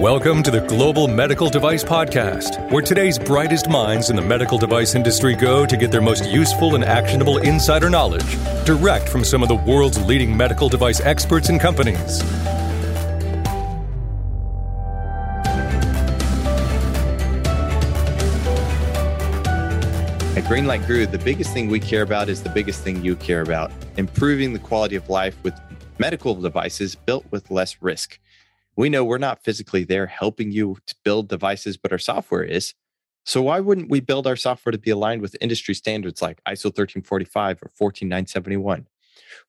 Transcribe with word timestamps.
Welcome 0.00 0.42
to 0.44 0.50
the 0.50 0.62
Global 0.62 1.08
Medical 1.08 1.50
Device 1.50 1.84
Podcast, 1.84 2.70
where 2.70 2.80
today's 2.80 3.18
brightest 3.18 3.68
minds 3.68 4.08
in 4.08 4.16
the 4.16 4.22
medical 4.22 4.56
device 4.56 4.94
industry 4.94 5.34
go 5.34 5.66
to 5.66 5.76
get 5.76 5.90
their 5.90 6.00
most 6.00 6.24
useful 6.24 6.74
and 6.74 6.82
actionable 6.82 7.36
insider 7.36 7.90
knowledge 7.90 8.38
direct 8.64 9.10
from 9.10 9.24
some 9.24 9.42
of 9.42 9.50
the 9.50 9.56
world's 9.56 10.02
leading 10.06 10.34
medical 10.34 10.70
device 10.70 11.02
experts 11.02 11.50
and 11.50 11.60
companies. 11.60 12.22
At 20.34 20.44
Greenlight 20.44 20.86
Guru, 20.86 21.04
the 21.04 21.20
biggest 21.22 21.52
thing 21.52 21.68
we 21.68 21.78
care 21.78 22.00
about 22.00 22.30
is 22.30 22.42
the 22.42 22.48
biggest 22.48 22.82
thing 22.82 23.04
you 23.04 23.16
care 23.16 23.42
about 23.42 23.70
improving 23.98 24.54
the 24.54 24.60
quality 24.60 24.96
of 24.96 25.10
life 25.10 25.36
with 25.42 25.52
medical 25.98 26.34
devices 26.34 26.94
built 26.94 27.26
with 27.30 27.50
less 27.50 27.82
risk. 27.82 28.18
We 28.76 28.88
know 28.88 29.04
we're 29.04 29.18
not 29.18 29.44
physically 29.44 29.84
there 29.84 30.06
helping 30.06 30.52
you 30.52 30.78
to 30.86 30.94
build 31.04 31.28
devices, 31.28 31.76
but 31.76 31.92
our 31.92 31.98
software 31.98 32.42
is. 32.42 32.74
So 33.24 33.42
why 33.42 33.60
wouldn't 33.60 33.90
we 33.90 34.00
build 34.00 34.26
our 34.26 34.36
software 34.36 34.72
to 34.72 34.78
be 34.78 34.90
aligned 34.90 35.22
with 35.22 35.36
industry 35.40 35.74
standards 35.74 36.22
like 36.22 36.42
ISO 36.44 36.66
1345 36.66 37.62
or 37.62 37.68
14971? 37.68 38.86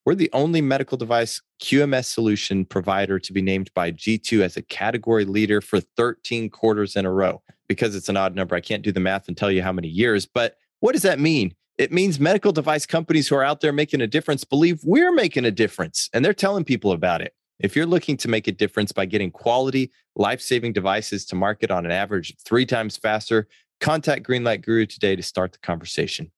We're 0.05 0.15
the 0.15 0.29
only 0.33 0.61
medical 0.61 0.97
device 0.97 1.41
QMS 1.61 2.05
solution 2.05 2.65
provider 2.65 3.19
to 3.19 3.33
be 3.33 3.41
named 3.41 3.71
by 3.73 3.91
G2 3.91 4.41
as 4.41 4.57
a 4.57 4.61
category 4.61 5.25
leader 5.25 5.61
for 5.61 5.79
13 5.79 6.49
quarters 6.49 6.95
in 6.95 7.05
a 7.05 7.11
row. 7.11 7.41
Because 7.67 7.95
it's 7.95 8.09
an 8.09 8.17
odd 8.17 8.35
number, 8.35 8.55
I 8.55 8.61
can't 8.61 8.83
do 8.83 8.91
the 8.91 8.99
math 8.99 9.27
and 9.27 9.37
tell 9.37 9.51
you 9.51 9.63
how 9.63 9.71
many 9.71 9.87
years, 9.87 10.25
but 10.25 10.57
what 10.81 10.91
does 10.91 11.03
that 11.03 11.19
mean? 11.19 11.55
It 11.77 11.91
means 11.91 12.19
medical 12.19 12.51
device 12.51 12.85
companies 12.85 13.27
who 13.27 13.35
are 13.35 13.43
out 13.43 13.61
there 13.61 13.71
making 13.71 14.01
a 14.01 14.07
difference 14.07 14.43
believe 14.43 14.81
we're 14.83 15.13
making 15.13 15.45
a 15.45 15.51
difference 15.51 16.09
and 16.13 16.23
they're 16.23 16.33
telling 16.33 16.65
people 16.65 16.91
about 16.91 17.21
it. 17.21 17.33
If 17.63 17.75
you're 17.75 17.85
looking 17.85 18.17
to 18.17 18.27
make 18.27 18.47
a 18.47 18.51
difference 18.51 18.91
by 18.91 19.05
getting 19.05 19.29
quality, 19.29 19.91
life 20.15 20.41
saving 20.41 20.73
devices 20.73 21.25
to 21.27 21.35
market 21.35 21.69
on 21.69 21.85
an 21.85 21.91
average 21.91 22.35
three 22.43 22.65
times 22.65 22.97
faster, 22.97 23.47
contact 23.79 24.27
Greenlight 24.27 24.63
Guru 24.63 24.87
today 24.87 25.15
to 25.15 25.21
start 25.21 25.51
the 25.51 25.59
conversation. 25.59 26.31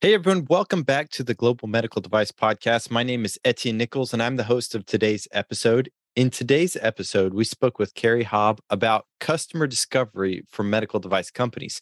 Hey, 0.00 0.14
everyone, 0.14 0.48
welcome 0.50 0.82
back 0.82 1.10
to 1.10 1.22
the 1.22 1.34
Global 1.34 1.68
Medical 1.68 2.02
Device 2.02 2.32
Podcast. 2.32 2.90
My 2.90 3.04
name 3.04 3.24
is 3.24 3.38
Etienne 3.44 3.76
Nichols, 3.76 4.12
and 4.12 4.20
I'm 4.20 4.34
the 4.34 4.42
host 4.42 4.74
of 4.74 4.84
today's 4.84 5.28
episode. 5.30 5.90
In 6.16 6.28
today's 6.28 6.76
episode, 6.80 7.34
we 7.34 7.44
spoke 7.44 7.78
with 7.78 7.94
Kari 7.94 8.24
Haab 8.24 8.58
about 8.68 9.06
customer 9.20 9.68
discovery 9.68 10.42
for 10.48 10.64
medical 10.64 10.98
device 10.98 11.30
companies. 11.30 11.80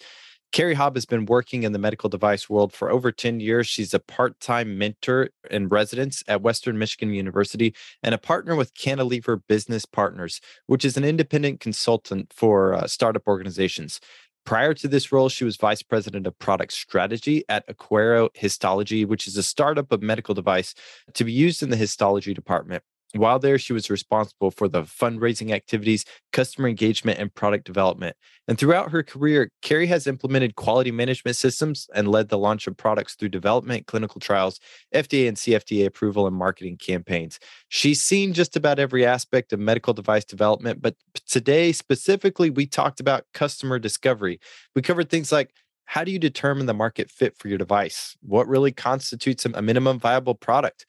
Kari 0.56 0.74
Haab 0.74 0.94
has 0.94 1.04
been 1.04 1.26
working 1.26 1.64
in 1.64 1.72
the 1.72 1.78
medical 1.78 2.08
device 2.08 2.48
world 2.48 2.72
for 2.72 2.90
over 2.90 3.12
10 3.12 3.40
years. 3.40 3.66
She's 3.66 3.92
a 3.92 3.98
part 3.98 4.40
time 4.40 4.78
mentor 4.78 5.28
in 5.50 5.68
residence 5.68 6.24
at 6.28 6.40
Western 6.40 6.78
Michigan 6.78 7.12
University 7.12 7.74
and 8.02 8.14
a 8.14 8.18
partner 8.18 8.56
with 8.56 8.72
Cantilever 8.72 9.42
Business 9.46 9.84
Partners, 9.84 10.40
which 10.66 10.82
is 10.82 10.96
an 10.96 11.04
independent 11.04 11.60
consultant 11.60 12.32
for 12.34 12.72
uh, 12.72 12.86
startup 12.86 13.26
organizations. 13.26 14.00
Prior 14.46 14.72
to 14.72 14.88
this 14.88 15.12
role, 15.12 15.28
she 15.28 15.44
was 15.44 15.58
vice 15.58 15.82
president 15.82 16.26
of 16.26 16.38
product 16.38 16.72
strategy 16.72 17.44
at 17.50 17.68
Aquaro 17.68 18.30
Histology, 18.32 19.04
which 19.04 19.26
is 19.26 19.36
a 19.36 19.42
startup 19.42 19.92
of 19.92 20.00
medical 20.00 20.34
device 20.34 20.72
to 21.12 21.24
be 21.24 21.32
used 21.32 21.62
in 21.62 21.68
the 21.68 21.76
histology 21.76 22.32
department. 22.32 22.82
While 23.14 23.38
there, 23.38 23.58
she 23.58 23.72
was 23.72 23.88
responsible 23.88 24.50
for 24.50 24.68
the 24.68 24.82
fundraising 24.82 25.52
activities, 25.52 26.04
customer 26.32 26.68
engagement, 26.68 27.18
and 27.18 27.32
product 27.32 27.64
development. 27.64 28.16
And 28.48 28.58
throughout 28.58 28.90
her 28.90 29.02
career, 29.02 29.50
Kari 29.62 29.86
has 29.86 30.06
implemented 30.06 30.56
quality 30.56 30.90
management 30.90 31.36
systems 31.36 31.88
and 31.94 32.08
led 32.08 32.28
the 32.28 32.38
launch 32.38 32.66
of 32.66 32.76
products 32.76 33.14
through 33.14 33.28
development, 33.28 33.86
clinical 33.86 34.20
trials, 34.20 34.58
FDA 34.94 35.28
and 35.28 35.36
CFDA 35.36 35.86
approval, 35.86 36.26
and 36.26 36.36
marketing 36.36 36.78
campaigns. 36.78 37.38
She's 37.68 38.02
seen 38.02 38.32
just 38.32 38.56
about 38.56 38.78
every 38.78 39.06
aspect 39.06 39.52
of 39.52 39.60
medical 39.60 39.94
device 39.94 40.24
development, 40.24 40.82
but 40.82 40.96
today 41.28 41.72
specifically, 41.72 42.50
we 42.50 42.66
talked 42.66 43.00
about 43.00 43.24
customer 43.32 43.78
discovery. 43.78 44.40
We 44.74 44.82
covered 44.82 45.10
things 45.10 45.30
like 45.30 45.52
how 45.86 46.02
do 46.02 46.10
you 46.10 46.18
determine 46.18 46.66
the 46.66 46.74
market 46.74 47.10
fit 47.10 47.38
for 47.38 47.46
your 47.46 47.58
device? 47.58 48.16
What 48.20 48.48
really 48.48 48.72
constitutes 48.72 49.46
a 49.46 49.62
minimum 49.62 50.00
viable 50.00 50.34
product? 50.34 50.84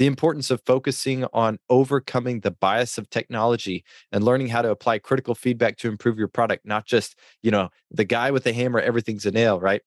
The 0.00 0.06
importance 0.06 0.50
of 0.50 0.62
focusing 0.64 1.26
on 1.34 1.58
overcoming 1.68 2.40
the 2.40 2.50
bias 2.50 2.96
of 2.96 3.10
technology 3.10 3.84
and 4.10 4.24
learning 4.24 4.48
how 4.48 4.62
to 4.62 4.70
apply 4.70 4.98
critical 4.98 5.34
feedback 5.34 5.76
to 5.76 5.88
improve 5.88 6.18
your 6.18 6.26
product, 6.26 6.64
not 6.64 6.86
just, 6.86 7.18
you 7.42 7.50
know, 7.50 7.68
the 7.90 8.06
guy 8.06 8.30
with 8.30 8.44
the 8.44 8.54
hammer, 8.54 8.80
everything's 8.80 9.26
a 9.26 9.30
nail, 9.30 9.60
right? 9.60 9.82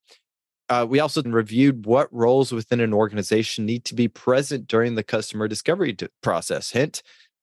Uh, 0.70 0.86
we 0.88 1.00
also 1.00 1.24
reviewed 1.24 1.88
what 1.88 2.14
roles 2.14 2.52
within 2.52 2.80
an 2.80 2.94
organization 2.94 3.66
need 3.66 3.86
to 3.86 3.96
be 3.96 4.08
present 4.08 4.68
during 4.68 4.94
the 4.94 5.02
customer 5.02 5.48
discovery 5.48 5.98
process. 6.22 6.70
Hint, 6.70 7.02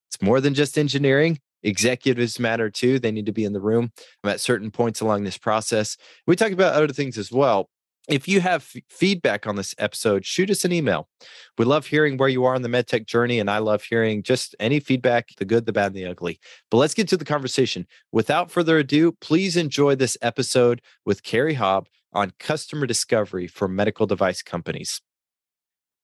it's 0.08 0.22
more 0.22 0.40
than 0.40 0.54
just 0.54 0.78
engineering. 0.78 1.40
Executives 1.64 2.38
matter 2.38 2.70
too. 2.70 3.00
They 3.00 3.10
need 3.10 3.26
to 3.26 3.32
be 3.32 3.44
in 3.44 3.52
the 3.52 3.60
room 3.60 3.90
at 4.22 4.38
certain 4.38 4.70
points 4.70 5.00
along 5.00 5.24
this 5.24 5.38
process. 5.38 5.96
We 6.24 6.36
talked 6.36 6.52
about 6.52 6.74
other 6.74 6.92
things 6.92 7.18
as 7.18 7.32
well 7.32 7.68
if 8.10 8.26
you 8.26 8.40
have 8.40 8.68
f- 8.74 8.82
feedback 8.88 9.46
on 9.46 9.56
this 9.56 9.74
episode, 9.78 10.26
shoot 10.26 10.50
us 10.50 10.64
an 10.64 10.72
email. 10.72 11.08
We 11.56 11.64
love 11.64 11.86
hearing 11.86 12.16
where 12.16 12.28
you 12.28 12.44
are 12.44 12.54
on 12.54 12.62
the 12.62 12.68
MedTech 12.68 13.06
journey, 13.06 13.38
and 13.38 13.48
I 13.48 13.58
love 13.58 13.84
hearing 13.84 14.22
just 14.22 14.56
any 14.58 14.80
feedback 14.80 15.28
the 15.36 15.44
good, 15.44 15.64
the 15.64 15.72
bad, 15.72 15.86
and 15.86 15.94
the 15.94 16.06
ugly. 16.06 16.40
But 16.70 16.78
let's 16.78 16.94
get 16.94 17.08
to 17.08 17.16
the 17.16 17.24
conversation. 17.24 17.86
Without 18.10 18.50
further 18.50 18.78
ado, 18.78 19.12
please 19.20 19.56
enjoy 19.56 19.94
this 19.94 20.18
episode 20.20 20.82
with 21.06 21.22
Kari 21.22 21.54
Haab 21.54 21.86
on 22.12 22.32
customer 22.40 22.86
discovery 22.86 23.46
for 23.46 23.68
medical 23.68 24.06
device 24.06 24.42
companies. 24.42 25.00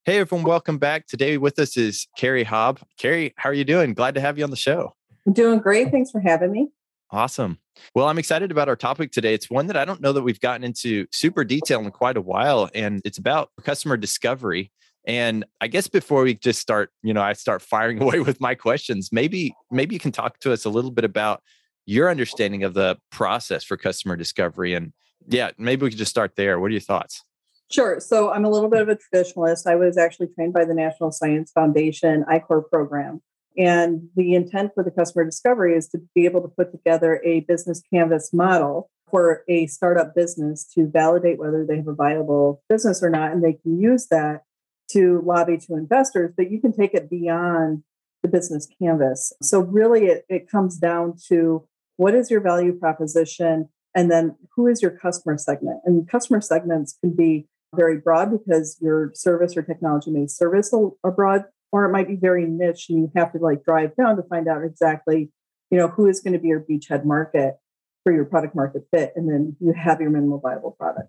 Hey, 0.04 0.18
everyone, 0.18 0.46
welcome 0.46 0.78
back. 0.78 1.08
Today 1.08 1.36
with 1.36 1.58
us 1.58 1.76
is 1.76 2.06
Kari 2.16 2.44
Haab. 2.44 2.80
Kari, 2.96 3.34
how 3.36 3.50
are 3.50 3.54
you 3.54 3.64
doing? 3.64 3.92
Glad 3.92 4.14
to 4.14 4.20
have 4.20 4.38
you 4.38 4.44
on 4.44 4.50
the 4.50 4.56
show. 4.56 4.94
I'm 5.26 5.32
doing 5.32 5.58
great. 5.58 5.90
Thanks 5.90 6.12
for 6.12 6.20
having 6.20 6.52
me. 6.52 6.68
Awesome. 7.10 7.58
Well, 7.94 8.08
I'm 8.08 8.18
excited 8.18 8.50
about 8.50 8.68
our 8.68 8.76
topic 8.76 9.12
today. 9.12 9.34
It's 9.34 9.48
one 9.48 9.68
that 9.68 9.76
I 9.76 9.84
don't 9.84 10.00
know 10.00 10.12
that 10.12 10.22
we've 10.22 10.40
gotten 10.40 10.64
into 10.64 11.06
super 11.12 11.44
detail 11.44 11.80
in 11.80 11.90
quite 11.90 12.16
a 12.16 12.20
while, 12.20 12.68
and 12.74 13.00
it's 13.04 13.18
about 13.18 13.50
customer 13.62 13.96
discovery. 13.96 14.72
And 15.06 15.44
I 15.60 15.68
guess 15.68 15.86
before 15.86 16.22
we 16.22 16.34
just 16.34 16.60
start, 16.60 16.90
you 17.02 17.14
know, 17.14 17.22
I 17.22 17.34
start 17.34 17.62
firing 17.62 18.02
away 18.02 18.20
with 18.20 18.40
my 18.40 18.54
questions, 18.54 19.10
maybe 19.12 19.54
maybe 19.70 19.94
you 19.94 20.00
can 20.00 20.12
talk 20.12 20.40
to 20.40 20.52
us 20.52 20.64
a 20.64 20.70
little 20.70 20.90
bit 20.90 21.04
about 21.04 21.42
your 21.86 22.10
understanding 22.10 22.64
of 22.64 22.74
the 22.74 22.98
process 23.12 23.62
for 23.62 23.76
customer 23.76 24.16
discovery. 24.16 24.74
And 24.74 24.92
yeah, 25.28 25.50
maybe 25.56 25.84
we 25.84 25.90
could 25.90 25.98
just 25.98 26.10
start 26.10 26.34
there. 26.36 26.58
What 26.58 26.66
are 26.66 26.72
your 26.72 26.80
thoughts? 26.80 27.22
Sure. 27.70 27.98
So 28.00 28.32
I'm 28.32 28.44
a 28.44 28.50
little 28.50 28.68
bit 28.68 28.80
of 28.80 28.88
a 28.88 28.96
traditionalist. 28.96 29.66
I 29.66 29.76
was 29.76 29.96
actually 29.96 30.28
trained 30.28 30.52
by 30.52 30.64
the 30.64 30.74
National 30.74 31.10
Science 31.10 31.50
Foundation 31.52 32.24
I-Corps 32.28 32.62
program. 32.62 33.22
And 33.56 34.08
the 34.16 34.34
intent 34.34 34.72
for 34.74 34.84
the 34.84 34.90
customer 34.90 35.24
discovery 35.24 35.74
is 35.76 35.88
to 35.88 35.98
be 36.14 36.26
able 36.26 36.42
to 36.42 36.48
put 36.48 36.72
together 36.72 37.20
a 37.24 37.40
business 37.40 37.82
canvas 37.92 38.32
model 38.32 38.90
for 39.10 39.44
a 39.48 39.66
startup 39.66 40.14
business 40.14 40.64
to 40.74 40.88
validate 40.88 41.38
whether 41.38 41.64
they 41.64 41.76
have 41.76 41.88
a 41.88 41.94
viable 41.94 42.62
business 42.68 43.02
or 43.02 43.10
not. 43.10 43.32
And 43.32 43.42
they 43.42 43.54
can 43.54 43.80
use 43.80 44.08
that 44.08 44.42
to 44.90 45.22
lobby 45.24 45.58
to 45.58 45.74
investors, 45.74 46.32
but 46.36 46.50
you 46.50 46.60
can 46.60 46.72
take 46.72 46.94
it 46.94 47.10
beyond 47.10 47.82
the 48.22 48.28
business 48.28 48.68
canvas. 48.80 49.32
So, 49.42 49.60
really, 49.60 50.06
it, 50.06 50.24
it 50.28 50.50
comes 50.50 50.76
down 50.78 51.14
to 51.28 51.66
what 51.96 52.14
is 52.14 52.30
your 52.30 52.40
value 52.40 52.72
proposition? 52.72 53.68
And 53.94 54.10
then 54.10 54.36
who 54.54 54.66
is 54.66 54.82
your 54.82 54.90
customer 54.90 55.38
segment? 55.38 55.80
And 55.84 56.08
customer 56.08 56.40
segments 56.40 56.98
can 57.00 57.14
be 57.14 57.46
very 57.74 57.98
broad 57.98 58.30
because 58.30 58.76
your 58.80 59.10
service 59.14 59.56
or 59.56 59.62
technology 59.62 60.10
may 60.10 60.26
service 60.26 60.72
a, 60.72 60.88
a 61.06 61.10
broad 61.10 61.44
or 61.76 61.84
it 61.84 61.92
might 61.92 62.08
be 62.08 62.16
very 62.16 62.46
niche 62.46 62.86
and 62.88 62.98
you 62.98 63.12
have 63.14 63.30
to 63.32 63.38
like 63.38 63.62
drive 63.62 63.94
down 63.96 64.16
to 64.16 64.22
find 64.22 64.48
out 64.48 64.64
exactly 64.64 65.30
you 65.70 65.76
know 65.76 65.88
who 65.88 66.06
is 66.06 66.20
going 66.20 66.32
to 66.32 66.38
be 66.38 66.48
your 66.48 66.60
beachhead 66.60 67.04
market 67.04 67.56
for 68.02 68.12
your 68.12 68.24
product 68.24 68.54
market 68.54 68.82
fit 68.90 69.12
and 69.14 69.28
then 69.28 69.54
you 69.60 69.74
have 69.74 70.00
your 70.00 70.10
minimal 70.10 70.38
viable 70.38 70.70
product. 70.72 71.08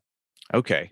Okay. 0.54 0.90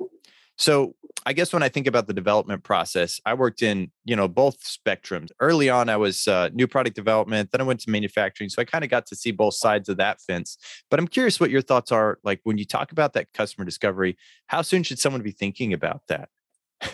So 0.58 0.96
i 1.28 1.34
guess 1.34 1.52
when 1.52 1.64
i 1.64 1.70
think 1.70 1.88
about 1.88 2.06
the 2.06 2.14
development 2.14 2.64
process 2.64 3.20
i 3.26 3.34
worked 3.34 3.64
in 3.64 3.92
you 4.06 4.16
know 4.16 4.28
both 4.28 4.64
spectrums. 4.64 5.30
Early 5.40 5.70
on 5.70 5.90
i 5.90 5.98
was 5.98 6.28
uh, 6.28 6.50
new 6.54 6.68
product 6.68 6.96
development 6.96 7.50
then 7.52 7.60
i 7.60 7.64
went 7.64 7.82
to 7.82 7.90
manufacturing 7.90 8.50
so 8.50 8.62
i 8.62 8.66
kind 8.66 8.84
of 8.84 8.90
got 8.90 9.08
to 9.08 9.16
see 9.16 9.32
both 9.32 9.56
sides 9.56 9.90
of 9.90 9.98
that 9.98 10.22
fence. 10.22 10.58
But 10.90 11.00
i'm 11.00 11.08
curious 11.08 11.40
what 11.40 11.50
your 11.50 11.62
thoughts 11.62 11.92
are 11.92 12.20
like 12.24 12.40
when 12.44 12.58
you 12.58 12.66
talk 12.66 12.92
about 12.92 13.14
that 13.14 13.34
customer 13.34 13.66
discovery 13.66 14.16
how 14.48 14.62
soon 14.62 14.84
should 14.84 15.00
someone 15.00 15.24
be 15.24 15.32
thinking 15.32 15.74
about 15.74 16.04
that 16.08 16.30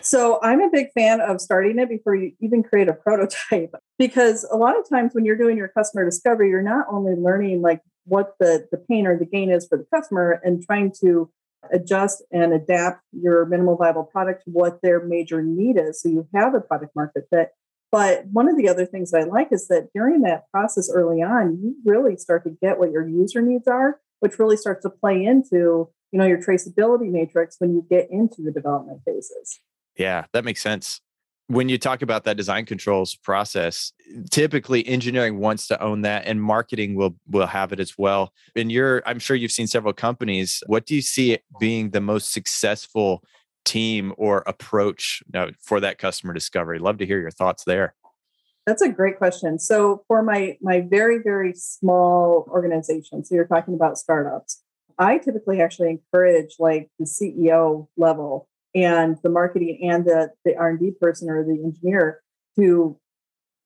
so 0.01 0.39
I'm 0.41 0.61
a 0.61 0.69
big 0.69 0.91
fan 0.93 1.21
of 1.21 1.41
starting 1.41 1.79
it 1.79 1.89
before 1.89 2.15
you 2.15 2.33
even 2.39 2.63
create 2.63 2.87
a 2.87 2.93
prototype 3.05 3.73
because 3.97 4.47
a 4.51 4.57
lot 4.57 4.77
of 4.77 4.87
times 4.89 5.13
when 5.13 5.25
you're 5.25 5.37
doing 5.37 5.57
your 5.57 5.67
customer 5.67 6.05
discovery, 6.05 6.49
you're 6.49 6.61
not 6.61 6.85
only 6.89 7.13
learning 7.15 7.61
like 7.61 7.81
what 8.05 8.33
the, 8.39 8.67
the 8.71 8.77
pain 8.77 9.05
or 9.05 9.17
the 9.17 9.25
gain 9.25 9.51
is 9.51 9.67
for 9.67 9.77
the 9.77 9.85
customer 9.93 10.41
and 10.43 10.63
trying 10.63 10.91
to 11.01 11.29
adjust 11.71 12.23
and 12.31 12.53
adapt 12.53 13.01
your 13.11 13.45
minimal 13.45 13.75
viable 13.75 14.03
product 14.03 14.43
to 14.45 14.49
what 14.49 14.81
their 14.81 15.03
major 15.05 15.43
need 15.43 15.77
is. 15.77 16.01
So 16.01 16.09
you 16.09 16.27
have 16.33 16.55
a 16.55 16.61
product 16.61 16.95
market 16.95 17.25
fit. 17.29 17.49
But 17.91 18.25
one 18.31 18.47
of 18.47 18.57
the 18.57 18.69
other 18.69 18.85
things 18.85 19.13
I 19.13 19.23
like 19.23 19.49
is 19.51 19.67
that 19.67 19.89
during 19.93 20.21
that 20.21 20.49
process 20.49 20.89
early 20.91 21.21
on, 21.21 21.59
you 21.61 21.75
really 21.85 22.15
start 22.15 22.43
to 22.45 22.57
get 22.61 22.79
what 22.79 22.91
your 22.91 23.07
user 23.07 23.41
needs 23.41 23.67
are, 23.67 23.99
which 24.21 24.39
really 24.39 24.57
starts 24.57 24.83
to 24.83 24.89
play 24.89 25.23
into 25.23 25.89
you 26.11 26.19
know 26.19 26.25
your 26.25 26.41
traceability 26.41 27.09
matrix 27.09 27.55
when 27.59 27.73
you 27.73 27.85
get 27.89 28.07
into 28.09 28.41
the 28.41 28.51
development 28.51 29.01
phases. 29.05 29.59
Yeah, 29.97 30.25
that 30.33 30.45
makes 30.45 30.61
sense. 30.61 31.01
when 31.47 31.67
you 31.67 31.77
talk 31.77 32.01
about 32.01 32.23
that 32.23 32.37
design 32.37 32.65
controls 32.65 33.15
process 33.15 33.91
typically 34.29 34.87
engineering 34.87 35.37
wants 35.37 35.67
to 35.67 35.81
own 35.83 36.01
that 36.01 36.25
and 36.25 36.41
marketing 36.41 36.95
will 36.95 37.15
will 37.29 37.47
have 37.47 37.73
it 37.73 37.79
as 37.79 37.97
well. 37.97 38.31
And 38.55 38.71
you're 38.71 39.01
i'm 39.05 39.19
sure 39.19 39.35
you've 39.35 39.51
seen 39.51 39.67
several 39.67 39.93
companies 39.93 40.63
what 40.67 40.85
do 40.85 40.95
you 40.95 41.01
see 41.01 41.37
being 41.59 41.89
the 41.91 41.99
most 42.01 42.31
successful 42.31 43.21
team 43.65 44.13
or 44.17 44.43
approach 44.47 45.21
for 45.59 45.79
that 45.81 45.97
customer 45.97 46.33
discovery? 46.33 46.79
Love 46.79 46.97
to 46.99 47.05
hear 47.05 47.19
your 47.19 47.31
thoughts 47.31 47.63
there. 47.65 47.93
That's 48.65 48.81
a 48.81 48.89
great 48.89 49.17
question. 49.17 49.59
So 49.59 50.03
for 50.07 50.23
my 50.23 50.57
my 50.61 50.81
very 50.81 51.19
very 51.21 51.53
small 51.53 52.47
organization 52.49 53.25
so 53.25 53.35
you're 53.35 53.47
talking 53.47 53.73
about 53.73 53.97
startups 53.97 54.63
i 54.99 55.17
typically 55.17 55.61
actually 55.61 55.89
encourage 55.89 56.55
like 56.59 56.89
the 56.99 57.05
ceo 57.05 57.87
level 57.97 58.47
and 58.73 59.17
the 59.23 59.29
marketing 59.29 59.79
and 59.89 60.05
the, 60.05 60.31
the 60.45 60.55
r&d 60.55 60.91
person 60.99 61.29
or 61.29 61.43
the 61.43 61.61
engineer 61.63 62.21
to 62.57 62.97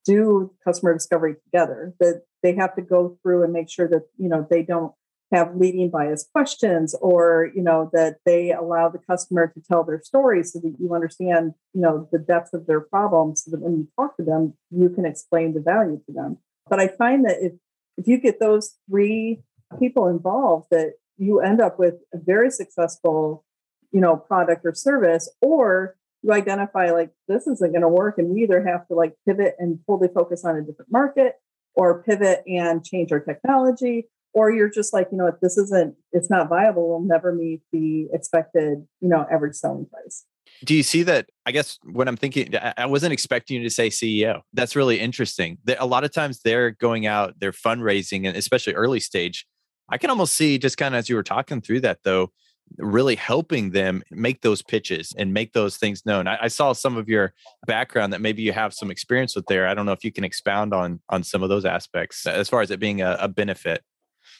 do 0.05 0.51
customer 0.63 0.93
discovery 0.93 1.35
together 1.45 1.93
that 1.99 2.21
they 2.43 2.53
have 2.53 2.75
to 2.75 2.81
go 2.81 3.17
through 3.21 3.43
and 3.43 3.51
make 3.51 3.69
sure 3.69 3.87
that 3.87 4.03
you 4.17 4.29
know 4.29 4.45
they 4.49 4.61
don't 4.61 4.93
have 5.31 5.55
leading 5.55 5.89
bias 5.89 6.27
questions 6.31 6.95
or 7.01 7.51
you 7.55 7.61
know 7.61 7.89
that 7.91 8.17
they 8.25 8.51
allow 8.51 8.87
the 8.87 8.99
customer 8.99 9.47
to 9.47 9.61
tell 9.61 9.83
their 9.83 9.99
story 10.01 10.43
so 10.43 10.59
that 10.59 10.75
you 10.79 10.93
understand 10.93 11.53
you 11.73 11.81
know 11.81 12.07
the 12.11 12.19
depth 12.19 12.53
of 12.53 12.67
their 12.67 12.81
problems 12.81 13.43
so 13.43 13.51
that 13.51 13.61
when 13.61 13.77
you 13.77 13.87
talk 13.95 14.15
to 14.15 14.23
them 14.23 14.53
you 14.69 14.89
can 14.89 15.05
explain 15.05 15.53
the 15.53 15.59
value 15.59 15.99
to 16.05 16.13
them. 16.13 16.37
But 16.69 16.79
i 16.79 16.87
find 16.87 17.25
that 17.25 17.37
if 17.41 17.53
if 17.97 18.07
you 18.07 18.17
get 18.19 18.39
those 18.39 18.75
three 18.89 19.41
people 19.79 20.07
involved 20.07 20.67
that 20.69 20.93
you 21.17 21.39
end 21.39 21.61
up 21.61 21.79
with 21.79 21.95
a 22.13 22.17
very 22.17 22.51
successful 22.51 23.43
you 23.91 24.01
know 24.01 24.15
product 24.15 24.65
or 24.65 24.73
service 24.73 25.29
or 25.41 25.95
you 26.21 26.33
identify 26.33 26.89
like 26.91 27.11
this 27.27 27.45
isn't 27.47 27.71
going 27.71 27.81
to 27.81 27.87
work 27.87 28.17
and 28.17 28.29
we 28.29 28.43
either 28.43 28.65
have 28.65 28.87
to 28.87 28.95
like 28.95 29.13
pivot 29.27 29.55
and 29.59 29.79
totally 29.87 30.09
focus 30.13 30.43
on 30.43 30.55
a 30.55 30.61
different 30.61 30.91
market 30.91 31.35
or 31.75 32.01
pivot 32.03 32.41
and 32.47 32.83
change 32.83 33.11
our 33.11 33.19
technology 33.19 34.07
or 34.35 34.51
you're 34.51 34.69
just 34.69 34.93
like 34.93 35.07
you 35.11 35.17
know 35.17 35.25
if 35.25 35.39
this 35.41 35.57
isn't 35.57 35.95
it's 36.11 36.29
not 36.29 36.49
viable. 36.49 36.89
We'll 36.89 37.07
never 37.07 37.33
meet 37.33 37.61
the 37.71 38.07
expected 38.13 38.85
you 39.01 39.09
know 39.09 39.25
average 39.31 39.55
selling 39.55 39.87
price. 39.87 40.25
Do 40.63 40.75
you 40.75 40.83
see 40.83 41.03
that 41.03 41.27
i 41.45 41.51
guess 41.51 41.79
when 41.83 42.07
i'm 42.07 42.17
thinking 42.17 42.53
i 42.77 42.85
wasn't 42.85 43.13
expecting 43.13 43.57
you 43.57 43.63
to 43.63 43.69
say 43.69 43.89
ceo 43.89 44.41
that's 44.53 44.75
really 44.75 44.99
interesting. 44.99 45.57
A 45.79 45.85
lot 45.85 46.03
of 46.03 46.13
times 46.13 46.41
they're 46.43 46.71
going 46.71 47.07
out 47.07 47.35
they're 47.39 47.51
fundraising 47.51 48.27
and 48.27 48.37
especially 48.37 48.73
early 48.73 48.99
stage. 48.99 49.45
I 49.89 49.97
can 49.97 50.09
almost 50.09 50.33
see 50.33 50.57
just 50.57 50.77
kind 50.77 50.95
of 50.95 50.99
as 50.99 51.09
you 51.09 51.15
were 51.15 51.23
talking 51.23 51.61
through 51.61 51.81
that 51.81 51.99
though 52.03 52.31
really 52.77 53.15
helping 53.15 53.71
them 53.71 54.03
make 54.11 54.41
those 54.41 54.61
pitches 54.61 55.13
and 55.17 55.33
make 55.33 55.53
those 55.53 55.77
things 55.77 56.05
known. 56.05 56.27
I, 56.27 56.37
I, 56.43 56.47
saw 56.47 56.73
some 56.73 56.97
of 56.97 57.07
your 57.07 57.33
background 57.67 58.11
that 58.11 58.21
maybe 58.21 58.41
you 58.41 58.51
have 58.51 58.73
some 58.73 58.91
experience 58.91 59.35
with 59.35 59.45
there. 59.45 59.67
I 59.67 59.73
don't 59.73 59.85
know 59.85 59.91
if 59.91 60.03
you 60.03 60.11
can 60.11 60.23
expound 60.23 60.73
on 60.73 60.99
on 61.09 61.23
some 61.23 61.43
of 61.43 61.49
those 61.49 61.65
aspects 61.65 62.25
as 62.25 62.49
far 62.49 62.61
as 62.61 62.71
it 62.71 62.79
being 62.79 63.01
a, 63.01 63.17
a 63.19 63.27
benefit. 63.27 63.83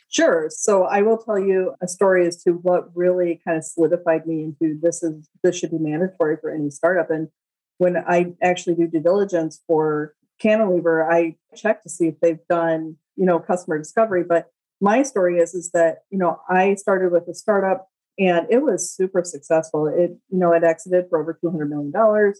Sure. 0.10 0.50
So 0.50 0.84
I 0.84 1.02
will 1.02 1.18
tell 1.18 1.40
you 1.40 1.76
a 1.82 1.88
story 1.88 2.28
as 2.28 2.42
to 2.44 2.52
what 2.52 2.96
really 2.96 3.42
kind 3.46 3.58
of 3.58 3.64
solidified 3.64 4.26
me 4.26 4.44
into 4.44 4.80
this 4.82 5.04
is 5.04 5.28
this 5.44 5.58
should 5.58 5.72
be 5.72 5.78
mandatory 5.78 6.38
for 6.40 6.50
any 6.50 6.70
startup. 6.70 7.10
And 7.10 7.30
when 7.78 7.98
I 7.98 8.34
actually 8.42 8.76
do 8.76 8.88
due 8.88 9.02
diligence 9.02 9.62
for 9.68 10.14
Cantilever, 10.40 11.10
I 11.10 11.36
check 11.56 11.84
to 11.84 11.90
see 11.90 12.08
if 12.08 12.20
they've 12.22 12.46
done, 12.50 12.98
you 13.16 13.26
know, 13.26 13.40
customer 13.40 13.78
discovery. 13.78 14.24
But 14.24 14.48
my 14.82 15.04
story 15.04 15.40
is 15.40 15.54
is 15.54 15.72
that, 15.72 16.00
you 16.10 16.18
know, 16.18 16.40
I 16.50 16.76
started 16.76 17.12
with 17.12 17.28
a 17.28 17.34
startup 17.34 17.88
and 18.18 18.48
it 18.50 18.62
was 18.62 18.92
super 18.92 19.24
successful. 19.24 19.88
It, 19.88 20.12
you 20.30 20.40
know, 20.40 20.54
it 20.54 20.64
exited 20.64 21.06
for 21.10 21.20
over 21.22 21.38
$200 21.44 21.70
million. 21.70 22.34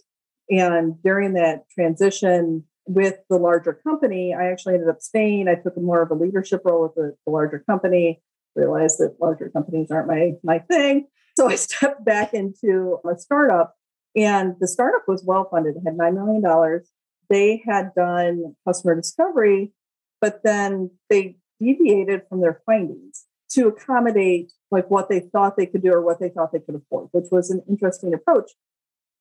And 0.48 1.02
during 1.02 1.34
that 1.34 1.68
transition 1.70 2.64
with 2.86 3.16
the 3.28 3.36
larger 3.36 3.74
company, 3.74 4.34
I 4.34 4.50
actually 4.50 4.74
ended 4.74 4.88
up 4.88 5.02
staying. 5.02 5.48
I 5.48 5.56
took 5.56 5.76
more 5.76 6.02
of 6.02 6.10
a 6.10 6.14
leadership 6.14 6.62
role 6.64 6.82
with 6.82 6.94
the, 6.94 7.14
the 7.26 7.32
larger 7.32 7.62
company, 7.68 8.22
realized 8.54 8.98
that 8.98 9.16
larger 9.20 9.50
companies 9.50 9.90
aren't 9.90 10.08
my, 10.08 10.32
my 10.42 10.60
thing. 10.60 11.08
So 11.36 11.48
I 11.48 11.54
stepped 11.56 12.04
back 12.04 12.32
into 12.32 12.98
a 13.08 13.18
startup 13.18 13.74
and 14.14 14.54
the 14.60 14.68
startup 14.68 15.02
was 15.06 15.24
well 15.26 15.48
funded. 15.50 15.76
It 15.76 15.82
had 15.84 15.98
$9 15.98 16.14
million. 16.14 16.80
They 17.28 17.62
had 17.66 17.92
done 17.94 18.54
customer 18.66 18.94
discovery, 18.94 19.72
but 20.20 20.40
then 20.42 20.90
they 21.10 21.36
deviated 21.60 22.22
from 22.28 22.40
their 22.40 22.62
findings 22.64 23.26
to 23.50 23.68
accommodate 23.68 24.52
like 24.70 24.90
what 24.90 25.08
they 25.08 25.20
thought 25.20 25.56
they 25.56 25.66
could 25.66 25.82
do 25.82 25.92
or 25.92 26.02
what 26.02 26.20
they 26.20 26.28
thought 26.28 26.52
they 26.52 26.60
could 26.60 26.74
afford, 26.74 27.08
which 27.12 27.26
was 27.30 27.50
an 27.50 27.62
interesting 27.68 28.12
approach. 28.12 28.52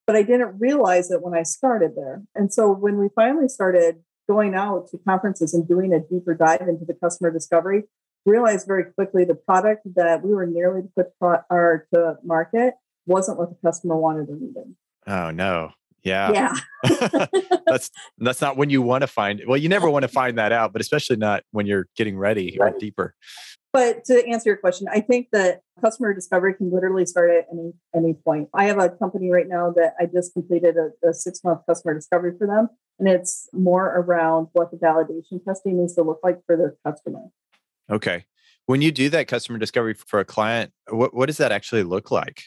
But 0.07 0.16
I 0.16 0.24
didn't 0.24 0.60
realize 0.60 1.12
it 1.12 1.22
when 1.22 1.33
I 1.33 1.44
started 1.44 1.95
there. 1.95 2.24
And 2.36 2.54
so 2.54 2.72
when 2.72 2.98
we 2.98 3.10
finally 3.16 3.48
started 3.48 3.98
going 4.27 4.56
out 4.56 4.89
to 4.89 4.98
conferences 5.07 5.54
and 5.54 5.68
doing 5.68 5.94
a 5.94 6.00
deeper 6.00 6.33
dive 6.33 6.62
into 6.62 6.86
the 6.86 6.94
customer 6.94 7.31
discovery, 7.31 7.83
realized 8.25 8.66
very 8.68 8.86
quickly 8.86 9.24
the 9.24 9.36
product 9.36 9.81
that 9.95 10.24
we 10.24 10.33
were 10.33 10.45
nearly 10.45 10.81
to 10.81 10.89
put 10.95 11.07
pro- 11.19 11.42
or 11.50 11.88
to 11.94 12.18
market 12.24 12.74
wasn't 13.06 13.38
what 13.38 13.50
the 13.50 13.57
customer 13.63 13.95
wanted 13.95 14.30
or 14.30 14.36
needed. 14.36 14.75
Oh 15.07 15.31
no. 15.31 15.72
Yeah. 16.04 16.31
Yeah. 16.83 17.27
that's 17.66 17.89
that's 18.19 18.42
not 18.42 18.57
when 18.57 18.69
you 18.69 18.81
want 18.81 19.01
to 19.01 19.07
find 19.07 19.42
well, 19.48 19.57
you 19.57 19.69
never 19.69 19.89
want 19.89 20.04
to 20.04 20.07
find 20.07 20.38
that 20.38 20.51
out, 20.51 20.72
but 20.72 20.81
especially 20.81 21.16
not 21.16 21.44
when 21.51 21.66
you're 21.66 21.88
getting 21.95 22.18
ready 22.18 22.57
right. 22.60 22.74
or 22.74 22.80
deeper. 22.80 23.16
But 23.75 24.06
to 24.06 24.25
answer 24.25 24.51
your 24.51 24.57
question, 24.57 24.88
I 24.89 25.01
think 25.01 25.27
that 25.33 25.60
customer 25.81 26.13
discovery 26.13 26.54
can 26.54 26.72
literally 26.72 27.06
start 27.06 27.30
at 27.30 27.45
any 27.51 27.74
any 27.94 28.13
point. 28.13 28.48
I 28.54 28.68
have 28.68 28.80
a 28.80 28.88
company 28.88 29.30
right 29.30 29.50
now 29.50 29.72
that 29.75 29.95
I 30.00 30.06
just 30.06 30.33
completed 30.33 30.77
a, 30.77 31.10
a 31.10 31.13
six 31.13 31.44
month 31.44 31.60
customer 31.68 31.94
discovery 31.94 32.38
for 32.38 32.48
them, 32.48 32.69
and 33.00 33.10
it's 33.10 33.50
more 33.51 33.88
around 33.88 34.48
what 34.54 34.72
the 34.72 34.77
validation 34.77 35.44
testing 35.44 35.77
needs 35.77 35.94
to 35.95 36.04
look 36.04 36.22
like 36.24 36.39
for 36.45 36.56
their 36.56 36.77
customer. 36.86 37.24
Okay. 37.92 38.24
When 38.66 38.81
you 38.81 38.94
do 38.94 39.10
that 39.10 39.27
customer 39.27 39.57
discovery 39.57 39.94
for 39.94 40.22
a 40.22 40.25
client, 40.25 40.72
what, 40.89 41.13
what 41.13 41.25
does 41.25 41.38
that 41.38 41.51
actually 41.51 41.83
look 41.83 42.12
like? 42.12 42.45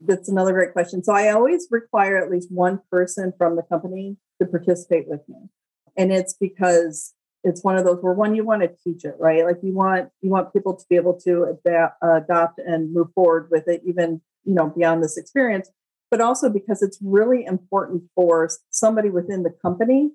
That's 0.00 0.28
another 0.28 0.52
great 0.52 0.72
question. 0.72 1.02
So 1.02 1.12
I 1.12 1.30
always 1.30 1.66
require 1.72 2.24
at 2.24 2.30
least 2.30 2.52
one 2.52 2.78
person 2.88 3.32
from 3.36 3.56
the 3.56 3.62
company 3.62 4.16
to 4.40 4.46
participate 4.46 5.08
with 5.08 5.28
me. 5.28 5.48
And 5.96 6.12
it's 6.12 6.34
because 6.34 7.14
it's 7.44 7.64
one 7.64 7.76
of 7.76 7.84
those 7.84 7.98
where 8.02 8.12
one 8.12 8.34
you 8.34 8.44
want 8.44 8.62
to 8.62 8.70
teach 8.84 9.04
it 9.04 9.14
right? 9.18 9.44
Like 9.44 9.58
you 9.62 9.74
want 9.74 10.10
you 10.20 10.30
want 10.30 10.52
people 10.52 10.74
to 10.74 10.84
be 10.88 10.96
able 10.96 11.18
to 11.20 11.56
adopt 12.02 12.58
and 12.58 12.92
move 12.92 13.08
forward 13.14 13.48
with 13.50 13.68
it 13.68 13.82
even 13.86 14.20
you 14.44 14.54
know 14.54 14.70
beyond 14.70 15.02
this 15.02 15.16
experience 15.16 15.70
but 16.12 16.20
also 16.20 16.50
because 16.50 16.82
it's 16.82 16.98
really 17.00 17.42
important 17.46 18.02
for 18.14 18.50
somebody 18.68 19.08
within 19.08 19.44
the 19.44 19.50
company 19.50 20.10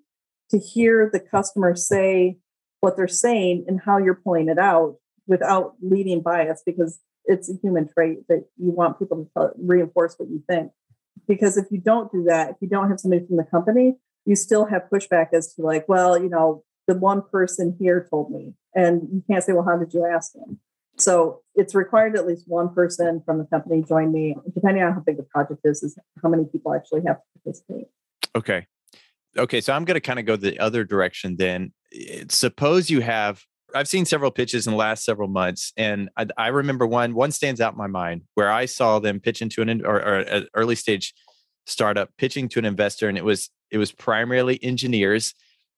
to 0.51 0.59
hear 0.59 1.09
the 1.11 1.19
customer 1.19 1.75
say 1.75 2.37
what 2.81 2.95
they're 2.95 3.07
saying 3.07 3.65
and 3.67 3.81
how 3.83 3.97
you're 3.97 4.21
pulling 4.23 4.47
it 4.47 4.59
out 4.59 4.97
without 5.25 5.73
leading 5.81 6.21
bias 6.21 6.61
because 6.63 6.99
it's 7.25 7.49
a 7.49 7.55
human 7.63 7.89
trait 7.91 8.19
that 8.29 8.45
you 8.57 8.69
want 8.69 8.99
people 8.99 9.27
to 9.35 9.41
uh, 9.41 9.49
reinforce 9.57 10.13
what 10.17 10.29
you 10.29 10.41
think. 10.47 10.71
Because 11.27 11.57
if 11.57 11.65
you 11.71 11.79
don't 11.79 12.11
do 12.11 12.23
that 12.25 12.51
if 12.51 12.57
you 12.61 12.69
don't 12.69 12.89
have 12.89 12.99
somebody 12.99 13.25
from 13.25 13.37
the 13.37 13.43
company 13.43 13.97
you 14.25 14.35
still 14.35 14.65
have 14.65 14.83
pushback 14.93 15.29
as 15.33 15.53
to 15.55 15.63
like 15.63 15.89
well 15.89 16.21
you 16.21 16.29
know 16.29 16.63
the 16.87 16.95
one 16.95 17.21
person 17.31 17.75
here 17.79 18.07
told 18.09 18.31
me. 18.31 18.53
And 18.75 19.01
you 19.11 19.23
can't 19.29 19.43
say, 19.43 19.53
well, 19.53 19.65
how 19.65 19.77
did 19.77 19.93
you 19.93 20.05
ask 20.05 20.35
him? 20.35 20.59
So 20.97 21.41
it's 21.53 21.75
required 21.75 22.15
at 22.15 22.25
least 22.25 22.45
one 22.47 22.73
person 22.73 23.21
from 23.25 23.37
the 23.37 23.45
company 23.45 23.83
join 23.87 24.11
me, 24.11 24.35
depending 24.55 24.83
on 24.83 24.93
how 24.93 24.99
big 25.01 25.17
the 25.17 25.23
project 25.23 25.61
is, 25.63 25.83
is 25.83 25.97
how 26.23 26.29
many 26.29 26.45
people 26.45 26.73
actually 26.73 27.01
have 27.05 27.17
to 27.17 27.23
participate. 27.43 27.87
Okay. 28.35 28.65
Okay. 29.37 29.61
So 29.61 29.73
I'm 29.73 29.85
going 29.85 29.95
to 29.95 30.01
kind 30.01 30.17
of 30.17 30.25
go 30.25 30.35
the 30.35 30.57
other 30.59 30.83
direction 30.83 31.35
then. 31.37 31.71
Suppose 32.29 32.89
you 32.89 33.01
have, 33.01 33.43
I've 33.75 33.87
seen 33.87 34.05
several 34.05 34.31
pitches 34.31 34.65
in 34.65 34.71
the 34.71 34.77
last 34.77 35.03
several 35.03 35.27
months, 35.27 35.73
and 35.77 36.09
I, 36.17 36.27
I 36.37 36.47
remember 36.47 36.87
one, 36.87 37.13
one 37.13 37.31
stands 37.31 37.59
out 37.61 37.73
in 37.73 37.77
my 37.77 37.87
mind 37.87 38.23
where 38.35 38.49
I 38.51 38.65
saw 38.65 38.99
them 38.99 39.19
pitch 39.19 39.41
into 39.41 39.61
an 39.61 39.85
or, 39.85 39.97
or 39.97 40.19
an 40.19 40.47
early 40.55 40.75
stage 40.75 41.13
startup 41.65 42.09
pitching 42.17 42.47
to 42.49 42.59
an 42.59 42.65
investor, 42.65 43.09
and 43.09 43.17
it 43.17 43.25
was 43.25 43.49
it 43.69 43.77
was 43.77 43.91
primarily 43.91 44.61
engineers 44.63 45.33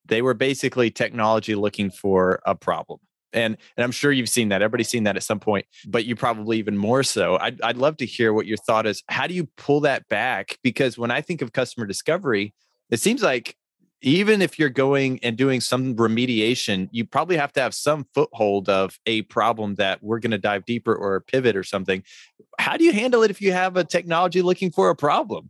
they 0.09 0.21
were 0.21 0.33
basically 0.33 0.91
technology 0.91 1.55
looking 1.55 1.89
for 1.89 2.41
a 2.45 2.55
problem. 2.55 2.99
And, 3.31 3.57
and 3.77 3.83
I'm 3.83 3.91
sure 3.91 4.11
you've 4.11 4.29
seen 4.29 4.49
that. 4.49 4.61
Everybody's 4.61 4.89
seen 4.89 5.03
that 5.03 5.15
at 5.15 5.23
some 5.23 5.39
point, 5.39 5.67
but 5.87 6.05
you 6.05 6.15
probably 6.15 6.57
even 6.57 6.77
more 6.77 7.03
so. 7.03 7.37
I'd, 7.37 7.61
I'd 7.61 7.77
love 7.77 7.97
to 7.97 8.05
hear 8.05 8.33
what 8.33 8.47
your 8.47 8.57
thought 8.57 8.87
is. 8.87 9.03
How 9.07 9.27
do 9.27 9.33
you 9.33 9.45
pull 9.55 9.81
that 9.81 10.07
back? 10.09 10.57
Because 10.63 10.97
when 10.97 11.11
I 11.11 11.21
think 11.21 11.41
of 11.41 11.53
customer 11.53 11.85
discovery, 11.85 12.53
it 12.89 12.99
seems 12.99 13.21
like 13.21 13.55
even 14.01 14.41
if 14.41 14.57
you're 14.57 14.69
going 14.69 15.19
and 15.21 15.37
doing 15.37 15.61
some 15.61 15.95
remediation, 15.95 16.87
you 16.91 17.05
probably 17.05 17.37
have 17.37 17.51
to 17.53 17.61
have 17.61 17.73
some 17.73 18.05
foothold 18.13 18.69
of 18.69 18.97
a 19.05 19.23
problem 19.23 19.75
that 19.75 20.01
we're 20.01 20.19
going 20.19 20.31
to 20.31 20.37
dive 20.37 20.65
deeper 20.65 20.95
or 20.95 21.21
pivot 21.21 21.55
or 21.55 21.63
something. 21.63 22.03
How 22.57 22.77
do 22.77 22.83
you 22.83 22.93
handle 22.93 23.23
it 23.23 23.31
if 23.31 23.41
you 23.41 23.51
have 23.51 23.75
a 23.77 23.83
technology 23.83 24.41
looking 24.41 24.71
for 24.71 24.89
a 24.89 24.95
problem? 24.95 25.49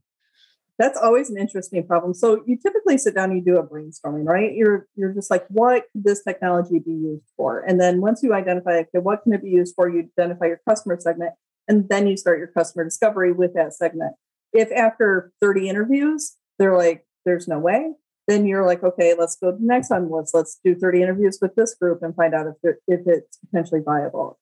That's 0.79 0.98
always 0.98 1.29
an 1.29 1.38
interesting 1.38 1.86
problem. 1.86 2.13
So 2.13 2.41
you 2.48 2.57
typically 2.57 2.98
sit 2.98 3.13
down 3.13 3.31
and 3.31 3.38
you 3.38 3.53
do 3.53 3.59
a 3.59 3.67
brainstorming, 3.67 4.25
right? 4.25 4.53
You're 4.55 4.88
you're 4.95 5.13
just 5.13 5.29
like, 5.29 5.45
what 5.50 5.83
could 5.91 6.05
this 6.05 6.24
technology 6.24 6.79
be 6.79 6.91
used 6.91 7.25
for? 7.36 7.59
And 7.59 7.79
then 7.79 8.00
once 8.00 8.24
you 8.24 8.33
identify, 8.33 8.77
okay, 8.77 9.00
what 9.00 9.21
can 9.24 9.33
it 9.33 9.43
be 9.43 9.50
used 9.50 9.75
for? 9.75 9.89
You 9.89 10.09
identify 10.17 10.45
your 10.45 10.62
customer 10.67 10.98
segment, 10.98 11.33
and 11.67 11.89
then 11.89 12.07
you 12.07 12.15
start 12.15 12.39
your 12.39 12.48
customer 12.48 12.86
discovery 12.86 13.33
with 13.33 13.53
that 13.55 13.74
segment. 13.74 14.13
If 14.53 14.71
after 14.71 15.33
30 15.41 15.67
interviews, 15.67 16.38
they're 16.57 16.77
like, 16.77 17.05
there's 17.25 17.48
no 17.48 17.59
way, 17.59 17.91
then 18.29 18.45
you're 18.45 18.65
like, 18.65 18.81
okay, 18.81 19.13
let's 19.19 19.36
go 19.36 19.51
to 19.51 19.57
the 19.57 19.65
next 19.65 19.89
one. 19.89 20.09
Let's 20.09 20.33
let's 20.33 20.59
do 20.63 20.75
30 20.75 21.03
interviews 21.03 21.39
with 21.41 21.55
this 21.55 21.75
group 21.75 22.01
and 22.03 22.15
find 22.15 22.33
out 22.33 22.48
if 22.63 22.75
if 22.88 23.01
it's 23.05 23.38
potentially 23.45 23.81
viable. 23.83 24.39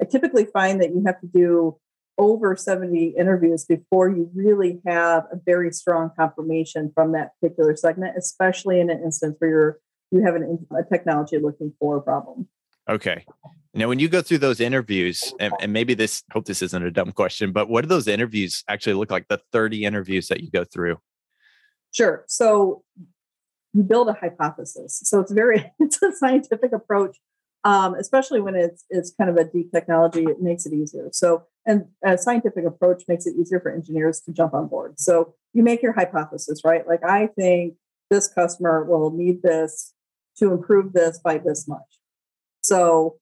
I 0.00 0.04
typically 0.04 0.44
find 0.44 0.80
that 0.80 0.90
you 0.90 1.02
have 1.04 1.20
to 1.20 1.26
do 1.26 1.78
over 2.20 2.54
70 2.54 3.14
interviews 3.18 3.64
before 3.64 4.10
you 4.10 4.30
really 4.34 4.80
have 4.86 5.24
a 5.32 5.36
very 5.44 5.72
strong 5.72 6.10
confirmation 6.16 6.92
from 6.94 7.12
that 7.12 7.30
particular 7.40 7.74
segment, 7.74 8.14
especially 8.16 8.78
in 8.78 8.90
an 8.90 9.02
instance 9.02 9.36
where 9.38 9.50
you're 9.50 9.78
you 10.12 10.22
have 10.24 10.34
an, 10.34 10.66
a 10.76 10.82
technology 10.84 11.38
looking 11.38 11.72
for 11.78 11.96
a 11.96 12.02
problem. 12.02 12.48
Okay. 12.88 13.24
Now, 13.72 13.86
when 13.86 14.00
you 14.00 14.08
go 14.08 14.20
through 14.20 14.38
those 14.38 14.60
interviews, 14.60 15.32
and, 15.38 15.54
and, 15.60 15.72
maybe 15.72 15.94
this, 15.94 16.24
hope 16.32 16.46
this 16.46 16.60
isn't 16.62 16.84
a 16.84 16.90
dumb 16.90 17.12
question, 17.12 17.52
but 17.52 17.68
what 17.68 17.82
do 17.82 17.88
those 17.88 18.08
interviews 18.08 18.64
actually 18.68 18.94
look 18.94 19.12
like? 19.12 19.28
The 19.28 19.40
30 19.52 19.84
interviews 19.84 20.26
that 20.26 20.40
you 20.40 20.50
go 20.50 20.64
through? 20.64 20.98
Sure. 21.92 22.24
So 22.26 22.82
you 23.72 23.84
build 23.84 24.08
a 24.08 24.12
hypothesis. 24.14 25.00
So 25.04 25.20
it's 25.20 25.30
very, 25.30 25.72
it's 25.78 26.02
a 26.02 26.12
scientific 26.12 26.72
approach, 26.72 27.16
um, 27.62 27.94
especially 27.94 28.40
when 28.40 28.56
it's, 28.56 28.84
it's 28.90 29.12
kind 29.12 29.30
of 29.30 29.36
a 29.36 29.44
deep 29.44 29.70
technology, 29.70 30.24
it 30.24 30.42
makes 30.42 30.66
it 30.66 30.72
easier. 30.72 31.08
So, 31.12 31.44
and 31.66 31.86
a 32.04 32.16
scientific 32.16 32.64
approach 32.64 33.04
makes 33.08 33.26
it 33.26 33.36
easier 33.36 33.60
for 33.60 33.70
engineers 33.70 34.20
to 34.22 34.32
jump 34.32 34.54
on 34.54 34.68
board. 34.68 34.98
So 34.98 35.34
you 35.52 35.62
make 35.62 35.82
your 35.82 35.92
hypothesis, 35.92 36.62
right? 36.64 36.86
Like, 36.86 37.04
I 37.04 37.26
think 37.26 37.74
this 38.10 38.28
customer 38.28 38.84
will 38.84 39.10
need 39.10 39.42
this 39.42 39.94
to 40.38 40.52
improve 40.52 40.92
this 40.92 41.18
by 41.18 41.38
this 41.38 41.68
much. 41.68 41.98
So 42.62 43.18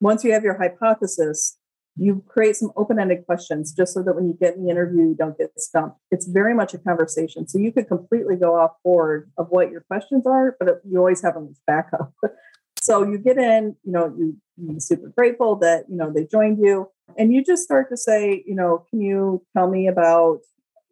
once 0.00 0.22
you 0.22 0.32
have 0.32 0.44
your 0.44 0.58
hypothesis, 0.58 1.56
you 1.96 2.22
create 2.28 2.54
some 2.54 2.70
open-ended 2.76 3.26
questions 3.26 3.72
just 3.72 3.92
so 3.92 4.02
that 4.02 4.14
when 4.14 4.26
you 4.26 4.36
get 4.40 4.54
in 4.54 4.64
the 4.64 4.70
interview, 4.70 5.08
you 5.08 5.16
don't 5.18 5.36
get 5.36 5.58
stumped. 5.58 5.98
It's 6.10 6.26
very 6.26 6.54
much 6.54 6.72
a 6.74 6.78
conversation. 6.78 7.48
So 7.48 7.58
you 7.58 7.72
could 7.72 7.88
completely 7.88 8.36
go 8.36 8.54
off 8.54 8.72
board 8.84 9.30
of 9.36 9.48
what 9.48 9.70
your 9.70 9.80
questions 9.80 10.24
are, 10.24 10.56
but 10.60 10.80
you 10.88 10.98
always 10.98 11.22
have 11.22 11.34
them 11.34 11.48
as 11.50 11.60
backup. 11.66 12.12
so 12.80 13.02
you 13.02 13.18
get 13.18 13.38
in, 13.38 13.74
you 13.82 13.92
know, 13.92 14.14
you, 14.16 14.36
you're 14.56 14.78
super 14.78 15.08
grateful 15.08 15.56
that, 15.56 15.86
you 15.88 15.96
know, 15.96 16.12
they 16.12 16.24
joined 16.24 16.58
you 16.58 16.88
and 17.16 17.32
you 17.32 17.42
just 17.42 17.62
start 17.62 17.88
to 17.90 17.96
say, 17.96 18.44
you 18.46 18.54
know, 18.54 18.84
can 18.90 19.00
you 19.00 19.44
tell 19.56 19.68
me 19.68 19.88
about, 19.88 20.40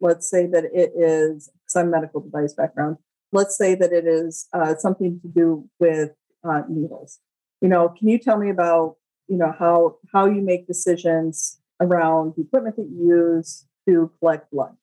let's 0.01 0.29
say 0.29 0.47
that 0.47 0.65
it 0.65 0.91
is, 0.95 1.49
because 1.53 1.75
I'm 1.75 1.91
medical 1.91 2.21
device 2.21 2.53
background, 2.53 2.97
let's 3.31 3.57
say 3.57 3.75
that 3.75 3.91
it 3.91 4.05
is 4.05 4.47
uh, 4.53 4.75
something 4.77 5.19
to 5.21 5.27
do 5.27 5.69
with 5.79 6.11
uh, 6.43 6.61
needles. 6.69 7.19
You 7.61 7.69
know 7.69 7.89
can 7.89 8.07
you 8.07 8.19
tell 8.19 8.37
me 8.37 8.49
about 8.49 8.97
you 9.27 9.37
know 9.37 9.53
how 9.57 9.97
how 10.13 10.25
you 10.25 10.41
make 10.41 10.67
decisions 10.67 11.59
around 11.81 12.33
the 12.35 12.43
equipment 12.43 12.75
that 12.75 12.87
you 12.89 13.07
use 13.07 13.65
to 13.87 14.11
collect 14.19 14.51
blood? 14.51 14.75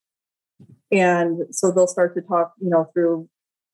And 0.90 1.42
so 1.50 1.70
they'll 1.70 1.86
start 1.86 2.14
to 2.16 2.22
talk 2.22 2.54
you 2.60 2.68
know 2.68 2.90
through 2.92 3.28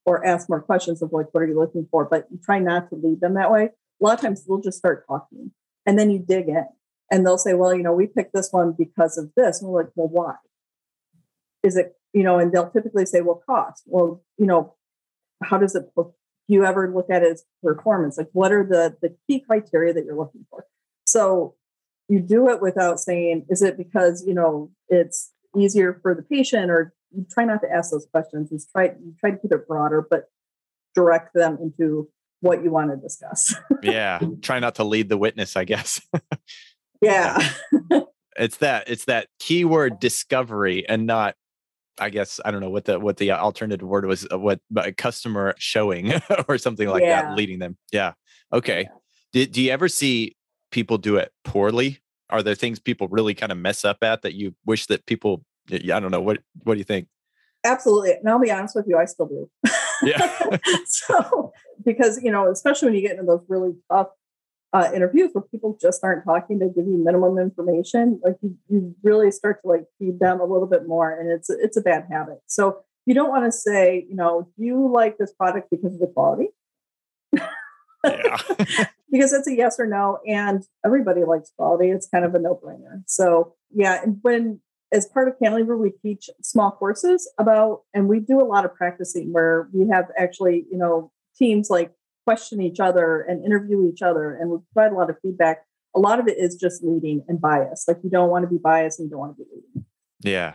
or 0.04 0.24
ask 0.24 0.48
more 0.48 0.60
questions 0.60 1.02
of 1.02 1.12
like 1.12 1.26
what 1.32 1.42
are 1.42 1.46
you 1.46 1.58
looking 1.58 1.86
for? 1.90 2.04
But 2.04 2.26
you 2.30 2.38
try 2.44 2.58
not 2.58 2.90
to 2.90 2.96
lead 2.96 3.20
them 3.20 3.34
that 3.34 3.50
way. 3.50 3.64
A 3.64 4.04
lot 4.04 4.14
of 4.14 4.20
times 4.20 4.44
they'll 4.44 4.60
just 4.60 4.78
start 4.78 5.06
talking 5.06 5.50
and 5.86 5.98
then 5.98 6.10
you 6.10 6.18
dig 6.18 6.48
in 6.48 6.66
and 7.10 7.24
they'll 7.24 7.38
say 7.38 7.54
well 7.54 7.74
you 7.74 7.82
know 7.82 7.92
we 7.92 8.06
picked 8.06 8.32
this 8.32 8.48
one 8.50 8.72
because 8.72 9.18
of 9.18 9.30
this 9.36 9.60
and 9.60 9.70
we're 9.70 9.82
like 9.82 9.92
well 9.94 10.08
why 10.08 10.34
is 11.62 11.76
it 11.76 11.96
you 12.12 12.22
know 12.22 12.38
and 12.38 12.52
they'll 12.52 12.70
typically 12.70 13.06
say 13.06 13.20
well 13.20 13.42
cost 13.46 13.82
well 13.86 14.22
you 14.38 14.46
know 14.46 14.74
how 15.42 15.58
does 15.58 15.74
it 15.74 15.90
do 16.50 16.56
you 16.56 16.64
ever 16.64 16.92
look 16.92 17.08
at 17.10 17.22
it 17.22 17.30
as 17.30 17.44
performance? 17.62 18.18
Like, 18.18 18.28
what 18.32 18.50
are 18.50 18.64
the 18.64 18.96
the 19.00 19.14
key 19.28 19.38
criteria 19.38 19.94
that 19.94 20.04
you're 20.04 20.16
looking 20.16 20.44
for? 20.50 20.66
So 21.06 21.54
you 22.08 22.18
do 22.18 22.48
it 22.50 22.60
without 22.60 22.98
saying, 22.98 23.46
is 23.48 23.62
it 23.62 23.78
because 23.78 24.24
you 24.26 24.34
know 24.34 24.72
it's 24.88 25.30
easier 25.56 26.00
for 26.02 26.12
the 26.12 26.22
patient, 26.22 26.72
or 26.72 26.92
you 27.14 27.24
try 27.30 27.44
not 27.44 27.62
to 27.62 27.70
ask 27.70 27.92
those 27.92 28.08
questions. 28.10 28.50
Is 28.50 28.66
try 28.72 28.86
you 28.86 29.14
try 29.20 29.30
to 29.30 29.36
keep 29.38 29.52
it 29.52 29.68
broader, 29.68 30.04
but 30.10 30.24
direct 30.92 31.34
them 31.34 31.56
into 31.62 32.08
what 32.40 32.64
you 32.64 32.72
want 32.72 32.90
to 32.90 32.96
discuss. 32.96 33.54
yeah, 33.84 34.18
try 34.42 34.58
not 34.58 34.74
to 34.74 34.84
lead 34.84 35.08
the 35.08 35.18
witness, 35.18 35.56
I 35.56 35.62
guess. 35.62 36.00
yeah. 37.00 37.52
it's 38.36 38.58
that 38.58 38.88
it's 38.88 39.06
that 39.06 39.28
keyword 39.38 40.00
discovery 40.00 40.88
and 40.88 41.06
not 41.06 41.34
I 41.98 42.08
guess 42.08 42.40
I 42.44 42.50
don't 42.50 42.60
know 42.60 42.70
what 42.70 42.86
the 42.86 42.98
what 42.98 43.18
the 43.18 43.32
alternative 43.32 43.86
word 43.86 44.06
was. 44.06 44.26
Uh, 44.32 44.38
what 44.38 44.60
customer 44.96 45.54
showing 45.58 46.12
or 46.48 46.56
something 46.58 46.88
like 46.88 47.02
yeah. 47.02 47.22
that, 47.22 47.36
leading 47.36 47.58
them. 47.58 47.76
Yeah. 47.92 48.14
Okay. 48.52 48.82
Yeah. 48.82 48.88
Do, 49.32 49.46
do 49.46 49.62
you 49.62 49.70
ever 49.70 49.88
see 49.88 50.36
people 50.70 50.98
do 50.98 51.16
it 51.16 51.30
poorly? 51.44 51.98
Are 52.30 52.42
there 52.42 52.54
things 52.54 52.78
people 52.78 53.08
really 53.08 53.34
kind 53.34 53.52
of 53.52 53.58
mess 53.58 53.84
up 53.84 53.98
at 54.02 54.22
that 54.22 54.34
you 54.34 54.54
wish 54.64 54.86
that 54.86 55.04
people? 55.06 55.44
I 55.70 55.78
don't 55.78 56.10
know. 56.10 56.22
What 56.22 56.38
What 56.62 56.74
do 56.74 56.78
you 56.78 56.84
think? 56.84 57.08
Absolutely. 57.64 58.12
And 58.12 58.28
I'll 58.28 58.40
be 58.40 58.50
honest 58.50 58.74
with 58.74 58.86
you, 58.88 58.96
I 58.96 59.04
still 59.04 59.26
do. 59.26 59.50
Yeah. 60.02 60.56
so 60.86 61.52
because 61.84 62.22
you 62.22 62.30
know, 62.30 62.50
especially 62.50 62.86
when 62.86 62.94
you 62.94 63.02
get 63.02 63.12
into 63.12 63.24
those 63.24 63.44
really 63.48 63.74
tough 63.90 64.08
uh, 64.72 64.90
interviews 64.94 65.30
where 65.32 65.42
people 65.42 65.76
just 65.80 66.04
aren't 66.04 66.24
talking. 66.24 66.58
They 66.58 66.68
give 66.68 66.86
you 66.86 67.02
minimum 67.02 67.38
information, 67.38 68.20
like 68.24 68.36
you, 68.40 68.56
you 68.68 68.94
really 69.02 69.30
start 69.30 69.62
to 69.62 69.68
like 69.68 69.84
feed 69.98 70.20
them 70.20 70.40
a 70.40 70.44
little 70.44 70.66
bit 70.66 70.86
more, 70.86 71.10
and 71.18 71.30
it's 71.30 71.50
it's 71.50 71.76
a 71.76 71.80
bad 71.80 72.06
habit. 72.10 72.38
So 72.46 72.80
you 73.06 73.14
don't 73.14 73.30
want 73.30 73.44
to 73.46 73.52
say, 73.52 74.06
you 74.08 74.14
know, 74.14 74.48
do 74.56 74.64
you 74.64 74.90
like 74.92 75.18
this 75.18 75.32
product 75.32 75.70
because 75.70 75.94
of 75.94 76.00
the 76.00 76.06
quality? 76.06 76.48
Because 79.12 79.32
it's 79.32 79.48
a 79.48 79.56
yes 79.56 79.80
or 79.80 79.86
no, 79.86 80.20
and 80.24 80.62
everybody 80.84 81.24
likes 81.24 81.50
quality. 81.56 81.90
It's 81.90 82.06
kind 82.08 82.24
of 82.24 82.32
a 82.36 82.38
no 82.38 82.54
brainer. 82.54 83.02
So 83.06 83.54
yeah, 83.74 84.00
and 84.04 84.18
when 84.22 84.60
as 84.92 85.06
part 85.06 85.28
of 85.28 85.34
Cantilever, 85.42 85.76
we 85.76 85.90
teach 85.90 86.30
small 86.42 86.70
courses 86.70 87.30
about, 87.38 87.82
and 87.94 88.08
we 88.08 88.20
do 88.20 88.40
a 88.40 88.46
lot 88.46 88.64
of 88.64 88.74
practicing 88.74 89.32
where 89.32 89.68
we 89.72 89.88
have 89.88 90.06
actually, 90.16 90.64
you 90.70 90.78
know, 90.78 91.10
teams 91.36 91.70
like 91.70 91.92
question 92.30 92.62
each 92.62 92.78
other 92.78 93.22
and 93.22 93.44
interview 93.44 93.90
each 93.92 94.02
other 94.02 94.38
and 94.40 94.50
we 94.50 94.58
provide 94.72 94.92
a 94.92 94.94
lot 94.94 95.10
of 95.10 95.16
feedback. 95.20 95.64
A 95.96 95.98
lot 95.98 96.20
of 96.20 96.28
it 96.28 96.38
is 96.38 96.54
just 96.54 96.80
leading 96.84 97.24
and 97.26 97.40
bias. 97.40 97.86
Like 97.88 97.96
you 98.04 98.10
don't 98.10 98.30
want 98.30 98.44
to 98.44 98.48
be 98.48 98.58
biased 98.62 99.00
and 99.00 99.06
you 99.06 99.10
don't 99.10 99.18
want 99.18 99.36
to 99.36 99.42
be 99.42 99.50
leading. 99.52 99.86
Yeah. 100.22 100.54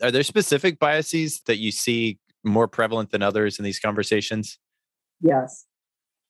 Are 0.00 0.12
there 0.12 0.22
specific 0.22 0.78
biases 0.78 1.40
that 1.46 1.58
you 1.58 1.72
see 1.72 2.20
more 2.44 2.68
prevalent 2.68 3.10
than 3.10 3.22
others 3.22 3.58
in 3.58 3.64
these 3.64 3.80
conversations? 3.80 4.60
Yes. 5.20 5.66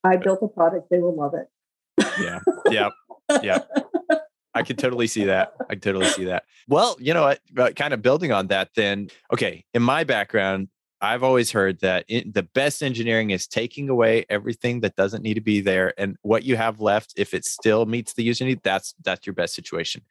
I 0.03 0.15
uh, 0.15 0.19
built 0.19 0.39
a 0.43 0.49
product 0.49 0.89
they 0.91 0.99
will 0.99 1.15
love 1.15 1.35
it. 1.35 2.07
Yeah. 2.19 2.39
Yeah 2.71 2.89
yeah 3.43 3.59
I 4.55 4.63
can 4.63 4.77
totally 4.77 5.07
see 5.07 5.25
that. 5.25 5.53
I 5.69 5.75
can 5.75 5.81
totally 5.81 6.07
see 6.07 6.25
that. 6.25 6.45
Well, 6.67 6.97
you 6.99 7.13
know, 7.13 7.35
what? 7.53 7.77
kind 7.77 7.93
of 7.93 8.01
building 8.01 8.33
on 8.33 8.47
that, 8.47 8.71
then, 8.75 9.09
okay, 9.31 9.67
in 9.75 9.83
my 9.83 10.03
background, 10.05 10.69
I've 11.01 11.23
always 11.23 11.51
heard 11.51 11.81
that 11.81 12.07
the 12.09 12.49
best 12.55 12.83
engineering 12.83 13.31
is 13.31 13.47
taking 13.47 13.89
away 13.89 14.25
everything 14.31 14.81
that 14.81 14.97
doesn't 14.97 15.23
need 15.23 15.35
to 15.35 15.41
be 15.41 15.61
there, 15.61 15.93
and 15.99 16.17
what 16.23 16.45
you 16.45 16.57
have 16.57 16.81
left, 16.81 17.15
if 17.17 17.35
it 17.35 17.45
still 17.45 17.85
meets 17.87 18.15
the 18.15 18.23
user 18.23 18.45
need, 18.45 18.63
that's 18.63 18.95
that's 19.05 19.27
your 19.27 19.35
best 19.35 19.55
situation. 19.55 20.03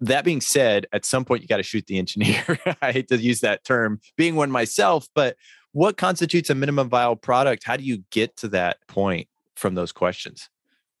That 0.00 0.24
being 0.24 0.40
said, 0.40 0.86
at 0.92 1.04
some 1.04 1.26
point 1.26 1.42
you 1.42 1.48
got 1.48 1.58
to 1.58 1.62
shoot 1.62 1.86
the 1.86 1.98
engineer. 1.98 2.58
I 2.82 2.92
hate 2.92 3.08
to 3.08 3.16
use 3.18 3.40
that 3.40 3.64
term, 3.64 4.00
being 4.16 4.36
one 4.36 4.50
myself, 4.50 5.08
but 5.14 5.36
what 5.72 5.96
constitutes 5.96 6.48
a 6.48 6.54
minimum 6.54 6.88
viable 6.88 7.16
product? 7.16 7.64
How 7.64 7.76
do 7.76 7.84
you 7.84 8.04
get 8.10 8.36
to 8.38 8.48
that 8.48 8.78
point 8.86 9.28
from 9.56 9.74
those 9.74 9.92
questions? 9.92 10.48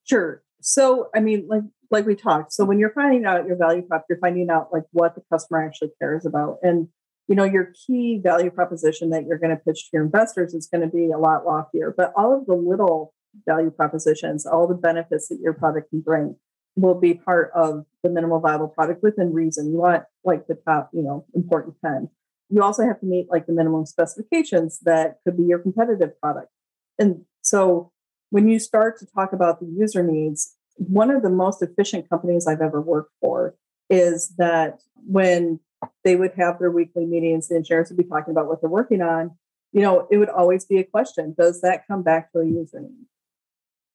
Sure. 0.04 0.42
So, 0.60 1.08
I 1.14 1.20
mean, 1.20 1.46
like 1.48 1.62
like 1.90 2.06
we 2.06 2.16
talked. 2.16 2.52
So 2.52 2.64
when 2.64 2.78
you're 2.78 2.90
finding 2.90 3.24
out 3.24 3.46
your 3.46 3.56
value 3.56 3.82
prop, 3.82 4.04
you're 4.08 4.18
finding 4.18 4.50
out 4.50 4.72
like 4.72 4.84
what 4.90 5.14
the 5.14 5.22
customer 5.32 5.64
actually 5.64 5.92
cares 5.98 6.26
about, 6.26 6.58
and 6.62 6.88
you 7.28 7.34
know 7.34 7.44
your 7.44 7.72
key 7.86 8.20
value 8.22 8.50
proposition 8.50 9.10
that 9.10 9.24
you're 9.26 9.38
going 9.38 9.56
to 9.56 9.62
pitch 9.62 9.84
to 9.84 9.90
your 9.92 10.04
investors 10.04 10.54
is 10.54 10.66
going 10.66 10.82
to 10.82 10.94
be 10.94 11.10
a 11.10 11.18
lot 11.18 11.44
loftier 11.44 11.94
but 11.96 12.12
all 12.16 12.36
of 12.36 12.46
the 12.46 12.54
little 12.54 13.12
value 13.46 13.70
propositions 13.70 14.46
all 14.46 14.66
the 14.66 14.74
benefits 14.74 15.28
that 15.28 15.38
your 15.40 15.52
product 15.52 15.90
can 15.90 16.00
bring 16.00 16.36
will 16.76 16.98
be 16.98 17.14
part 17.14 17.50
of 17.54 17.84
the 18.02 18.10
minimal 18.10 18.40
viable 18.40 18.68
product 18.68 19.02
within 19.02 19.32
reason 19.32 19.70
you 19.70 19.78
want 19.78 20.02
like 20.24 20.46
the 20.46 20.54
top 20.66 20.90
you 20.92 21.02
know 21.02 21.24
important 21.34 21.74
10 21.84 22.08
you 22.50 22.62
also 22.62 22.84
have 22.84 23.00
to 23.00 23.06
meet 23.06 23.26
like 23.30 23.46
the 23.46 23.52
minimum 23.52 23.86
specifications 23.86 24.78
that 24.80 25.18
could 25.24 25.36
be 25.36 25.44
your 25.44 25.58
competitive 25.58 26.18
product. 26.20 26.52
And 26.98 27.24
so 27.42 27.90
when 28.30 28.48
you 28.48 28.58
start 28.58 28.98
to 28.98 29.06
talk 29.06 29.32
about 29.32 29.60
the 29.60 29.66
user 29.66 30.02
needs 30.02 30.54
one 30.76 31.10
of 31.10 31.22
the 31.22 31.30
most 31.30 31.62
efficient 31.62 32.10
companies 32.10 32.48
i've 32.48 32.60
ever 32.60 32.80
worked 32.80 33.12
for 33.20 33.54
is 33.88 34.34
that 34.38 34.80
when 35.06 35.60
they 36.02 36.16
would 36.16 36.32
have 36.36 36.58
their 36.58 36.70
weekly 36.70 37.06
meetings. 37.06 37.48
The 37.48 37.56
engineers 37.56 37.90
would 37.90 37.98
be 37.98 38.04
talking 38.04 38.32
about 38.32 38.46
what 38.46 38.60
they're 38.60 38.70
working 38.70 39.02
on. 39.02 39.32
You 39.72 39.82
know, 39.82 40.06
it 40.10 40.18
would 40.18 40.28
always 40.28 40.64
be 40.64 40.78
a 40.78 40.84
question: 40.84 41.34
Does 41.38 41.60
that 41.62 41.86
come 41.86 42.02
back 42.02 42.32
to 42.32 42.40
a 42.40 42.46
user 42.46 42.80
need? 42.80 43.06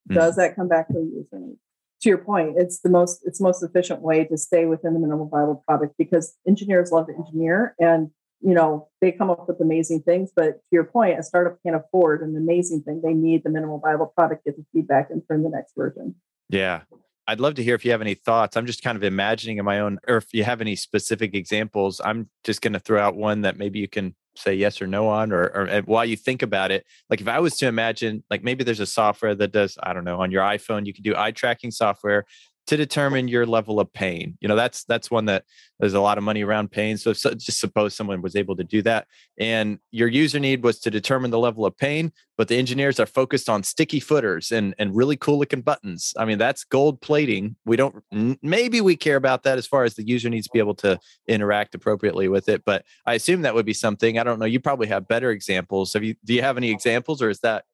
Hmm. 0.07 0.13
Does 0.15 0.35
that 0.35 0.55
come 0.55 0.67
back 0.67 0.87
to 0.89 0.97
a 0.97 1.01
user 1.01 1.39
need? 1.39 1.57
To 2.01 2.09
your 2.09 2.17
point, 2.17 2.55
it's 2.57 2.79
the 2.79 2.89
most 2.89 3.21
it's 3.25 3.39
the 3.39 3.43
most 3.43 3.63
efficient 3.63 4.01
way 4.01 4.25
to 4.25 4.37
stay 4.37 4.65
within 4.65 4.93
the 4.93 4.99
minimal 4.99 5.27
viable 5.27 5.63
product 5.67 5.95
because 5.97 6.35
engineers 6.47 6.91
love 6.91 7.07
to 7.07 7.13
engineer 7.13 7.75
and 7.79 8.11
you 8.41 8.53
know 8.53 8.87
they 9.01 9.11
come 9.11 9.29
up 9.29 9.47
with 9.47 9.59
amazing 9.59 10.01
things 10.01 10.31
but 10.35 10.51
to 10.51 10.69
your 10.71 10.83
point 10.83 11.19
a 11.19 11.23
startup 11.23 11.57
can't 11.63 11.75
afford 11.75 12.21
an 12.21 12.35
amazing 12.37 12.81
thing 12.81 13.01
they 13.03 13.13
need 13.13 13.43
the 13.43 13.49
minimal 13.49 13.79
viable 13.79 14.07
product 14.07 14.45
get 14.45 14.55
the 14.55 14.65
feedback 14.71 15.09
and 15.09 15.21
turn 15.27 15.43
the 15.43 15.49
next 15.49 15.73
version 15.75 16.15
yeah 16.49 16.81
I'd 17.29 17.39
love 17.39 17.53
to 17.55 17.63
hear 17.63 17.75
if 17.75 17.85
you 17.85 17.91
have 17.91 18.01
any 18.01 18.15
thoughts. 18.15 18.57
I'm 18.57 18.65
just 18.65 18.81
kind 18.81 18.95
of 18.95 19.03
imagining 19.03 19.57
in 19.57 19.65
my 19.65 19.81
own, 19.81 19.99
or 20.07 20.17
if 20.17 20.33
you 20.33 20.43
have 20.43 20.61
any 20.61 20.75
specific 20.75 21.35
examples. 21.35 22.01
I'm 22.03 22.27
just 22.43 22.61
going 22.63 22.73
to 22.73 22.79
throw 22.79 22.99
out 22.99 23.15
one 23.15 23.41
that 23.41 23.55
maybe 23.55 23.77
you 23.77 23.87
can 23.87 24.15
say 24.35 24.55
yes 24.55 24.81
or 24.81 24.87
no 24.87 25.07
on 25.07 25.31
or, 25.31 25.43
or 25.55 25.81
while 25.85 26.05
you 26.05 26.15
think 26.15 26.41
about 26.41 26.71
it 26.71 26.85
like 27.09 27.19
if 27.19 27.27
i 27.27 27.39
was 27.39 27.57
to 27.57 27.67
imagine 27.67 28.23
like 28.29 28.41
maybe 28.41 28.63
there's 28.63 28.79
a 28.79 28.85
software 28.85 29.35
that 29.35 29.51
does 29.51 29.77
i 29.83 29.91
don't 29.91 30.05
know 30.05 30.21
on 30.21 30.31
your 30.31 30.43
iphone 30.43 30.85
you 30.85 30.93
can 30.93 31.03
do 31.03 31.13
eye 31.15 31.31
tracking 31.31 31.71
software 31.71 32.23
to 32.69 32.77
determine 32.77 33.27
your 33.27 33.47
level 33.47 33.79
of 33.79 33.91
pain. 33.91 34.37
You 34.41 34.47
know, 34.47 34.55
that's 34.55 34.83
that's 34.83 35.09
one 35.09 35.25
that 35.25 35.43
there's 35.79 35.95
a 35.95 35.99
lot 35.99 36.19
of 36.19 36.23
money 36.23 36.43
around 36.43 36.69
pain. 36.69 36.97
So, 36.97 37.13
so 37.13 37.33
just 37.33 37.59
suppose 37.59 37.95
someone 37.95 38.21
was 38.21 38.35
able 38.35 38.55
to 38.57 38.63
do 38.63 38.83
that, 38.83 39.07
and 39.39 39.79
your 39.89 40.07
user 40.07 40.39
need 40.39 40.63
was 40.63 40.79
to 40.81 40.91
determine 40.91 41.31
the 41.31 41.39
level 41.39 41.65
of 41.65 41.75
pain, 41.75 42.11
but 42.37 42.47
the 42.47 42.57
engineers 42.57 42.99
are 42.99 43.07
focused 43.07 43.49
on 43.49 43.63
sticky 43.63 43.99
footers 43.99 44.51
and 44.51 44.75
and 44.77 44.95
really 44.95 45.17
cool 45.17 45.39
looking 45.39 45.61
buttons. 45.61 46.13
I 46.15 46.25
mean, 46.25 46.37
that's 46.37 46.63
gold 46.63 47.01
plating. 47.01 47.55
We 47.65 47.75
don't 47.75 48.03
maybe 48.43 48.81
we 48.81 48.95
care 48.95 49.15
about 49.15 49.41
that 49.43 49.57
as 49.57 49.65
far 49.65 49.83
as 49.83 49.95
the 49.95 50.07
user 50.07 50.29
needs 50.29 50.45
to 50.45 50.53
be 50.53 50.59
able 50.59 50.75
to 50.75 50.99
interact 51.27 51.73
appropriately 51.73 52.27
with 52.27 52.47
it, 52.49 52.63
but 52.65 52.85
I 53.07 53.15
assume 53.15 53.41
that 53.41 53.55
would 53.55 53.65
be 53.65 53.73
something. 53.73 54.19
I 54.19 54.23
don't 54.23 54.37
know. 54.37 54.45
You 54.45 54.59
probably 54.59 54.87
have 54.87 55.07
better 55.07 55.31
examples. 55.31 55.93
Have 55.93 56.03
you? 56.03 56.13
Do 56.23 56.35
you 56.35 56.43
have 56.43 56.57
any 56.57 56.69
examples, 56.69 57.19
or 57.23 57.31
is 57.31 57.39
that? 57.39 57.65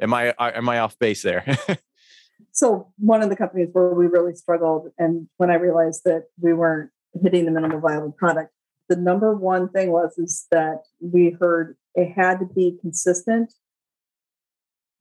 Am 0.00 0.12
I 0.12 0.34
am 0.38 0.68
I 0.68 0.80
off 0.80 0.98
base 0.98 1.22
there? 1.22 1.56
so 2.54 2.90
one 2.98 3.22
of 3.22 3.28
the 3.28 3.36
companies 3.36 3.68
where 3.72 3.92
we 3.92 4.06
really 4.06 4.34
struggled 4.34 4.88
and 4.98 5.28
when 5.36 5.50
i 5.50 5.54
realized 5.54 6.02
that 6.04 6.24
we 6.40 6.52
weren't 6.52 6.90
hitting 7.22 7.44
the 7.44 7.50
minimum 7.50 7.80
viable 7.80 8.12
product 8.12 8.50
the 8.88 8.96
number 8.96 9.34
one 9.34 9.68
thing 9.68 9.90
was 9.90 10.16
is 10.18 10.46
that 10.50 10.82
we 11.00 11.36
heard 11.40 11.76
it 11.94 12.12
had 12.12 12.38
to 12.40 12.46
be 12.46 12.76
consistent 12.80 13.52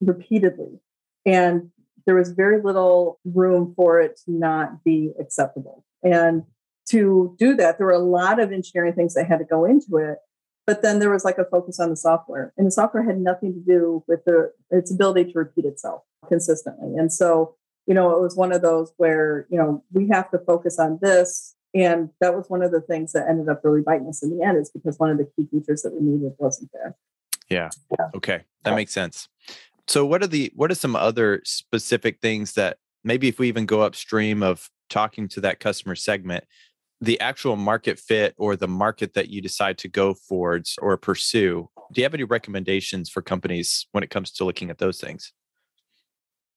repeatedly. 0.02 0.80
And 1.26 1.72
there 2.06 2.16
was 2.16 2.32
very 2.32 2.62
little 2.62 3.20
room 3.26 3.74
for 3.76 4.00
it 4.00 4.20
to 4.26 4.32
not 4.32 4.84
be 4.84 5.12
acceptable. 5.20 5.86
And 6.04 6.44
to 6.90 7.36
do 7.40 7.56
that 7.56 7.78
there 7.78 7.88
were 7.88 7.94
a 7.94 8.00
lot 8.00 8.40
of 8.40 8.52
engineering 8.52 8.94
things 8.94 9.14
that 9.14 9.28
had 9.28 9.40
to 9.40 9.46
go 9.46 9.64
into 9.64 9.96
it 9.98 10.18
but 10.66 10.82
then 10.82 11.00
there 11.00 11.12
was 11.12 11.26
like 11.26 11.38
a 11.38 11.46
focus 11.46 11.80
on 11.80 11.90
the 11.90 11.98
software 11.98 12.54
and 12.58 12.68
the 12.68 12.72
software 12.72 13.04
had 13.04 13.20
nothing 13.20 13.54
to 13.54 13.60
do 13.60 14.04
with 14.08 14.24
the 14.26 14.52
its 14.72 14.92
ability 14.92 15.32
to 15.32 15.40
repeat 15.40 15.66
itself 15.66 16.04
consistently. 16.28 16.98
And 16.98 17.12
so 17.12 17.56
you 17.88 17.94
know 17.94 18.12
it 18.16 18.22
was 18.22 18.36
one 18.36 18.52
of 18.52 18.62
those 18.62 18.94
where 18.98 19.48
you 19.50 19.58
know 19.58 19.84
we 19.92 20.08
have 20.10 20.32
to 20.32 20.40
focus 20.40 20.80
on 20.80 21.00
this 21.02 21.56
and 21.74 22.10
that 22.22 22.36
was 22.36 22.50
one 22.50 22.62
of 22.62 22.72
the 22.72 22.82
things 22.82 23.14
that 23.14 23.28
ended 23.28 23.50
up 23.50 23.62
really 23.64 23.82
biting 23.82 24.08
us 24.08 24.22
in 24.22 24.38
the 24.38 24.46
end 24.46 24.58
is 24.58 24.70
because 24.70 25.00
one 25.00 25.10
of 25.10 25.18
the 25.18 25.28
key 25.36 25.48
features 25.52 25.82
that 25.82 25.94
we 25.94 26.02
needed 26.02 26.34
wasn't 26.38 26.70
there. 26.72 26.96
Yeah, 27.50 27.70
yeah. 27.98 28.10
okay. 28.16 28.44
That 28.64 28.76
makes 28.76 28.94
sense. 28.94 29.28
So 29.88 30.06
what 30.06 30.24
are 30.24 30.28
the 30.28 30.52
what 30.56 30.72
are 30.72 30.76
some 30.76 30.96
other 30.96 31.42
specific 31.44 32.20
things 32.22 32.54
that 32.54 32.78
maybe 33.04 33.28
if 33.28 33.40
we 33.40 33.48
even 33.48 33.66
go 33.66 33.82
upstream 33.82 34.42
of 34.42 34.70
talking 34.90 35.28
to 35.30 35.42
that 35.42 35.60
customer 35.60 35.96
segment 35.96 36.46
the 37.04 37.20
actual 37.20 37.58
market 37.58 38.00
fit 38.00 38.34
or 38.38 38.56
the 38.56 38.68
market 38.68 39.14
that 39.14 39.28
you 39.30 39.42
decide 39.42 39.78
to 39.78 39.90
go 39.90 40.14
forwards 40.14 40.78
or 40.82 40.96
pursue 40.96 41.70
do 41.92 42.00
you 42.00 42.06
have 42.06 42.14
any 42.14 42.24
recommendations 42.24 43.10
for 43.10 43.22
companies 43.22 43.88
when 43.92 44.04
it 44.04 44.10
comes 44.10 44.32
to 44.32 44.46
looking 44.46 44.72
at 44.72 44.80
those 44.80 45.00
things? 45.00 45.34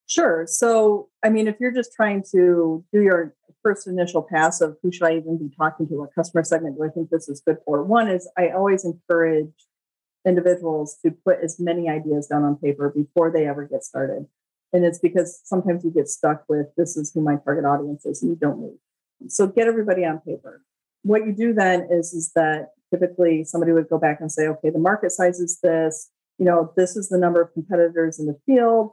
Sure 0.06 0.46
so 0.46 1.08
i 1.24 1.28
mean 1.28 1.48
if 1.48 1.56
you're 1.58 1.72
just 1.72 1.92
trying 1.92 2.22
to 2.30 2.84
do 2.92 3.02
your 3.02 3.34
first 3.62 3.88
initial 3.88 4.22
pass 4.22 4.60
of 4.60 4.76
who 4.82 4.92
should 4.92 5.02
i 5.02 5.16
even 5.16 5.36
be 5.36 5.50
talking 5.56 5.88
to 5.88 5.94
what 5.94 6.14
customer 6.14 6.44
segment 6.44 6.76
do 6.76 6.84
i 6.84 6.88
think 6.88 7.10
this 7.10 7.28
is 7.28 7.42
good 7.44 7.58
for? 7.64 7.82
One 7.82 8.08
is 8.08 8.30
i 8.38 8.50
always 8.50 8.84
encourage 8.84 9.52
individuals 10.24 10.96
to 11.04 11.10
put 11.10 11.40
as 11.42 11.58
many 11.58 11.88
ideas 11.88 12.28
down 12.28 12.44
on 12.44 12.56
paper 12.56 12.92
before 12.94 13.30
they 13.30 13.46
ever 13.46 13.64
get 13.64 13.84
started. 13.84 14.26
And 14.72 14.84
it's 14.84 14.98
because 14.98 15.40
sometimes 15.44 15.84
you 15.84 15.92
get 15.92 16.08
stuck 16.08 16.42
with 16.48 16.66
this 16.76 16.96
is 16.96 17.12
who 17.14 17.20
my 17.20 17.36
target 17.36 17.64
audience 17.64 18.04
is 18.04 18.22
and 18.22 18.30
you 18.30 18.36
don't 18.36 18.58
move 18.58 18.74
so 19.28 19.46
get 19.46 19.66
everybody 19.66 20.04
on 20.04 20.20
paper. 20.20 20.62
What 21.02 21.26
you 21.26 21.32
do 21.32 21.52
then 21.52 21.88
is, 21.90 22.12
is 22.12 22.32
that 22.34 22.70
typically 22.92 23.44
somebody 23.44 23.72
would 23.72 23.88
go 23.88 23.98
back 23.98 24.18
and 24.20 24.30
say, 24.30 24.46
okay, 24.48 24.70
the 24.70 24.78
market 24.78 25.12
size 25.12 25.40
is 25.40 25.58
this, 25.62 26.10
you 26.38 26.44
know, 26.44 26.72
this 26.76 26.96
is 26.96 27.08
the 27.08 27.18
number 27.18 27.40
of 27.40 27.52
competitors 27.52 28.18
in 28.18 28.26
the 28.26 28.38
field, 28.46 28.92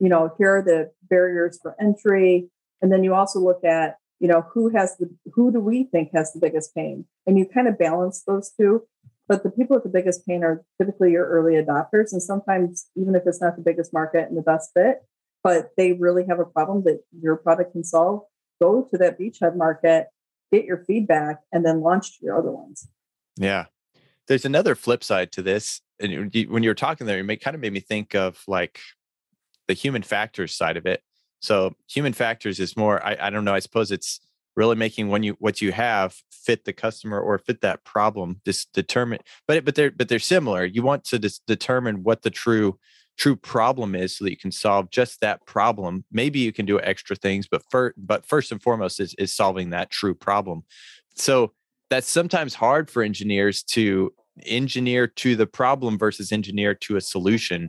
you 0.00 0.08
know, 0.08 0.34
here 0.38 0.56
are 0.56 0.62
the 0.62 0.90
barriers 1.08 1.58
for 1.62 1.76
entry. 1.80 2.48
And 2.82 2.90
then 2.90 3.04
you 3.04 3.14
also 3.14 3.38
look 3.38 3.62
at, 3.64 3.96
you 4.18 4.28
know, 4.28 4.44
who 4.52 4.70
has 4.74 4.96
the 4.96 5.08
who 5.34 5.52
do 5.52 5.60
we 5.60 5.84
think 5.84 6.10
has 6.14 6.32
the 6.32 6.40
biggest 6.40 6.74
pain? 6.74 7.04
And 7.26 7.38
you 7.38 7.46
kind 7.46 7.68
of 7.68 7.78
balance 7.78 8.22
those 8.26 8.50
two. 8.58 8.82
But 9.28 9.44
the 9.44 9.50
people 9.50 9.76
with 9.76 9.84
the 9.84 9.90
biggest 9.90 10.26
pain 10.26 10.42
are 10.42 10.64
typically 10.80 11.12
your 11.12 11.26
early 11.26 11.54
adopters. 11.54 12.12
And 12.12 12.22
sometimes, 12.22 12.88
even 12.96 13.14
if 13.14 13.22
it's 13.26 13.40
not 13.40 13.56
the 13.56 13.62
biggest 13.62 13.92
market 13.92 14.28
and 14.28 14.36
the 14.36 14.42
best 14.42 14.70
fit, 14.74 15.02
but 15.44 15.70
they 15.76 15.92
really 15.92 16.24
have 16.28 16.40
a 16.40 16.44
problem 16.44 16.82
that 16.84 17.00
your 17.22 17.36
product 17.36 17.72
can 17.72 17.84
solve, 17.84 18.22
go 18.60 18.86
to 18.90 18.98
that 18.98 19.18
beachhead 19.18 19.56
market, 19.56 20.08
get 20.52 20.64
your 20.64 20.84
feedback, 20.84 21.40
and 21.52 21.64
then 21.64 21.80
launch 21.80 22.18
your 22.20 22.38
other 22.38 22.50
ones. 22.50 22.88
Yeah. 23.36 23.66
There's 24.28 24.44
another 24.44 24.74
flip 24.74 25.02
side 25.02 25.32
to 25.32 25.42
this. 25.42 25.80
And 25.98 26.32
when 26.48 26.62
you 26.62 26.70
were 26.70 26.74
talking 26.74 27.06
there, 27.06 27.18
it 27.18 27.40
kind 27.40 27.54
of 27.54 27.60
made 27.60 27.72
me 27.72 27.80
think 27.80 28.14
of 28.14 28.42
like 28.46 28.80
the 29.68 29.74
human 29.74 30.02
factors 30.02 30.54
side 30.54 30.76
of 30.76 30.86
it. 30.86 31.02
So 31.40 31.74
human 31.88 32.12
factors 32.12 32.60
is 32.60 32.76
more, 32.76 33.04
I, 33.04 33.16
I 33.20 33.30
don't 33.30 33.44
know, 33.44 33.54
I 33.54 33.60
suppose 33.60 33.90
it's 33.90 34.20
really 34.56 34.76
making 34.76 35.08
when 35.08 35.22
you 35.22 35.36
what 35.38 35.62
you 35.62 35.72
have 35.72 36.16
fit 36.30 36.64
the 36.64 36.72
customer 36.72 37.20
or 37.20 37.38
fit 37.38 37.60
that 37.60 37.84
problem 37.84 38.40
just 38.44 38.72
determine 38.72 39.18
but 39.46 39.64
but 39.64 39.74
they're 39.74 39.90
but 39.90 40.08
they're 40.08 40.18
similar 40.18 40.64
you 40.64 40.82
want 40.82 41.04
to 41.04 41.18
determine 41.46 42.02
what 42.02 42.22
the 42.22 42.30
true 42.30 42.78
true 43.20 43.36
problem 43.36 43.94
is 43.94 44.16
so 44.16 44.24
that 44.24 44.30
you 44.30 44.36
can 44.36 44.50
solve 44.50 44.90
just 44.90 45.20
that 45.20 45.44
problem. 45.44 46.06
Maybe 46.10 46.38
you 46.38 46.52
can 46.52 46.64
do 46.64 46.80
extra 46.80 47.14
things 47.14 47.46
but 47.46 47.62
first 47.70 47.94
but 47.98 48.24
first 48.24 48.50
and 48.50 48.62
foremost 48.62 48.98
is, 48.98 49.14
is 49.18 49.34
solving 49.34 49.70
that 49.70 49.90
true 49.90 50.14
problem. 50.14 50.64
So 51.14 51.52
that's 51.90 52.08
sometimes 52.08 52.54
hard 52.54 52.90
for 52.90 53.02
engineers 53.02 53.62
to 53.74 54.14
engineer 54.46 55.06
to 55.06 55.36
the 55.36 55.46
problem 55.46 55.98
versus 55.98 56.32
engineer 56.32 56.74
to 56.74 56.96
a 56.96 57.00
solution. 57.00 57.68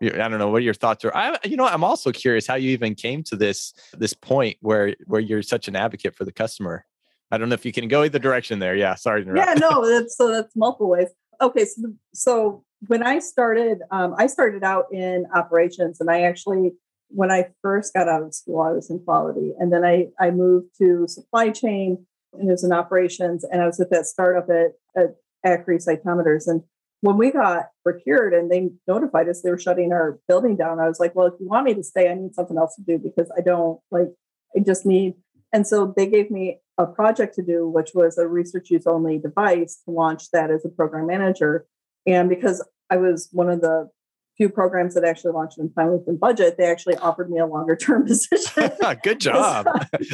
I 0.00 0.28
don't 0.28 0.38
know 0.38 0.50
what 0.50 0.62
your 0.62 0.74
thoughts 0.74 1.04
are. 1.04 1.14
I 1.16 1.36
you 1.44 1.56
know 1.56 1.66
i'm 1.66 1.84
also 1.84 2.12
curious 2.12 2.46
how 2.46 2.54
you 2.54 2.70
even 2.70 2.94
came 2.94 3.24
to 3.24 3.36
this 3.36 3.74
this 3.98 4.14
point 4.14 4.56
where 4.60 4.94
where 5.06 5.20
you're 5.20 5.42
such 5.42 5.66
an 5.66 5.74
advocate 5.74 6.14
for 6.14 6.24
the 6.24 6.32
customer. 6.32 6.86
I 7.32 7.38
don't 7.38 7.48
know 7.48 7.54
if 7.54 7.64
you 7.64 7.72
can 7.72 7.88
go 7.88 8.04
either 8.04 8.20
direction 8.20 8.60
there. 8.60 8.76
Yeah 8.76 8.94
sorry 8.94 9.26
yeah 9.34 9.54
no 9.58 9.84
that's 9.84 10.16
so 10.16 10.30
that's 10.30 10.54
multiple 10.54 10.90
ways. 10.90 11.08
Okay 11.40 11.64
so 11.64 11.92
so 12.14 12.64
when 12.86 13.02
I 13.02 13.18
started, 13.18 13.78
um, 13.90 14.14
I 14.18 14.26
started 14.26 14.64
out 14.64 14.86
in 14.92 15.26
operations, 15.34 16.00
and 16.00 16.10
I 16.10 16.22
actually, 16.22 16.72
when 17.08 17.30
I 17.30 17.48
first 17.62 17.94
got 17.94 18.08
out 18.08 18.22
of 18.22 18.34
school, 18.34 18.60
I 18.60 18.72
was 18.72 18.90
in 18.90 18.98
quality, 19.00 19.52
and 19.58 19.72
then 19.72 19.84
I 19.84 20.08
I 20.18 20.30
moved 20.30 20.76
to 20.78 21.06
supply 21.08 21.50
chain 21.50 22.06
and 22.32 22.48
was 22.48 22.64
in 22.64 22.72
operations, 22.72 23.44
and 23.44 23.62
I 23.62 23.66
was 23.66 23.80
at 23.80 23.90
that 23.90 24.06
startup 24.06 24.48
at 24.50 24.72
at 24.96 25.16
Accuri 25.44 25.84
Cytometers, 25.84 26.46
and 26.46 26.62
when 27.02 27.16
we 27.16 27.32
got 27.32 27.66
procured 27.82 28.32
and 28.32 28.50
they 28.50 28.70
notified 28.86 29.28
us 29.28 29.42
they 29.42 29.50
were 29.50 29.58
shutting 29.58 29.92
our 29.92 30.20
building 30.28 30.56
down, 30.56 30.78
I 30.78 30.86
was 30.86 31.00
like, 31.00 31.14
well, 31.16 31.26
if 31.26 31.34
you 31.40 31.48
want 31.48 31.64
me 31.66 31.74
to 31.74 31.82
stay, 31.82 32.08
I 32.08 32.14
need 32.14 32.34
something 32.34 32.56
else 32.56 32.76
to 32.76 32.82
do 32.82 32.96
because 32.96 33.30
I 33.36 33.40
don't 33.40 33.80
like, 33.90 34.08
I 34.56 34.60
just 34.60 34.86
need. 34.86 35.14
And 35.52 35.66
so 35.66 35.92
they 35.96 36.06
gave 36.06 36.30
me 36.30 36.60
a 36.78 36.86
project 36.86 37.34
to 37.34 37.42
do, 37.42 37.68
which 37.68 37.90
was 37.92 38.18
a 38.18 38.28
research 38.28 38.70
use 38.70 38.86
only 38.86 39.18
device 39.18 39.82
to 39.84 39.90
launch 39.90 40.30
that 40.30 40.52
as 40.52 40.64
a 40.64 40.68
program 40.68 41.08
manager. 41.08 41.66
And 42.06 42.28
because 42.28 42.64
I 42.90 42.96
was 42.96 43.28
one 43.32 43.48
of 43.48 43.60
the 43.60 43.88
few 44.36 44.48
programs 44.48 44.94
that 44.94 45.04
actually 45.04 45.32
launched 45.32 45.58
in 45.58 45.72
time 45.72 45.92
within 45.92 46.16
budget, 46.16 46.56
they 46.58 46.64
actually 46.64 46.96
offered 46.96 47.30
me 47.30 47.38
a 47.38 47.46
longer 47.46 47.76
term 47.76 48.06
position. 48.06 48.70
Good 49.02 49.20
job. 49.20 49.66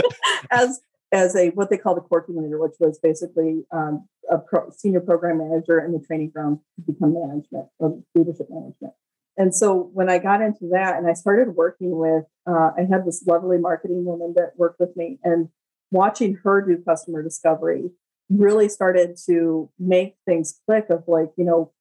as 0.50 0.80
as 1.10 1.34
a 1.34 1.48
what 1.50 1.70
they 1.70 1.78
call 1.78 1.94
the 1.94 2.00
core 2.02 2.24
leader, 2.28 2.60
which 2.60 2.74
was 2.78 2.98
basically 3.02 3.64
um, 3.72 4.06
a 4.30 4.38
pro, 4.38 4.70
senior 4.70 5.00
program 5.00 5.38
manager 5.38 5.78
in 5.80 5.92
the 5.92 6.00
training 6.00 6.30
ground 6.30 6.58
to 6.76 6.92
become 6.92 7.14
management 7.14 7.66
or 7.78 7.98
leadership 8.14 8.48
management. 8.50 8.92
And 9.38 9.54
so 9.54 9.90
when 9.94 10.10
I 10.10 10.18
got 10.18 10.42
into 10.42 10.68
that 10.72 10.96
and 10.96 11.08
I 11.08 11.12
started 11.14 11.54
working 11.54 11.96
with, 11.96 12.24
uh, 12.46 12.72
I 12.76 12.86
had 12.90 13.06
this 13.06 13.24
lovely 13.26 13.56
marketing 13.56 14.04
woman 14.04 14.34
that 14.36 14.52
worked 14.56 14.80
with 14.80 14.96
me, 14.96 15.18
and 15.22 15.48
watching 15.90 16.38
her 16.44 16.60
do 16.60 16.82
customer 16.82 17.22
discovery 17.22 17.90
really 18.28 18.68
started 18.68 19.16
to 19.26 19.70
make 19.78 20.16
things 20.26 20.60
click 20.66 20.90
of 20.90 21.04
like, 21.06 21.30
you 21.36 21.44
know, 21.44 21.72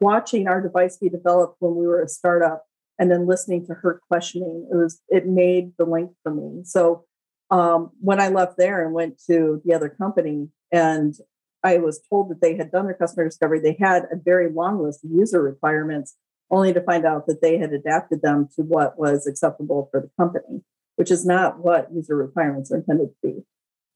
watching 0.00 0.48
our 0.48 0.60
device 0.60 0.96
be 0.96 1.08
developed 1.08 1.56
when 1.60 1.74
we 1.74 1.86
were 1.86 2.02
a 2.02 2.08
startup 2.08 2.64
and 2.98 3.10
then 3.10 3.26
listening 3.26 3.66
to 3.66 3.74
her 3.74 4.00
questioning, 4.08 4.68
it 4.70 4.76
was 4.76 5.00
it 5.08 5.26
made 5.26 5.72
the 5.78 5.84
link 5.84 6.12
for 6.22 6.32
me. 6.32 6.62
So 6.64 7.04
um, 7.50 7.90
when 8.00 8.20
I 8.20 8.28
left 8.28 8.56
there 8.56 8.84
and 8.84 8.94
went 8.94 9.20
to 9.26 9.60
the 9.64 9.74
other 9.74 9.88
company, 9.88 10.48
and 10.72 11.14
I 11.62 11.78
was 11.78 12.00
told 12.08 12.30
that 12.30 12.40
they 12.40 12.56
had 12.56 12.70
done 12.70 12.86
their 12.86 12.94
customer 12.94 13.24
discovery, 13.24 13.60
they 13.60 13.76
had 13.80 14.04
a 14.04 14.16
very 14.16 14.50
long 14.50 14.82
list 14.82 15.04
of 15.04 15.10
user 15.10 15.42
requirements, 15.42 16.16
only 16.50 16.72
to 16.72 16.80
find 16.82 17.04
out 17.04 17.26
that 17.26 17.42
they 17.42 17.58
had 17.58 17.72
adapted 17.72 18.22
them 18.22 18.48
to 18.56 18.62
what 18.62 18.98
was 18.98 19.26
acceptable 19.26 19.88
for 19.90 20.00
the 20.00 20.10
company, 20.18 20.62
which 20.96 21.10
is 21.10 21.26
not 21.26 21.58
what 21.58 21.92
user 21.92 22.16
requirements 22.16 22.70
are 22.70 22.76
intended 22.76 23.08
to 23.08 23.16
be. 23.22 23.42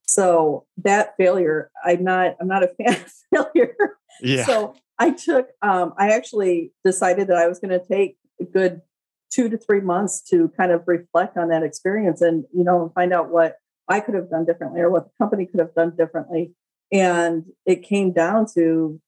So 0.07 0.67
that 0.79 1.15
failure, 1.19 1.71
I'm 1.85 2.03
not, 2.03 2.37
I'm 2.41 2.49
not 2.49 2.63
a 2.63 2.69
fan 2.83 2.95
of 2.95 3.13
failure. 3.33 3.77
Yeah. 4.23 4.47
So 4.47 4.75
I 4.99 5.11
took, 5.11 5.49
um, 5.63 5.95
I 5.97 6.11
actually 6.11 6.73
decided 6.85 7.29
that 7.29 7.37
I 7.37 7.47
was 7.47 7.59
going 7.59 7.79
to 7.79 7.85
take 7.85 8.17
a 8.41 8.45
good 8.45 8.83
two 9.31 9.49
to 9.49 9.59
three 9.59 9.81
months 9.81 10.23
to 10.31 10.49
kind 10.57 10.73
of 10.73 10.83
reflect 10.87 11.37
on 11.37 11.49
that 11.49 11.63
experience 11.63 12.21
and, 12.21 12.45
you 12.53 12.65
know, 12.65 12.91
find 12.95 13.13
out 13.13 13.31
what 13.31 13.57
I 13.89 14.01
could 14.01 14.15
have 14.15 14.31
done 14.31 14.45
differently 14.45 14.81
or 14.81 14.91
what 14.91 15.05
the 15.05 15.13
company 15.19 15.47
could 15.47 15.61
have 15.61 15.75
done 15.75 15.95
differently. 15.97 16.53
And 16.91 17.45
it 17.67 17.83
came 17.83 18.13
down 18.13 18.47
to 18.55 19.01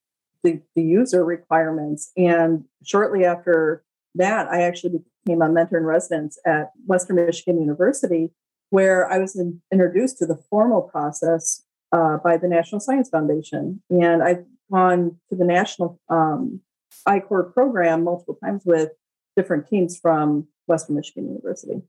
the, 0.43 0.61
the 0.75 0.83
user 0.83 1.25
requirements. 1.25 2.11
And 2.15 2.65
shortly 2.83 3.25
after 3.25 3.83
that, 4.15 4.47
I 4.47 4.61
actually 4.61 4.99
became 5.25 5.41
a 5.41 5.49
mentor 5.49 5.77
in 5.77 5.85
residence 5.85 6.39
at 6.45 6.71
Western 6.85 7.15
Michigan 7.15 7.59
University, 7.59 8.31
where 8.69 9.11
I 9.11 9.17
was 9.17 9.35
in, 9.35 9.61
introduced 9.71 10.19
to 10.19 10.25
the 10.25 10.39
formal 10.49 10.81
process 10.81 11.63
uh, 11.91 12.17
by 12.17 12.37
the 12.37 12.47
National 12.47 12.79
Science 12.79 13.09
Foundation. 13.09 13.81
And 13.89 14.23
I've 14.23 14.45
gone 14.71 15.19
to 15.29 15.35
the 15.35 15.45
national 15.45 15.99
um, 16.09 16.61
I-Corps 17.05 17.51
program 17.51 18.03
multiple 18.03 18.37
times 18.43 18.63
with 18.65 18.89
different 19.35 19.67
teams 19.67 19.97
from 19.97 20.47
Western 20.67 20.95
Michigan 20.95 21.27
University. 21.27 21.81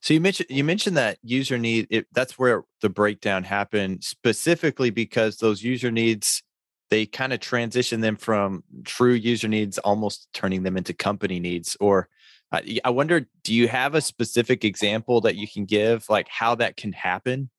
So 0.00 0.14
you 0.14 0.20
mentioned 0.20 0.48
you 0.48 0.62
mentioned 0.62 0.96
that 0.96 1.18
user 1.22 1.58
need 1.58 1.88
it, 1.90 2.06
that's 2.12 2.38
where 2.38 2.62
the 2.82 2.88
breakdown 2.88 3.42
happened 3.42 4.04
specifically 4.04 4.90
because 4.90 5.38
those 5.38 5.62
user 5.62 5.90
needs 5.90 6.42
they 6.90 7.04
kind 7.04 7.32
of 7.32 7.40
transition 7.40 8.00
them 8.00 8.14
from 8.14 8.62
true 8.84 9.14
user 9.14 9.48
needs 9.48 9.78
almost 9.78 10.28
turning 10.32 10.62
them 10.62 10.76
into 10.76 10.94
company 10.94 11.40
needs 11.40 11.76
or 11.80 12.08
uh, 12.52 12.60
I 12.84 12.90
wonder 12.90 13.26
do 13.42 13.52
you 13.52 13.66
have 13.66 13.96
a 13.96 14.00
specific 14.00 14.64
example 14.64 15.20
that 15.22 15.34
you 15.34 15.48
can 15.48 15.64
give 15.64 16.08
like 16.08 16.28
how 16.28 16.54
that 16.56 16.76
can 16.76 16.92
happen? 16.92 17.50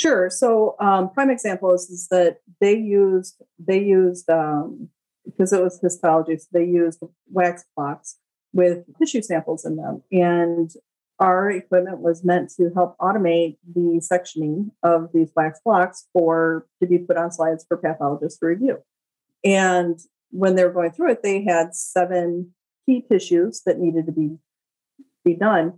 Sure. 0.00 0.30
So 0.30 0.76
um, 0.80 1.10
prime 1.10 1.28
example 1.28 1.74
is, 1.74 1.90
is 1.90 2.08
that 2.08 2.38
they 2.58 2.74
used 2.74 3.42
they 3.58 3.82
used 3.82 4.30
um, 4.30 4.88
because 5.26 5.52
it 5.52 5.62
was 5.62 5.78
histology, 5.78 6.38
so 6.38 6.46
they 6.52 6.64
used 6.64 7.02
wax 7.30 7.66
blocks 7.76 8.16
with 8.54 8.86
tissue 8.98 9.20
samples 9.20 9.66
in 9.66 9.76
them. 9.76 10.02
And 10.10 10.70
our 11.18 11.50
equipment 11.50 11.98
was 11.98 12.24
meant 12.24 12.50
to 12.56 12.70
help 12.74 12.96
automate 12.96 13.58
the 13.74 14.00
sectioning 14.00 14.70
of 14.82 15.10
these 15.12 15.32
wax 15.36 15.60
blocks 15.62 16.06
for 16.14 16.66
to 16.82 16.88
be 16.88 16.96
put 16.96 17.18
on 17.18 17.30
slides 17.30 17.66
for 17.68 17.76
pathologists 17.76 18.38
to 18.40 18.46
review. 18.46 18.78
And 19.44 20.00
when 20.30 20.54
they 20.54 20.64
were 20.64 20.72
going 20.72 20.92
through 20.92 21.10
it, 21.10 21.22
they 21.22 21.44
had 21.44 21.74
seven 21.74 22.54
key 22.86 23.04
tissues 23.06 23.60
that 23.66 23.78
needed 23.78 24.06
to 24.06 24.12
be 24.12 24.38
be 25.26 25.34
done. 25.34 25.74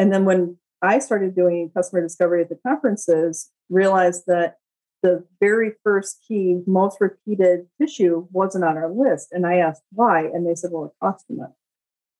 And 0.00 0.12
then 0.12 0.24
when 0.24 0.56
I 0.82 0.98
started 0.98 1.36
doing 1.36 1.70
customer 1.72 2.02
discovery 2.02 2.42
at 2.42 2.48
the 2.48 2.58
conferences, 2.66 3.51
realized 3.68 4.24
that 4.26 4.56
the 5.02 5.24
very 5.40 5.72
first 5.82 6.24
key, 6.26 6.60
most 6.66 6.98
repeated 7.00 7.66
tissue 7.80 8.26
wasn't 8.30 8.64
on 8.64 8.76
our 8.76 8.90
list. 8.90 9.28
And 9.32 9.46
I 9.46 9.56
asked 9.56 9.82
why, 9.92 10.20
and 10.20 10.46
they 10.46 10.54
said, 10.54 10.70
well, 10.72 10.86
it 10.86 10.92
costs 11.02 11.26
too 11.26 11.36
much. 11.36 11.50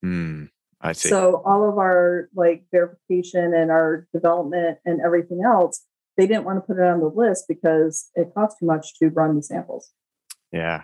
Mm, 0.04 0.48
I 0.80 0.92
see. 0.92 1.08
So 1.08 1.42
all 1.44 1.68
of 1.68 1.78
our 1.78 2.28
like 2.34 2.64
verification 2.72 3.54
and 3.54 3.70
our 3.70 4.08
development 4.12 4.78
and 4.84 5.00
everything 5.00 5.42
else, 5.44 5.84
they 6.16 6.26
didn't 6.26 6.44
want 6.44 6.58
to 6.58 6.60
put 6.60 6.78
it 6.78 6.84
on 6.84 7.00
the 7.00 7.06
list 7.06 7.44
because 7.48 8.10
it 8.14 8.32
costs 8.34 8.58
too 8.58 8.66
much 8.66 8.98
to 8.98 9.08
run 9.08 9.36
the 9.36 9.42
samples. 9.42 9.90
Yeah. 10.50 10.82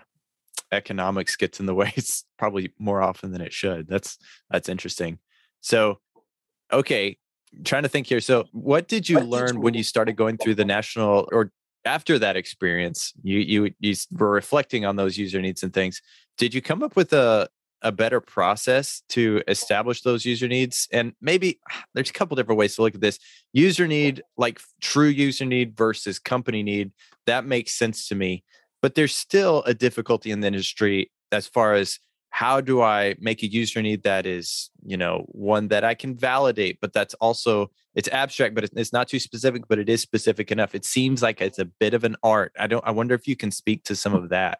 Economics 0.71 1.35
gets 1.35 1.59
in 1.59 1.65
the 1.65 1.75
way 1.75 1.91
it's 1.97 2.23
probably 2.37 2.73
more 2.79 3.01
often 3.01 3.31
than 3.31 3.41
it 3.41 3.53
should. 3.53 3.87
That's 3.87 4.17
that's 4.49 4.69
interesting. 4.69 5.19
So 5.59 5.99
okay, 6.71 7.17
trying 7.63 7.83
to 7.83 7.89
think 7.89 8.07
here. 8.07 8.21
So 8.21 8.45
what 8.51 8.87
did 8.87 9.09
you 9.09 9.17
what 9.17 9.27
learn 9.27 9.47
did 9.47 9.55
you 9.55 9.61
when 9.61 9.73
you 9.73 9.83
started 9.83 10.15
going 10.15 10.37
through 10.37 10.55
the 10.55 10.65
national 10.65 11.27
or 11.31 11.51
after 11.85 12.19
that 12.19 12.35
experience, 12.35 13.13
you 13.23 13.39
you 13.39 13.73
you 13.79 13.95
were 14.11 14.31
reflecting 14.31 14.85
on 14.85 14.95
those 14.95 15.17
user 15.17 15.41
needs 15.41 15.63
and 15.63 15.73
things. 15.73 16.01
Did 16.37 16.53
you 16.53 16.61
come 16.61 16.83
up 16.83 16.95
with 16.95 17.13
a 17.13 17.49
a 17.81 17.91
better 17.91 18.19
process 18.19 19.03
to 19.09 19.41
establish 19.47 20.01
those 20.01 20.25
user 20.25 20.47
needs 20.47 20.87
and 20.91 21.13
maybe 21.21 21.59
there's 21.93 22.09
a 22.09 22.13
couple 22.13 22.35
different 22.35 22.59
ways 22.59 22.75
to 22.75 22.81
look 22.81 22.95
at 22.95 23.01
this 23.01 23.19
user 23.53 23.87
need 23.87 24.21
like 24.37 24.59
true 24.81 25.07
user 25.07 25.45
need 25.45 25.77
versus 25.77 26.19
company 26.19 26.61
need 26.61 26.91
that 27.25 27.45
makes 27.45 27.71
sense 27.71 28.07
to 28.07 28.15
me 28.15 28.43
but 28.81 28.95
there's 28.95 29.15
still 29.15 29.63
a 29.63 29.73
difficulty 29.73 30.31
in 30.31 30.41
the 30.41 30.47
industry 30.47 31.09
as 31.31 31.47
far 31.47 31.73
as 31.73 31.99
how 32.29 32.61
do 32.61 32.81
i 32.81 33.15
make 33.19 33.43
a 33.43 33.47
user 33.47 33.81
need 33.81 34.03
that 34.03 34.25
is 34.25 34.69
you 34.85 34.97
know 34.97 35.25
one 35.29 35.67
that 35.67 35.83
i 35.83 35.93
can 35.93 36.15
validate 36.15 36.77
but 36.81 36.93
that's 36.93 37.13
also 37.15 37.69
it's 37.95 38.07
abstract 38.09 38.55
but 38.55 38.63
it's 38.63 38.93
not 38.93 39.07
too 39.07 39.19
specific 39.19 39.63
but 39.67 39.79
it 39.79 39.89
is 39.89 40.01
specific 40.01 40.51
enough 40.51 40.75
it 40.75 40.85
seems 40.85 41.21
like 41.21 41.41
it's 41.41 41.59
a 41.59 41.65
bit 41.65 41.93
of 41.93 42.03
an 42.03 42.15
art 42.23 42.51
i 42.59 42.67
don't 42.67 42.85
i 42.85 42.91
wonder 42.91 43.15
if 43.15 43.27
you 43.27 43.35
can 43.35 43.51
speak 43.51 43.83
to 43.83 43.95
some 43.95 44.13
of 44.13 44.29
that 44.29 44.59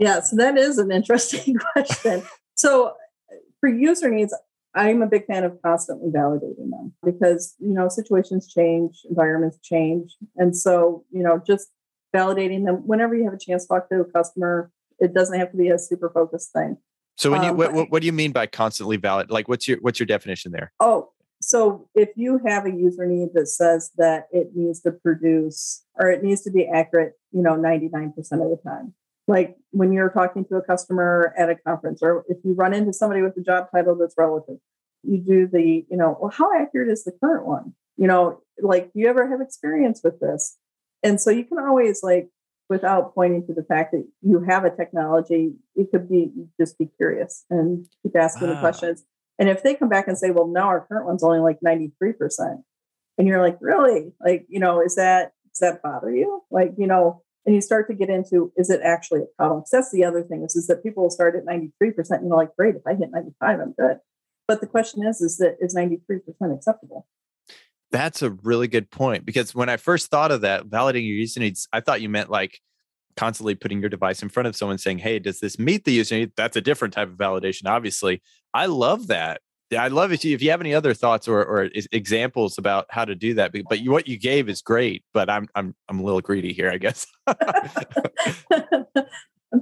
yeah, 0.00 0.20
so 0.22 0.34
that 0.36 0.56
is 0.56 0.78
an 0.78 0.90
interesting 0.90 1.56
question. 1.72 2.22
so 2.54 2.94
for 3.60 3.68
user 3.68 4.10
needs, 4.10 4.34
I'm 4.74 5.02
a 5.02 5.06
big 5.06 5.26
fan 5.26 5.44
of 5.44 5.60
constantly 5.62 6.10
validating 6.10 6.70
them 6.70 6.94
because, 7.04 7.54
you 7.58 7.74
know, 7.74 7.88
situations 7.88 8.50
change, 8.50 9.02
environments 9.08 9.58
change. 9.62 10.16
And 10.36 10.56
so, 10.56 11.04
you 11.10 11.22
know, 11.22 11.42
just 11.46 11.68
validating 12.16 12.64
them 12.64 12.76
whenever 12.86 13.14
you 13.14 13.24
have 13.24 13.34
a 13.34 13.38
chance 13.38 13.64
to 13.64 13.68
talk 13.68 13.90
to 13.90 14.00
a 14.00 14.04
customer, 14.06 14.72
it 15.00 15.14
doesn't 15.14 15.38
have 15.38 15.50
to 15.50 15.56
be 15.56 15.68
a 15.68 15.78
super 15.78 16.10
focused 16.10 16.52
thing. 16.52 16.76
So 17.16 17.30
when 17.30 17.42
you 17.42 17.50
um, 17.50 17.56
what, 17.56 17.72
what, 17.72 17.90
what 17.90 18.00
do 18.00 18.06
you 18.06 18.12
mean 18.12 18.32
by 18.32 18.46
constantly 18.46 18.96
valid? 18.96 19.30
Like 19.30 19.48
what's 19.48 19.68
your 19.68 19.78
what's 19.80 19.98
your 19.98 20.06
definition 20.06 20.52
there? 20.52 20.72
Oh, 20.80 21.10
so 21.42 21.88
if 21.94 22.10
you 22.16 22.40
have 22.46 22.66
a 22.66 22.70
user 22.70 23.06
need 23.06 23.30
that 23.34 23.48
says 23.48 23.90
that 23.96 24.28
it 24.30 24.50
needs 24.54 24.80
to 24.82 24.92
produce 24.92 25.84
or 25.98 26.10
it 26.10 26.22
needs 26.22 26.42
to 26.42 26.50
be 26.50 26.66
accurate, 26.66 27.14
you 27.32 27.42
know, 27.42 27.54
99% 27.54 28.08
of 28.16 28.24
the 28.24 28.58
time, 28.64 28.94
like 29.26 29.56
when 29.70 29.92
you're 29.92 30.10
talking 30.10 30.44
to 30.46 30.56
a 30.56 30.62
customer 30.62 31.32
at 31.38 31.48
a 31.48 31.54
conference 31.54 32.02
or 32.02 32.24
if 32.28 32.38
you 32.44 32.52
run 32.52 32.74
into 32.74 32.92
somebody 32.92 33.22
with 33.22 33.36
a 33.36 33.40
job 33.40 33.68
title 33.74 33.96
that's 33.96 34.14
relative 34.18 34.56
you 35.02 35.18
do 35.18 35.46
the 35.46 35.86
you 35.88 35.96
know 35.96 36.18
well 36.20 36.30
how 36.30 36.50
accurate 36.60 36.90
is 36.90 37.04
the 37.04 37.12
current 37.22 37.46
one 37.46 37.72
you 37.96 38.06
know 38.06 38.40
like 38.60 38.92
do 38.92 39.00
you 39.00 39.08
ever 39.08 39.28
have 39.28 39.40
experience 39.40 40.00
with 40.04 40.20
this 40.20 40.58
and 41.02 41.20
so 41.20 41.30
you 41.30 41.44
can 41.44 41.58
always 41.58 42.02
like 42.02 42.28
without 42.70 43.14
pointing 43.14 43.46
to 43.46 43.52
the 43.52 43.64
fact 43.64 43.92
that 43.92 44.06
you 44.22 44.40
have 44.40 44.64
a 44.64 44.74
technology 44.74 45.52
it 45.76 45.90
could 45.90 46.08
be 46.08 46.30
just 46.58 46.78
be 46.78 46.88
curious 46.96 47.44
and 47.50 47.86
keep 48.02 48.16
asking 48.16 48.48
wow. 48.48 48.54
the 48.54 48.58
ah. 48.58 48.60
questions 48.60 49.04
and 49.38 49.48
if 49.48 49.62
they 49.62 49.74
come 49.74 49.88
back 49.88 50.08
and 50.08 50.16
say 50.16 50.30
well 50.30 50.46
no 50.46 50.62
our 50.62 50.86
current 50.86 51.06
one's 51.06 51.22
only 51.22 51.40
like 51.40 51.58
93% 51.60 51.92
and 53.18 53.28
you're 53.28 53.42
like 53.42 53.58
really 53.60 54.12
like 54.24 54.46
you 54.48 54.60
know 54.60 54.80
is 54.80 54.94
that 54.94 55.32
does 55.52 55.58
that 55.60 55.82
bother 55.82 56.14
you 56.14 56.42
like 56.50 56.72
you 56.78 56.86
know 56.86 57.22
and 57.46 57.54
you 57.54 57.60
start 57.60 57.88
to 57.88 57.94
get 57.94 58.10
into 58.10 58.52
is 58.56 58.70
it 58.70 58.80
actually 58.82 59.22
a 59.22 59.26
problem? 59.36 59.60
Because 59.60 59.70
that's 59.70 59.90
the 59.92 60.04
other 60.04 60.22
thing 60.22 60.44
is, 60.44 60.56
is 60.56 60.66
that 60.66 60.82
people 60.82 61.02
will 61.02 61.10
start 61.10 61.34
at 61.36 61.46
93% 61.46 61.72
and 61.80 62.26
you're 62.26 62.36
like, 62.36 62.54
great, 62.56 62.76
if 62.76 62.82
I 62.86 62.94
hit 62.94 63.10
95, 63.10 63.60
I'm 63.60 63.72
good. 63.72 63.98
But 64.46 64.60
the 64.60 64.66
question 64.66 65.06
is, 65.06 65.20
is 65.20 65.38
that 65.38 65.56
is 65.60 65.74
93% 65.74 66.10
acceptable? 66.54 67.06
That's 67.92 68.22
a 68.22 68.30
really 68.30 68.68
good 68.68 68.90
point 68.90 69.24
because 69.24 69.54
when 69.54 69.68
I 69.68 69.76
first 69.76 70.10
thought 70.10 70.30
of 70.30 70.42
that, 70.42 70.66
validating 70.66 71.06
your 71.06 71.16
user 71.16 71.40
needs, 71.40 71.68
I 71.72 71.80
thought 71.80 72.00
you 72.00 72.08
meant 72.08 72.30
like 72.30 72.60
constantly 73.16 73.54
putting 73.54 73.80
your 73.80 73.88
device 73.88 74.22
in 74.22 74.28
front 74.28 74.46
of 74.46 74.54
someone 74.54 74.78
saying, 74.78 74.98
Hey, 74.98 75.18
does 75.18 75.40
this 75.40 75.58
meet 75.58 75.84
the 75.84 75.92
user 75.92 76.14
need? 76.16 76.32
That's 76.36 76.56
a 76.56 76.60
different 76.60 76.94
type 76.94 77.08
of 77.08 77.16
validation, 77.16 77.66
obviously. 77.66 78.22
I 78.54 78.66
love 78.66 79.08
that 79.08 79.40
I 79.78 79.88
love 79.88 80.12
it. 80.12 80.24
If 80.24 80.42
you 80.42 80.50
have 80.50 80.60
any 80.60 80.74
other 80.74 80.94
thoughts 80.94 81.28
or, 81.28 81.44
or 81.44 81.70
examples 81.92 82.58
about 82.58 82.86
how 82.90 83.04
to 83.04 83.14
do 83.14 83.34
that, 83.34 83.52
but 83.68 83.80
you, 83.80 83.90
what 83.90 84.08
you 84.08 84.18
gave 84.18 84.48
is 84.48 84.62
great. 84.62 85.04
But 85.12 85.30
I'm 85.30 85.48
I'm 85.54 85.74
I'm 85.88 86.00
a 86.00 86.02
little 86.02 86.20
greedy 86.20 86.52
here, 86.52 86.70
I 86.70 86.78
guess. 86.78 87.06
I'm 87.26 87.36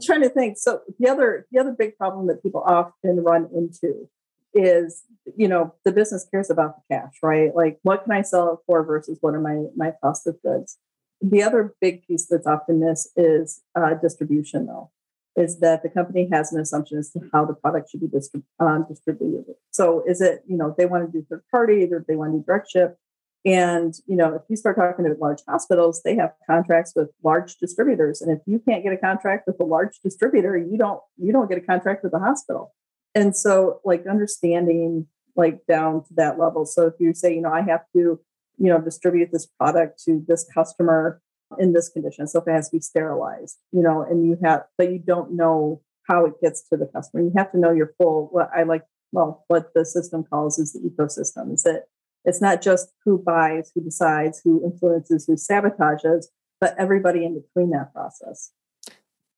trying 0.02 0.22
to 0.22 0.30
think. 0.30 0.56
So 0.56 0.80
the 0.98 1.08
other 1.10 1.46
the 1.50 1.60
other 1.60 1.72
big 1.72 1.96
problem 1.98 2.26
that 2.28 2.42
people 2.42 2.62
often 2.62 3.22
run 3.22 3.48
into 3.54 4.08
is 4.54 5.04
you 5.36 5.48
know 5.48 5.74
the 5.84 5.92
business 5.92 6.26
cares 6.30 6.50
about 6.50 6.76
the 6.76 6.94
cash, 6.94 7.14
right? 7.22 7.54
Like 7.54 7.78
what 7.82 8.04
can 8.04 8.12
I 8.12 8.22
sell 8.22 8.54
it 8.54 8.58
for 8.66 8.82
versus 8.84 9.18
what 9.20 9.34
are 9.34 9.40
my 9.40 9.64
my 9.76 9.92
cost 10.02 10.26
of 10.26 10.40
goods. 10.42 10.78
The 11.20 11.42
other 11.42 11.74
big 11.80 12.06
piece 12.06 12.26
that's 12.28 12.46
often 12.46 12.80
missed 12.80 13.10
is 13.16 13.62
uh, 13.74 13.94
distribution, 13.94 14.66
though 14.66 14.90
is 15.38 15.60
that 15.60 15.82
the 15.82 15.88
company 15.88 16.28
has 16.32 16.52
an 16.52 16.60
assumption 16.60 16.98
as 16.98 17.10
to 17.10 17.20
how 17.32 17.44
the 17.44 17.54
product 17.54 17.90
should 17.90 18.00
be 18.00 18.08
distrib- 18.08 18.42
um, 18.58 18.84
distributed. 18.88 19.44
So 19.70 20.02
is 20.06 20.20
it, 20.20 20.42
you 20.48 20.56
know, 20.56 20.74
they 20.76 20.84
want 20.84 21.06
to 21.06 21.12
do 21.12 21.24
third 21.30 21.44
party 21.50 21.84
or 21.92 22.04
they 22.06 22.16
want 22.16 22.32
to 22.32 22.38
do 22.38 22.44
direct 22.44 22.70
ship. 22.70 22.98
And, 23.44 23.94
you 24.06 24.16
know, 24.16 24.34
if 24.34 24.42
you 24.48 24.56
start 24.56 24.76
talking 24.76 25.04
to 25.04 25.14
large 25.14 25.42
hospitals, 25.48 26.02
they 26.02 26.16
have 26.16 26.32
contracts 26.44 26.92
with 26.96 27.10
large 27.22 27.56
distributors. 27.58 28.20
And 28.20 28.32
if 28.32 28.40
you 28.46 28.58
can't 28.58 28.82
get 28.82 28.92
a 28.92 28.96
contract 28.96 29.46
with 29.46 29.60
a 29.60 29.64
large 29.64 30.00
distributor, 30.02 30.58
you 30.58 30.76
don't, 30.76 31.00
you 31.16 31.32
don't 31.32 31.48
get 31.48 31.58
a 31.58 31.62
contract 31.62 32.02
with 32.02 32.12
the 32.12 32.18
hospital. 32.18 32.74
And 33.14 33.36
so 33.36 33.80
like 33.84 34.06
understanding 34.06 35.06
like 35.36 35.66
down 35.66 36.04
to 36.04 36.14
that 36.14 36.38
level. 36.38 36.66
So 36.66 36.86
if 36.86 36.94
you 36.98 37.14
say, 37.14 37.34
you 37.34 37.40
know, 37.40 37.52
I 37.52 37.62
have 37.62 37.84
to, 37.94 38.20
you 38.58 38.68
know, 38.68 38.80
distribute 38.80 39.30
this 39.32 39.46
product 39.46 40.02
to 40.04 40.24
this 40.26 40.48
customer 40.52 41.22
in 41.58 41.72
this 41.72 41.88
condition. 41.88 42.26
So 42.26 42.40
if 42.40 42.48
it 42.48 42.52
has 42.52 42.68
to 42.70 42.76
be 42.76 42.80
sterilized, 42.80 43.56
you 43.72 43.82
know, 43.82 44.02
and 44.02 44.26
you 44.26 44.36
have, 44.44 44.64
but 44.76 44.90
you 44.92 44.98
don't 44.98 45.32
know 45.32 45.80
how 46.08 46.24
it 46.24 46.34
gets 46.42 46.68
to 46.68 46.76
the 46.76 46.86
customer. 46.86 47.22
You 47.22 47.32
have 47.36 47.52
to 47.52 47.58
know 47.58 47.70
your 47.70 47.94
full, 47.98 48.28
what 48.32 48.50
I 48.54 48.64
like, 48.64 48.84
well, 49.12 49.44
what 49.48 49.72
the 49.74 49.86
system 49.86 50.24
calls 50.24 50.58
is 50.58 50.72
the 50.72 50.80
ecosystem. 50.80 51.54
Is 51.54 51.62
that 51.62 51.84
it's 52.24 52.40
not 52.40 52.60
just 52.60 52.92
who 53.04 53.18
buys, 53.18 53.70
who 53.74 53.82
decides, 53.82 54.40
who 54.42 54.62
influences, 54.64 55.26
who 55.26 55.34
sabotages, 55.34 56.26
but 56.60 56.74
everybody 56.78 57.24
in 57.24 57.40
between 57.40 57.70
that 57.70 57.92
process. 57.92 58.52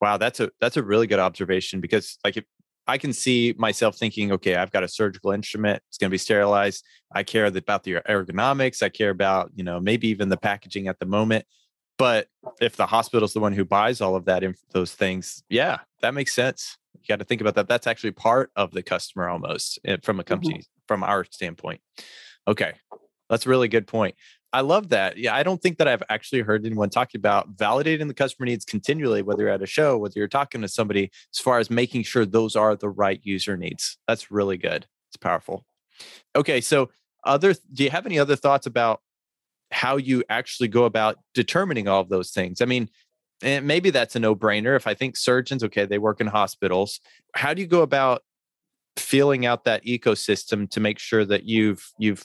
Wow, 0.01 0.17
that's 0.17 0.41
a 0.41 0.51
that's 0.61 0.77
a 0.77 0.83
really 0.83 1.07
good 1.07 1.19
observation 1.19 1.81
because 1.81 2.19
like 2.25 2.37
if 2.37 2.45
I 2.91 2.99
can 2.99 3.13
see 3.13 3.55
myself 3.57 3.97
thinking, 3.97 4.33
okay, 4.33 4.57
I've 4.57 4.73
got 4.73 4.83
a 4.83 4.89
surgical 4.89 5.31
instrument. 5.31 5.81
It's 5.89 5.99
going 5.99 6.11
to 6.11 6.15
be 6.15 6.19
sterilized. 6.19 6.85
I 7.13 7.23
care 7.23 7.47
about 7.47 7.85
the 7.85 7.95
ergonomics. 8.09 8.83
I 8.83 8.89
care 8.89 9.11
about, 9.11 9.53
you 9.55 9.65
know, 9.65 9.79
maybe 9.79 10.09
even 10.09 10.29
the 10.29 10.37
packaging 10.37 10.89
at 10.89 10.99
the 10.99 11.07
moment 11.07 11.45
But 12.01 12.29
if 12.63 12.77
the 12.77 12.87
hospital 12.87 13.27
is 13.27 13.35
the 13.35 13.41
one 13.41 13.53
who 13.53 13.67
buys 13.67 14.01
all 14.01 14.17
of 14.17 14.25
that, 14.25 14.43
those 14.73 14.95
things, 14.95 15.43
yeah, 15.51 15.81
that 16.01 16.15
makes 16.15 16.35
sense. 16.35 16.79
You 16.95 17.01
got 17.07 17.19
to 17.19 17.27
think 17.27 17.43
about 17.43 17.57
that. 17.57 17.69
That's 17.69 17.87
actually 17.87 18.13
part 18.13 18.51
of 18.57 18.71
the 18.71 18.83
customer 18.83 19.29
almost 19.29 19.79
eh, 19.85 19.99
from 20.03 20.19
a 20.19 20.23
mm-hmm. 20.23 20.29
company, 20.29 20.55
mm-hmm. 20.55 20.81
from 20.89 21.03
our 21.03 21.27
standpoint. 21.31 21.83
Okay, 22.49 22.73
that's 23.29 23.45
a 23.45 23.51
really 23.51 23.69
good 23.69 23.87
point. 23.87 24.15
I 24.53 24.63
love 24.63 24.89
that. 24.89 25.17
Yeah, 25.17 25.35
I 25.35 25.43
don't 25.43 25.63
think 25.63 25.79
that 25.79 25.87
I've 25.87 26.03
actually 26.09 26.41
heard 26.41 26.67
anyone 26.67 26.91
talking 26.91 27.19
about 27.19 27.57
validating 27.57 28.09
the 28.09 28.15
customer 28.15 28.47
needs 28.47 28.65
continually, 28.65 29.23
whether 29.23 29.43
you're 29.43 29.53
at 29.53 29.63
a 29.63 29.67
show, 29.67 29.97
whether 29.97 30.15
you're 30.17 30.29
talking 30.29 30.61
to 30.63 30.69
somebody, 30.69 31.11
as 31.33 31.39
far 31.39 31.59
as 31.59 31.71
making 31.71 32.03
sure 32.03 32.27
those 32.27 32.57
are 32.57 32.75
the 32.75 32.89
right 32.89 33.21
user 33.23 33.57
needs. 33.57 33.99
That's 34.09 34.31
really 34.31 34.57
good. 34.57 34.87
It's 35.11 35.17
powerful. 35.17 35.65
Okay, 36.35 36.61
so 36.61 36.91
other 37.25 37.55
do 37.73 37.85
you 37.85 37.91
have 37.91 38.07
any 38.07 38.19
other 38.19 38.37
thoughts 38.37 38.67
about 38.67 39.01
how 39.71 39.97
you 39.97 40.25
actually 40.29 40.69
go 40.69 40.85
about 40.85 41.19
determining 41.35 41.87
all 41.87 42.01
of 42.01 42.09
those 42.09 42.31
things? 42.31 42.61
I 42.61 42.65
mean, 42.65 42.89
and 43.43 43.67
maybe 43.67 43.91
that's 43.91 44.17
a 44.17 44.21
no-brainer. 44.21 44.77
If 44.77 44.87
I 44.87 44.95
think 44.95 45.17
surgeons, 45.17 45.63
okay, 45.65 45.87
they 45.87 45.99
work 45.99 46.21
in 46.21 46.27
hospitals. 46.27 47.01
How 47.35 47.55
do 47.55 47.63
you 47.63 47.69
go 47.69 47.83
about 47.83 48.23
feeling 48.97 49.47
out 49.47 49.65
that 49.65 49.85
ecosystem 49.85 50.69
to 50.71 50.81
make 50.81 50.99
sure 50.99 51.25
that 51.25 51.45
you've 51.45 51.93
you've 51.99 52.25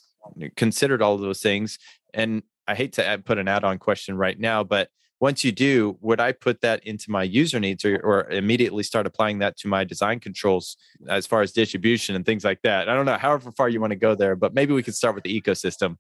considered 0.55 1.01
all 1.01 1.15
of 1.15 1.21
those 1.21 1.41
things 1.41 1.77
and 2.13 2.43
I 2.67 2.75
hate 2.75 2.93
to 2.93 3.05
add, 3.05 3.25
put 3.25 3.37
an 3.37 3.47
add-on 3.47 3.77
question 3.77 4.17
right 4.17 4.39
now, 4.39 4.63
but 4.63 4.89
once 5.21 5.43
you 5.43 5.51
do, 5.51 5.97
would 6.01 6.19
I 6.19 6.31
put 6.33 6.61
that 6.61 6.85
into 6.85 7.09
my 7.09 7.23
user 7.23 7.59
needs 7.59 7.85
or, 7.85 7.99
or, 8.03 8.29
immediately 8.31 8.83
start 8.83 9.05
applying 9.05 9.39
that 9.39 9.57
to 9.57 9.67
my 9.67 9.83
design 9.83 10.19
controls 10.19 10.75
as 11.07 11.25
far 11.25 11.41
as 11.41 11.51
distribution 11.51 12.15
and 12.15 12.25
things 12.25 12.43
like 12.43 12.61
that? 12.63 12.89
I 12.89 12.93
don't 12.93 13.05
know, 13.05 13.17
however 13.17 13.51
far 13.51 13.69
you 13.69 13.79
want 13.79 13.91
to 13.91 13.97
go 13.97 14.13
there, 14.13 14.35
but 14.35 14.53
maybe 14.53 14.73
we 14.73 14.83
could 14.83 14.95
start 14.95 15.15
with 15.15 15.23
the 15.23 15.41
ecosystem. 15.41 15.97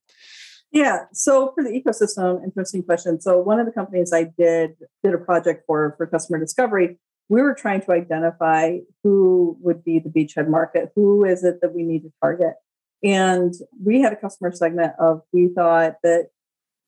Yeah. 0.71 1.05
So 1.13 1.53
for 1.55 1.63
the 1.63 1.69
ecosystem, 1.69 2.43
interesting 2.43 2.83
question. 2.83 3.21
So 3.21 3.39
one 3.39 3.59
of 3.59 3.65
the 3.65 3.71
companies 3.71 4.11
I 4.11 4.25
did 4.37 4.71
did 5.03 5.13
a 5.13 5.17
project 5.17 5.63
for 5.65 5.93
for 5.95 6.07
customer 6.07 6.37
discovery, 6.39 6.97
we 7.29 7.41
were 7.41 7.53
trying 7.53 7.81
to 7.81 7.93
identify 7.93 8.79
who 9.03 9.57
would 9.61 9.85
be 9.85 9.99
the 9.99 10.09
beachhead 10.09 10.49
market. 10.49 10.91
Who 10.95 11.23
is 11.23 11.43
it 11.45 11.61
that 11.61 11.73
we 11.73 11.83
need 11.83 12.01
to 12.01 12.11
target? 12.21 12.55
And 13.05 13.53
we 13.83 14.01
had 14.01 14.13
a 14.13 14.15
customer 14.17 14.51
segment 14.51 14.93
of 14.97 15.21
we 15.31 15.49
thought 15.49 15.97
that 16.01 16.29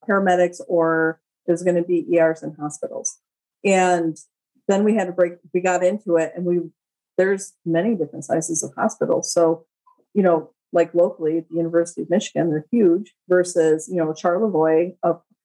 paramedics 0.06 0.60
or 0.66 1.20
was 1.46 1.62
going 1.62 1.76
to 1.76 1.82
be 1.82 2.06
ERs 2.18 2.42
and 2.42 2.56
hospitals. 2.56 3.18
And 3.64 4.18
then 4.66 4.82
we 4.82 4.96
had 4.96 5.06
to 5.06 5.12
break, 5.12 5.34
we 5.54 5.60
got 5.60 5.84
into 5.84 6.16
it 6.16 6.32
and 6.34 6.44
we, 6.44 6.60
there's 7.16 7.54
many 7.64 7.94
different 7.94 8.24
sizes 8.24 8.64
of 8.64 8.74
hospitals. 8.74 9.32
So, 9.32 9.64
you 10.12 10.22
know, 10.22 10.50
like 10.72 10.92
locally, 10.92 11.46
the 11.48 11.56
University 11.56 12.02
of 12.02 12.10
Michigan, 12.10 12.50
they're 12.50 12.66
huge 12.70 13.14
versus, 13.28 13.88
you 13.90 13.96
know, 13.96 14.12
Charlevoix, 14.12 14.94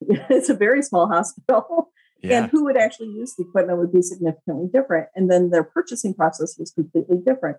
it's 0.00 0.48
a 0.48 0.54
very 0.54 0.82
small 0.82 1.08
hospital. 1.08 1.90
Yeah. 2.22 2.44
And 2.44 2.50
who 2.50 2.64
would 2.64 2.78
actually 2.78 3.08
use 3.08 3.34
the 3.34 3.42
equipment 3.42 3.76
would 3.76 3.92
be 3.92 4.00
significantly 4.00 4.70
different. 4.72 5.08
And 5.14 5.30
then 5.30 5.50
their 5.50 5.62
purchasing 5.62 6.14
process 6.14 6.56
was 6.58 6.70
completely 6.70 7.18
different. 7.18 7.58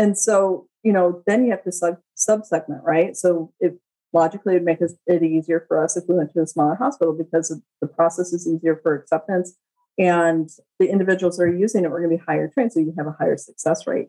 And 0.00 0.16
so, 0.16 0.66
you 0.82 0.94
know, 0.94 1.22
then 1.26 1.44
you 1.44 1.50
have 1.50 1.62
to 1.64 1.72
sub 2.14 2.46
segment, 2.46 2.82
right? 2.84 3.14
So 3.14 3.52
it 3.60 3.78
logically 4.14 4.54
would 4.54 4.64
make 4.64 4.78
it 4.80 5.22
easier 5.22 5.66
for 5.68 5.84
us 5.84 5.94
if 5.94 6.04
we 6.08 6.14
went 6.14 6.32
to 6.32 6.40
a 6.40 6.46
smaller 6.46 6.74
hospital 6.74 7.12
because 7.12 7.54
the 7.82 7.86
process 7.86 8.32
is 8.32 8.48
easier 8.48 8.80
for 8.82 8.94
acceptance 8.94 9.54
and 9.98 10.48
the 10.78 10.90
individuals 10.90 11.36
that 11.36 11.44
are 11.44 11.54
using 11.54 11.84
it 11.84 11.90
were 11.90 11.98
going 11.98 12.10
to 12.10 12.16
be 12.16 12.24
higher 12.26 12.48
trained, 12.48 12.72
so 12.72 12.80
you 12.80 12.94
have 12.96 13.08
a 13.08 13.16
higher 13.18 13.36
success 13.36 13.86
rate. 13.86 14.08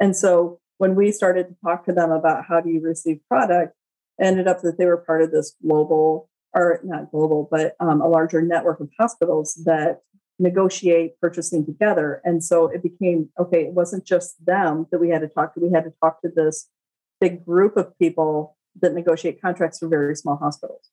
And 0.00 0.16
so 0.16 0.58
when 0.78 0.96
we 0.96 1.12
started 1.12 1.46
to 1.48 1.56
talk 1.64 1.84
to 1.84 1.92
them 1.92 2.10
about 2.10 2.46
how 2.48 2.60
do 2.60 2.70
you 2.70 2.80
receive 2.80 3.20
product, 3.28 3.74
ended 4.20 4.48
up 4.48 4.62
that 4.62 4.76
they 4.76 4.86
were 4.86 4.96
part 4.96 5.22
of 5.22 5.30
this 5.30 5.54
global, 5.62 6.28
or 6.52 6.80
not 6.82 7.12
global, 7.12 7.46
but 7.48 7.76
um, 7.78 8.00
a 8.00 8.08
larger 8.08 8.42
network 8.42 8.80
of 8.80 8.90
hospitals 8.98 9.54
that 9.66 10.00
negotiate 10.38 11.20
purchasing 11.20 11.64
together. 11.66 12.20
And 12.24 12.42
so 12.42 12.66
it 12.66 12.82
became 12.82 13.30
okay, 13.38 13.64
it 13.64 13.72
wasn't 13.72 14.04
just 14.04 14.44
them 14.44 14.86
that 14.90 15.00
we 15.00 15.10
had 15.10 15.22
to 15.22 15.28
talk 15.28 15.54
to, 15.54 15.60
we 15.60 15.72
had 15.72 15.84
to 15.84 15.92
talk 16.02 16.22
to 16.22 16.28
this 16.34 16.68
big 17.20 17.44
group 17.44 17.76
of 17.76 17.98
people 17.98 18.56
that 18.80 18.94
negotiate 18.94 19.40
contracts 19.42 19.78
for 19.78 19.88
very 19.88 20.14
small 20.14 20.36
hospitals. 20.36 20.90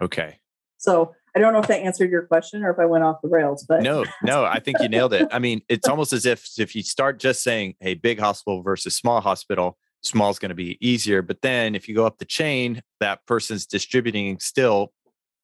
Okay. 0.00 0.40
So 0.78 1.14
I 1.34 1.40
don't 1.40 1.52
know 1.52 1.58
if 1.58 1.68
that 1.68 1.80
answered 1.80 2.10
your 2.10 2.22
question 2.22 2.64
or 2.64 2.70
if 2.70 2.78
I 2.78 2.86
went 2.86 3.04
off 3.04 3.20
the 3.22 3.28
rails, 3.28 3.64
but 3.68 3.82
no, 3.82 4.04
no, 4.22 4.44
I 4.44 4.60
think 4.60 4.78
you 4.80 4.88
nailed 4.88 5.12
it. 5.12 5.28
I 5.30 5.38
mean, 5.38 5.60
it's 5.68 5.88
almost 5.88 6.12
as 6.12 6.24
if 6.24 6.48
if 6.58 6.74
you 6.74 6.82
start 6.82 7.18
just 7.18 7.42
saying, 7.42 7.74
"Hey, 7.80 7.94
big 7.94 8.18
hospital 8.18 8.62
versus 8.62 8.96
small 8.96 9.20
hospital," 9.20 9.76
small 10.02 10.30
is 10.30 10.38
going 10.38 10.50
to 10.50 10.54
be 10.54 10.78
easier. 10.80 11.22
But 11.22 11.42
then 11.42 11.74
if 11.74 11.88
you 11.88 11.94
go 11.94 12.06
up 12.06 12.18
the 12.18 12.24
chain, 12.24 12.82
that 13.00 13.26
person's 13.26 13.66
distributing 13.66 14.38
still 14.38 14.92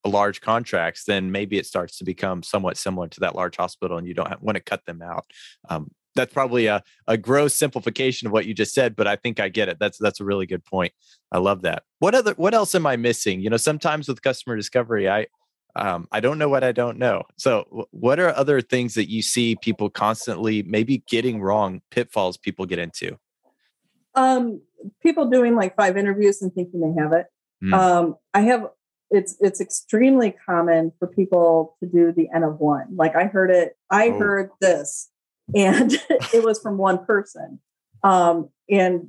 large 0.08 0.40
contracts, 0.40 1.04
then 1.04 1.30
maybe 1.30 1.58
it 1.58 1.66
starts 1.66 1.98
to 1.98 2.04
become 2.04 2.42
somewhat 2.42 2.76
similar 2.76 3.08
to 3.08 3.20
that 3.20 3.34
large 3.34 3.56
hospital, 3.56 3.98
and 3.98 4.06
you 4.06 4.14
don't 4.14 4.28
have, 4.28 4.42
want 4.42 4.56
to 4.56 4.62
cut 4.62 4.84
them 4.86 5.02
out. 5.02 5.26
Um, 5.68 5.90
that's 6.14 6.32
probably 6.32 6.66
a, 6.66 6.82
a 7.08 7.16
gross 7.16 7.54
simplification 7.54 8.26
of 8.26 8.32
what 8.32 8.46
you 8.46 8.54
just 8.54 8.72
said, 8.72 8.94
but 8.94 9.06
I 9.06 9.16
think 9.16 9.40
I 9.40 9.48
get 9.48 9.68
it. 9.68 9.78
That's 9.80 9.98
that's 9.98 10.20
a 10.20 10.24
really 10.24 10.46
good 10.46 10.64
point. 10.64 10.92
I 11.32 11.38
love 11.38 11.62
that. 11.62 11.82
What 11.98 12.14
other 12.14 12.34
what 12.34 12.54
else 12.54 12.74
am 12.74 12.86
I 12.86 12.96
missing? 12.96 13.40
You 13.40 13.50
know, 13.50 13.56
sometimes 13.56 14.08
with 14.08 14.22
customer 14.22 14.56
discovery, 14.56 15.08
I 15.08 15.26
um, 15.76 16.06
I 16.12 16.20
don't 16.20 16.38
know 16.38 16.48
what 16.48 16.62
I 16.62 16.72
don't 16.72 16.98
know. 16.98 17.24
So, 17.36 17.88
what 17.90 18.20
are 18.20 18.34
other 18.36 18.60
things 18.60 18.94
that 18.94 19.10
you 19.10 19.22
see 19.22 19.56
people 19.56 19.90
constantly 19.90 20.62
maybe 20.62 20.98
getting 21.08 21.40
wrong, 21.40 21.82
pitfalls 21.90 22.36
people 22.36 22.64
get 22.66 22.78
into? 22.78 23.18
Um, 24.14 24.60
people 25.02 25.28
doing 25.28 25.56
like 25.56 25.74
five 25.74 25.96
interviews 25.96 26.42
and 26.42 26.52
thinking 26.54 26.80
they 26.80 27.02
have 27.02 27.12
it. 27.12 27.26
Mm. 27.62 27.74
Um, 27.74 28.16
I 28.32 28.42
have 28.42 28.68
it's 29.14 29.36
it's 29.40 29.60
extremely 29.60 30.34
common 30.46 30.92
for 30.98 31.06
people 31.06 31.76
to 31.80 31.86
do 31.86 32.12
the 32.12 32.28
n 32.34 32.42
of 32.42 32.58
one. 32.58 32.96
Like 32.96 33.16
i 33.16 33.24
heard 33.24 33.50
it 33.50 33.76
i 33.90 34.08
oh. 34.08 34.18
heard 34.18 34.50
this 34.60 35.10
and 35.54 35.92
it 36.32 36.44
was 36.44 36.60
from 36.60 36.78
one 36.78 37.04
person. 37.04 37.60
Um, 38.02 38.50
and 38.68 39.08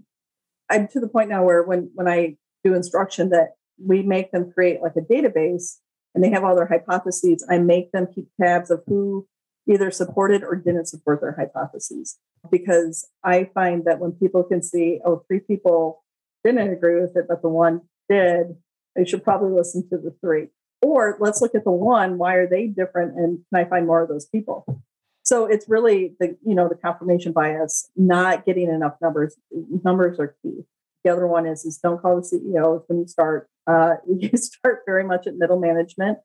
i'm 0.70 0.88
to 0.90 1.00
the 1.00 1.08
point 1.08 1.30
now 1.30 1.44
where 1.44 1.64
when 1.64 1.92
when 1.96 2.08
i 2.08 2.36
do 2.64 2.74
instruction 2.74 3.30
that 3.30 3.56
we 3.78 4.02
make 4.02 4.32
them 4.32 4.52
create 4.52 4.82
like 4.82 4.96
a 4.96 5.02
database 5.02 5.78
and 6.14 6.24
they 6.24 6.30
have 6.30 6.44
all 6.44 6.56
their 6.56 6.68
hypotheses 6.68 7.46
i 7.50 7.58
make 7.58 7.92
them 7.92 8.08
keep 8.14 8.28
tabs 8.42 8.72
of 8.72 8.82
who 8.88 9.28
either 9.68 9.92
supported 9.92 10.44
or 10.44 10.56
didn't 10.56 10.86
support 10.86 11.22
their 11.22 11.36
hypotheses. 11.36 12.18
Because 12.52 13.08
i 13.24 13.50
find 13.54 13.86
that 13.86 14.00
when 14.00 14.12
people 14.14 14.44
can 14.44 14.62
see 14.62 15.00
oh 15.06 15.24
three 15.28 15.40
people 15.40 16.04
didn't 16.44 16.72
agree 16.72 17.02
with 17.02 17.16
it 17.16 17.26
but 17.28 17.42
the 17.42 17.50
one 17.50 17.82
did 18.10 18.56
I 18.98 19.04
should 19.04 19.24
probably 19.24 19.52
listen 19.52 19.88
to 19.90 19.98
the 19.98 20.16
three. 20.22 20.48
Or 20.82 21.18
let's 21.20 21.42
look 21.42 21.56
at 21.56 21.64
the 21.64 21.72
one. 21.72 22.18
Why 22.18 22.36
are 22.36 22.48
they 22.48 22.68
different? 22.68 23.16
And 23.16 23.40
can 23.52 23.66
I 23.66 23.70
find 23.70 23.88
more 23.88 24.04
of 24.04 24.10
those 24.10 24.26
people? 24.26 24.84
So 25.24 25.46
it's 25.46 25.68
really 25.68 26.16
the 26.20 26.38
you 26.46 26.54
know 26.54 26.70
the 26.70 26.76
confirmation 26.76 27.32
bias, 27.32 27.90
not 27.96 28.46
getting 28.46 28.70
enough 28.70 28.94
numbers. 29.02 29.36
Numbers 29.84 30.20
are 30.20 30.36
key. 30.44 30.62
The 31.04 31.12
other 31.12 31.26
one 31.26 31.48
is 31.48 31.66
is 31.66 31.80
don't 31.80 32.00
call 32.00 32.18
the 32.18 32.24
CEOs 32.24 32.84
when 32.88 33.00
you 33.00 33.08
start. 33.08 33.50
Uh, 33.66 33.96
you 34.20 34.30
start 34.36 34.82
very 34.86 35.04
much 35.04 35.26
at 35.26 35.36
middle 35.36 35.60
management, 35.60 36.20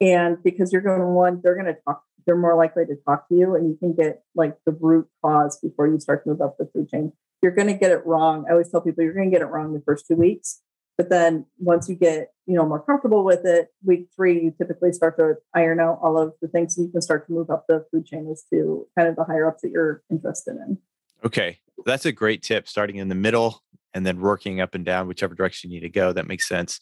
and 0.00 0.42
because 0.42 0.72
you're 0.72 0.82
going 0.82 1.00
to 1.00 1.06
one, 1.06 1.40
they're 1.42 1.54
going 1.54 1.74
to 1.74 1.80
talk. 1.86 2.02
They're 2.26 2.36
more 2.36 2.54
likely 2.54 2.84
to 2.84 2.96
talk 3.06 3.28
to 3.28 3.34
you, 3.34 3.54
and 3.54 3.68
you 3.70 3.76
can 3.78 3.94
get 3.94 4.22
like 4.34 4.58
the 4.66 4.72
root 4.72 5.08
cause 5.24 5.58
before 5.58 5.88
you 5.88 5.98
start 5.98 6.24
to 6.24 6.30
move 6.30 6.42
up 6.42 6.56
the 6.58 6.68
food 6.74 6.90
chain. 6.90 7.12
You're 7.40 7.52
going 7.52 7.68
to 7.68 7.74
get 7.74 7.90
it 7.90 8.06
wrong. 8.06 8.44
I 8.46 8.52
always 8.52 8.70
tell 8.70 8.82
people 8.82 9.02
you're 9.02 9.14
going 9.14 9.30
to 9.30 9.34
get 9.34 9.42
it 9.42 9.50
wrong 9.50 9.72
the 9.72 9.82
first 9.84 10.06
two 10.06 10.14
weeks 10.14 10.60
but 11.02 11.10
then 11.10 11.46
once 11.58 11.88
you 11.88 11.96
get, 11.96 12.32
you 12.46 12.54
know, 12.54 12.64
more 12.64 12.80
comfortable 12.80 13.24
with 13.24 13.44
it, 13.44 13.70
week 13.84 14.06
three, 14.14 14.34
you 14.34 14.54
typically 14.56 14.92
start 14.92 15.16
to 15.16 15.34
iron 15.52 15.80
out 15.80 15.98
all 16.00 16.16
of 16.16 16.32
the 16.40 16.46
things 16.46 16.78
and 16.78 16.86
you 16.86 16.92
can 16.92 17.00
start 17.00 17.26
to 17.26 17.32
move 17.32 17.50
up 17.50 17.64
the 17.68 17.84
food 17.90 18.06
chain 18.06 18.28
as 18.30 18.44
to 18.50 18.86
kind 18.96 19.08
of 19.08 19.16
the 19.16 19.24
higher 19.24 19.48
ups 19.48 19.62
that 19.62 19.72
you're 19.72 20.04
interested 20.12 20.52
in. 20.52 20.78
Okay. 21.24 21.58
That's 21.84 22.06
a 22.06 22.12
great 22.12 22.44
tip, 22.44 22.68
starting 22.68 22.96
in 22.96 23.08
the 23.08 23.16
middle 23.16 23.64
and 23.94 24.06
then 24.06 24.20
working 24.20 24.60
up 24.60 24.76
and 24.76 24.84
down, 24.84 25.08
whichever 25.08 25.34
direction 25.34 25.72
you 25.72 25.80
need 25.80 25.86
to 25.86 25.90
go. 25.90 26.12
That 26.12 26.28
makes 26.28 26.46
sense. 26.46 26.78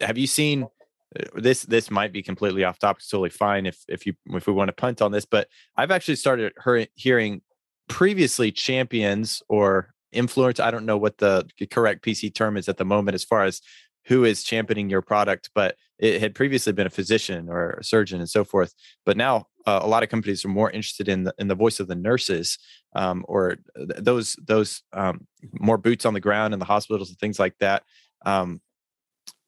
Have 0.00 0.18
you 0.18 0.26
seen 0.26 0.64
uh, 0.64 1.24
this 1.36 1.62
this 1.62 1.88
might 1.88 2.12
be 2.12 2.22
completely 2.24 2.64
off 2.64 2.80
topic 2.80 3.04
totally 3.08 3.30
fine 3.30 3.66
if 3.66 3.84
if 3.86 4.06
you 4.06 4.14
if 4.30 4.48
we 4.48 4.52
want 4.52 4.68
to 4.68 4.72
punt 4.72 5.02
on 5.02 5.12
this 5.12 5.26
but 5.26 5.46
i've 5.76 5.90
actually 5.90 6.16
started 6.16 6.54
hearing 6.94 7.42
previously 7.86 8.50
champions 8.50 9.42
or 9.50 9.92
influence. 10.12 10.60
I 10.60 10.70
don't 10.70 10.86
know 10.86 10.96
what 10.96 11.18
the 11.18 11.48
correct 11.70 12.04
PC 12.04 12.34
term 12.34 12.56
is 12.56 12.68
at 12.68 12.76
the 12.76 12.84
moment 12.84 13.14
as 13.14 13.24
far 13.24 13.44
as 13.44 13.60
who 14.06 14.24
is 14.24 14.42
championing 14.42 14.90
your 14.90 15.02
product, 15.02 15.50
but 15.54 15.76
it 15.98 16.20
had 16.20 16.34
previously 16.34 16.72
been 16.72 16.86
a 16.86 16.90
physician 16.90 17.48
or 17.48 17.72
a 17.72 17.84
surgeon 17.84 18.18
and 18.18 18.28
so 18.28 18.44
forth. 18.44 18.74
But 19.06 19.16
now 19.16 19.46
uh, 19.66 19.80
a 19.82 19.86
lot 19.86 20.02
of 20.02 20.08
companies 20.08 20.44
are 20.44 20.48
more 20.48 20.70
interested 20.70 21.08
in 21.08 21.24
the 21.24 21.34
in 21.38 21.48
the 21.48 21.54
voice 21.54 21.78
of 21.78 21.86
the 21.86 21.94
nurses 21.94 22.58
um, 22.94 23.24
or 23.28 23.56
th- 23.76 23.90
those 23.98 24.36
those 24.44 24.82
um, 24.92 25.26
more 25.60 25.78
boots 25.78 26.04
on 26.04 26.14
the 26.14 26.20
ground 26.20 26.52
in 26.52 26.58
the 26.58 26.66
hospitals 26.66 27.10
and 27.10 27.18
things 27.18 27.38
like 27.38 27.56
that. 27.60 27.84
Um, 28.26 28.60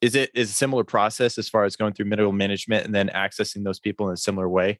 is 0.00 0.14
it 0.14 0.30
is 0.34 0.50
a 0.50 0.54
similar 0.54 0.84
process 0.84 1.38
as 1.38 1.48
far 1.48 1.64
as 1.64 1.76
going 1.76 1.94
through 1.94 2.06
medical 2.06 2.32
management 2.32 2.84
and 2.84 2.94
then 2.94 3.08
accessing 3.08 3.64
those 3.64 3.80
people 3.80 4.08
in 4.08 4.14
a 4.14 4.18
similar 4.18 4.48
way? 4.48 4.78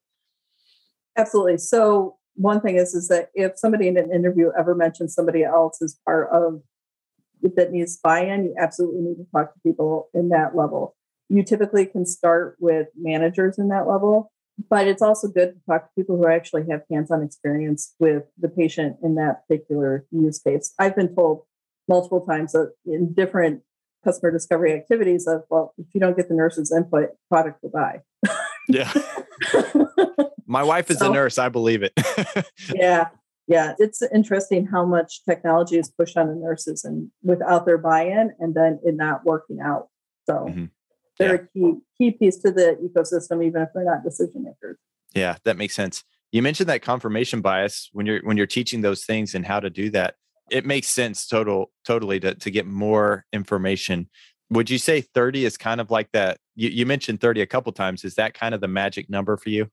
Absolutely. 1.16 1.58
So 1.58 2.18
one 2.34 2.60
thing 2.60 2.76
is 2.76 2.94
is 2.94 3.08
that 3.08 3.30
if 3.34 3.58
somebody 3.58 3.88
in 3.88 3.96
an 3.96 4.12
interview 4.12 4.50
ever 4.58 4.74
mentions 4.74 5.14
somebody 5.14 5.44
else 5.44 5.80
as 5.82 5.98
part 6.04 6.28
of 6.32 6.62
that 7.56 7.72
needs 7.72 7.98
buy-in, 8.02 8.44
you 8.46 8.54
absolutely 8.58 9.02
need 9.02 9.16
to 9.16 9.26
talk 9.30 9.52
to 9.52 9.60
people 9.60 10.08
in 10.14 10.30
that 10.30 10.56
level. 10.56 10.96
you 11.28 11.42
typically 11.42 11.86
can 11.86 12.04
start 12.04 12.56
with 12.60 12.88
managers 12.96 13.58
in 13.58 13.68
that 13.68 13.86
level, 13.88 14.30
but 14.68 14.86
it's 14.86 15.02
also 15.02 15.26
good 15.26 15.54
to 15.54 15.60
talk 15.68 15.84
to 15.84 15.90
people 15.96 16.16
who 16.16 16.28
actually 16.28 16.64
have 16.70 16.82
hands 16.90 17.10
on 17.10 17.22
experience 17.22 17.94
with 17.98 18.24
the 18.38 18.48
patient 18.48 18.96
in 19.02 19.14
that 19.14 19.46
particular 19.48 20.06
use 20.10 20.38
case. 20.38 20.74
I've 20.78 20.94
been 20.94 21.14
told 21.14 21.44
multiple 21.88 22.20
times 22.24 22.52
that 22.52 22.72
in 22.86 23.14
different 23.14 23.62
customer 24.04 24.30
discovery 24.30 24.74
activities 24.74 25.26
of, 25.26 25.44
well, 25.48 25.72
if 25.78 25.86
you 25.94 26.00
don't 26.00 26.16
get 26.16 26.28
the 26.28 26.34
nurse's 26.34 26.70
input, 26.70 27.10
product 27.30 27.62
will 27.62 27.70
die. 27.70 28.02
yeah. 28.68 28.92
My 30.46 30.62
wife 30.62 30.90
is 30.90 30.98
so, 30.98 31.10
a 31.10 31.14
nurse. 31.14 31.38
I 31.38 31.48
believe 31.48 31.82
it. 31.82 31.92
yeah. 32.74 33.08
Yeah. 33.46 33.74
It's 33.78 34.02
interesting 34.14 34.66
how 34.66 34.84
much 34.84 35.24
technology 35.28 35.78
is 35.78 35.90
pushed 35.90 36.16
on 36.16 36.28
the 36.28 36.34
nurses 36.34 36.84
and 36.84 37.10
without 37.22 37.66
their 37.66 37.78
buy 37.78 38.04
in 38.04 38.32
and 38.38 38.54
then 38.54 38.80
it 38.84 38.94
not 38.96 39.24
working 39.24 39.60
out. 39.60 39.88
So 40.26 40.46
mm-hmm. 40.48 40.64
they're 41.18 41.48
yeah. 41.54 41.68
a 41.68 41.72
key, 41.72 41.78
key 41.98 42.10
piece 42.12 42.38
to 42.38 42.50
the 42.50 42.78
ecosystem, 42.82 43.44
even 43.44 43.62
if 43.62 43.68
they're 43.74 43.84
not 43.84 44.02
decision 44.02 44.44
makers. 44.44 44.78
Yeah, 45.14 45.36
that 45.44 45.56
makes 45.56 45.74
sense. 45.74 46.02
You 46.32 46.42
mentioned 46.42 46.68
that 46.68 46.82
confirmation 46.82 47.40
bias 47.40 47.88
when 47.92 48.06
you're 48.06 48.20
when 48.22 48.36
you're 48.36 48.46
teaching 48.46 48.80
those 48.80 49.04
things 49.04 49.34
and 49.34 49.46
how 49.46 49.60
to 49.60 49.70
do 49.70 49.90
that. 49.90 50.16
It 50.50 50.66
makes 50.66 50.88
sense 50.88 51.26
total 51.28 51.70
totally 51.86 52.18
to 52.20 52.34
to 52.34 52.50
get 52.50 52.66
more 52.66 53.24
information. 53.32 54.08
Would 54.50 54.68
you 54.68 54.78
say 54.78 55.00
30 55.00 55.44
is 55.44 55.56
kind 55.56 55.80
of 55.80 55.90
like 55.90 56.10
that? 56.12 56.38
You, 56.54 56.68
you 56.68 56.86
mentioned 56.86 57.20
30 57.20 57.40
a 57.40 57.46
couple 57.46 57.72
times. 57.72 58.04
Is 58.04 58.16
that 58.16 58.34
kind 58.34 58.54
of 58.54 58.60
the 58.60 58.68
magic 58.68 59.08
number 59.08 59.36
for 59.36 59.48
you? 59.48 59.68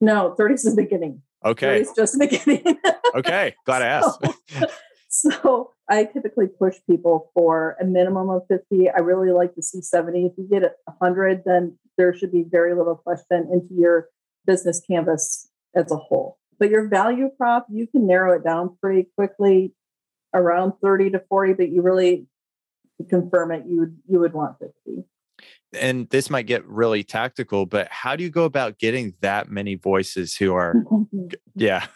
No, 0.00 0.34
30 0.36 0.54
is 0.54 0.62
the 0.62 0.82
beginning. 0.82 1.22
Okay. 1.44 1.80
It's 1.80 1.94
just 1.94 2.18
the 2.18 2.26
beginning. 2.26 2.78
okay. 3.14 3.54
Glad 3.64 3.80
to 3.80 3.84
ask. 3.84 4.20
So, 4.48 4.66
so, 5.08 5.70
I 5.88 6.04
typically 6.04 6.46
push 6.46 6.76
people 6.88 7.30
for 7.34 7.76
a 7.80 7.84
minimum 7.84 8.30
of 8.30 8.42
50. 8.48 8.90
I 8.90 9.00
really 9.00 9.32
like 9.32 9.54
to 9.56 9.62
see 9.62 9.82
70. 9.82 10.26
If 10.26 10.32
you 10.38 10.48
get 10.48 10.62
100, 10.84 11.42
then 11.44 11.76
there 11.98 12.14
should 12.14 12.30
be 12.30 12.44
very 12.48 12.74
little 12.76 12.94
question 12.94 13.48
into 13.52 13.74
your 13.74 14.08
business 14.46 14.80
canvas 14.88 15.48
as 15.74 15.90
a 15.90 15.96
whole. 15.96 16.38
But 16.58 16.70
your 16.70 16.88
value 16.88 17.30
prop, 17.36 17.66
you 17.70 17.86
can 17.86 18.06
narrow 18.06 18.36
it 18.36 18.44
down 18.44 18.76
pretty 18.80 19.08
quickly 19.16 19.74
around 20.32 20.74
30 20.80 21.10
to 21.10 21.22
40, 21.28 21.54
but 21.54 21.70
you 21.70 21.82
really 21.82 22.26
confirm 23.08 23.50
it, 23.50 23.64
you 23.66 23.80
would 23.80 23.96
you 24.06 24.20
would 24.20 24.34
want 24.34 24.56
50 24.60 25.04
and 25.78 26.08
this 26.10 26.30
might 26.30 26.46
get 26.46 26.66
really 26.66 27.04
tactical, 27.04 27.66
but 27.66 27.88
how 27.90 28.16
do 28.16 28.24
you 28.24 28.30
go 28.30 28.44
about 28.44 28.78
getting 28.78 29.14
that 29.20 29.50
many 29.50 29.74
voices 29.74 30.36
who 30.36 30.54
are 30.54 30.74
yeah. 31.54 31.86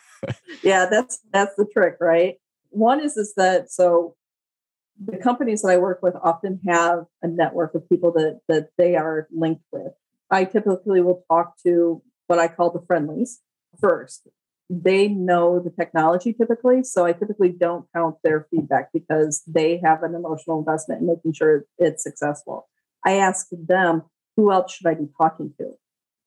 yeah, 0.62 0.86
that's 0.86 1.20
that's 1.32 1.54
the 1.56 1.66
trick, 1.72 1.96
right? 2.00 2.36
One 2.70 3.00
is 3.00 3.16
is 3.16 3.34
that 3.36 3.70
so 3.70 4.16
the 5.02 5.16
companies 5.16 5.62
that 5.62 5.68
I 5.68 5.76
work 5.76 6.00
with 6.02 6.14
often 6.22 6.60
have 6.66 7.04
a 7.22 7.28
network 7.28 7.74
of 7.74 7.88
people 7.88 8.12
that 8.12 8.40
that 8.48 8.68
they 8.78 8.96
are 8.96 9.28
linked 9.32 9.64
with. 9.72 9.92
I 10.30 10.44
typically 10.44 11.00
will 11.00 11.24
talk 11.30 11.54
to 11.66 12.02
what 12.26 12.38
I 12.38 12.48
call 12.48 12.70
the 12.70 12.84
friendlies 12.86 13.40
first. 13.80 14.28
They 14.70 15.08
know 15.08 15.60
the 15.60 15.70
technology 15.70 16.32
typically, 16.32 16.84
so 16.84 17.04
I 17.04 17.12
typically 17.12 17.50
don't 17.50 17.86
count 17.94 18.16
their 18.24 18.46
feedback 18.50 18.90
because 18.94 19.42
they 19.46 19.80
have 19.84 20.02
an 20.02 20.14
emotional 20.14 20.58
investment 20.58 21.02
in 21.02 21.06
making 21.06 21.34
sure 21.34 21.66
it's 21.78 22.02
successful. 22.02 22.68
I 23.04 23.16
ask 23.16 23.48
them, 23.50 24.02
who 24.36 24.52
else 24.52 24.74
should 24.74 24.86
I 24.86 24.94
be 24.94 25.08
talking 25.16 25.52
to? 25.58 25.72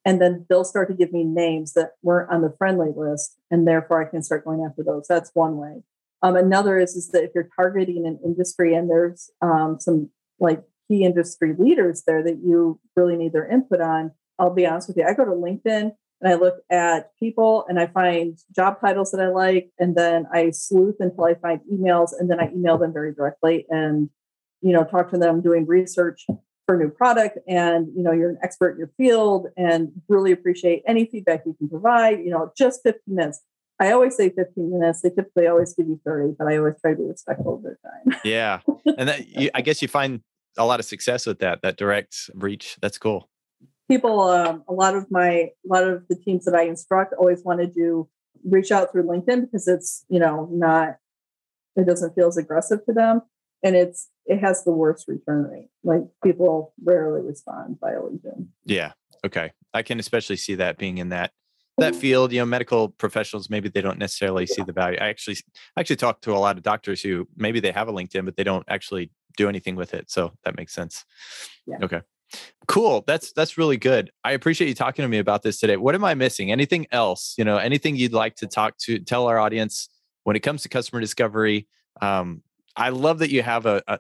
And 0.06 0.22
then 0.22 0.46
they'll 0.50 0.64
start 0.64 0.88
to 0.88 0.94
give 0.94 1.12
me 1.12 1.24
names 1.24 1.74
that 1.74 1.92
weren't 2.02 2.32
on 2.32 2.42
the 2.42 2.56
friendly 2.58 2.92
list, 2.96 3.38
and 3.52 3.68
therefore 3.68 4.02
I 4.02 4.10
can 4.10 4.24
start 4.24 4.46
going 4.46 4.64
after 4.64 4.84
those. 4.84 5.06
That's 5.08 5.32
one 5.34 5.58
way. 5.58 5.84
Um, 6.22 6.36
another 6.36 6.80
is, 6.80 6.96
is 6.96 7.10
that 7.10 7.24
if 7.24 7.32
you're 7.36 7.50
targeting 7.56 8.08
an 8.08 8.20
industry 8.24 8.74
and 8.74 8.90
there's 8.90 9.30
um, 9.42 9.80
some 9.80 10.10
like 10.40 10.64
key 10.88 11.04
industry 11.04 11.54
leaders 11.58 12.04
there 12.08 12.24
that 12.24 12.40
you 12.44 12.80
really 12.96 13.18
need 13.18 13.34
their 13.34 13.52
input 13.52 13.82
on, 13.82 14.12
I'll 14.40 14.54
be 14.54 14.66
honest 14.66 14.88
with 14.88 14.98
you. 14.98 15.04
I 15.04 15.14
go 15.14 15.26
to 15.26 15.32
LinkedIn 15.32 15.92
and 16.22 16.34
I 16.34 16.36
look 16.36 16.56
at 16.72 17.12
people 17.20 17.66
and 17.68 17.80
I 17.80 17.88
find 17.88 18.38
job 18.56 18.80
titles 18.80 19.12
that 19.12 19.22
I 19.22 19.28
like, 19.28 19.72
and 19.78 19.96
then 19.96 20.26
I 20.34 20.52
sleuth 20.52 20.96
until 21.00 21.26
I 21.26 21.36
find 21.36 21.60
emails, 21.72 22.12
and 22.18 22.32
then 22.32 22.40
I 22.40 22.50
email 22.52 22.78
them 22.78 22.94
very 22.94 23.14
directly 23.14 23.66
and 23.70 24.10
you 24.62 24.72
know 24.72 24.84
talk 24.84 25.12
to 25.12 25.18
them 25.18 25.42
doing 25.42 25.68
research 25.68 26.26
for 26.68 26.76
a 26.76 26.78
new 26.78 26.90
product 26.90 27.40
and 27.48 27.88
you 27.96 28.04
know 28.04 28.12
you're 28.12 28.30
an 28.30 28.38
expert 28.44 28.72
in 28.72 28.78
your 28.78 28.92
field 28.98 29.48
and 29.58 29.90
really 30.08 30.32
appreciate 30.32 30.84
any 30.86 31.06
feedback 31.06 31.42
you 31.46 31.56
can 31.58 31.70
provide 31.70 32.20
you 32.20 32.30
know 32.30 32.52
just 32.58 32.82
15 32.84 33.02
minutes. 33.08 33.42
I 33.80 33.92
always 33.92 34.18
say 34.18 34.30
15 34.30 34.72
minutes. 34.72 35.02
They 35.02 35.10
typically 35.10 35.48
always 35.48 35.74
give 35.74 35.88
you 35.88 36.00
30 36.06 36.36
but 36.38 36.48
i 36.48 36.58
always 36.58 36.76
try 36.82 36.92
to 36.92 36.98
be 36.98 37.04
respectful 37.04 37.56
of 37.56 37.64
their 37.64 37.80
time. 37.84 38.20
Yeah. 38.24 38.60
And 38.98 39.10
that 39.10 39.28
you, 39.28 39.50
i 39.56 39.62
guess 39.62 39.82
you 39.82 39.88
find 39.88 40.22
a 40.58 40.66
lot 40.66 40.80
of 40.80 40.86
success 40.86 41.26
with 41.26 41.40
that 41.40 41.62
that 41.64 41.78
direct 41.78 42.30
reach. 42.34 42.78
That's 42.82 42.98
cool. 42.98 43.30
People 43.90 44.20
um, 44.22 44.64
a 44.68 44.74
lot 44.74 44.96
of 44.96 45.10
my 45.10 45.30
a 45.32 45.52
lot 45.66 45.88
of 45.88 46.04
the 46.10 46.16
teams 46.16 46.46
that 46.46 46.56
i 46.56 46.64
instruct 46.64 47.14
always 47.14 47.44
want 47.44 47.62
to 47.62 47.68
do 47.68 48.10
reach 48.44 48.72
out 48.72 48.92
through 48.92 49.04
linkedin 49.04 49.42
because 49.42 49.68
it's 49.68 50.06
you 50.10 50.20
know 50.20 50.48
not 50.52 50.98
it 51.78 51.86
doesn't 51.86 52.16
feel 52.16 52.28
as 52.28 52.38
aggressive 52.38 52.84
to 52.86 52.94
them. 52.94 53.22
And 53.64 53.76
it's 53.76 54.10
it 54.28 54.40
has 54.40 54.64
the 54.64 54.72
worst 54.72 55.08
return 55.08 55.44
rate. 55.44 55.70
Like 55.84 56.02
people 56.24 56.74
rarely 56.84 57.22
respond 57.22 57.78
via 57.80 57.98
LinkedIn. 58.00 58.48
Yeah. 58.66 58.92
Okay. 59.26 59.52
I 59.74 59.82
can 59.82 60.00
especially 60.00 60.36
see 60.36 60.56
that 60.56 60.78
being 60.78 60.98
in 60.98 61.10
that 61.10 61.32
that 61.80 61.96
field. 61.96 62.32
You 62.32 62.40
know, 62.40 62.46
medical 62.46 62.90
professionals 62.90 63.50
maybe 63.50 63.70
they 63.70 63.82
don't 63.82 64.00
necessarily 64.00 64.46
see 64.46 64.64
the 64.64 64.74
value. 64.74 64.98
I 65.00 65.08
actually 65.08 65.38
I 65.76 65.80
actually 65.80 65.96
talk 65.96 66.22
to 66.22 66.34
a 66.34 66.40
lot 66.40 66.58
of 66.58 66.64
doctors 66.64 67.02
who 67.02 67.28
maybe 67.36 67.60
they 67.60 67.72
have 67.72 67.88
a 67.88 67.94
LinkedIn, 67.94 68.26
but 68.26 68.36
they 68.36 68.44
don't 68.44 68.66
actually 68.68 69.12
do 69.38 69.48
anything 69.48 69.76
with 69.76 69.94
it. 69.94 70.12
So 70.12 70.34
that 70.44 70.58
makes 70.58 70.74
sense. 70.74 71.06
Yeah. 71.66 71.78
Okay. 71.82 72.02
Cool. 72.68 73.06
That's 73.08 73.32
that's 73.32 73.58
really 73.58 73.78
good. 73.78 74.12
I 74.24 74.34
appreciate 74.34 74.68
you 74.68 74.76
talking 74.76 75.04
to 75.04 75.10
me 75.10 75.20
about 75.20 75.44
this 75.44 75.60
today. 75.60 75.78
What 75.78 75.96
am 75.96 76.04
I 76.04 76.14
missing? 76.16 76.52
Anything 76.52 76.86
else? 76.92 77.36
You 77.38 77.46
know, 77.46 77.58
anything 77.58 77.96
you'd 77.96 78.14
like 78.14 78.36
to 78.38 78.48
talk 78.48 78.78
to 78.80 79.00
tell 79.00 79.28
our 79.28 79.40
audience 79.40 79.88
when 80.24 80.36
it 80.36 80.42
comes 80.42 80.64
to 80.64 80.70
customer 80.70 81.00
discovery? 81.00 81.68
Um, 82.02 82.44
I 82.78 82.90
love 82.90 83.20
that 83.20 83.32
you 83.32 83.42
have 83.42 83.66
a, 83.66 83.84
a 83.88 84.00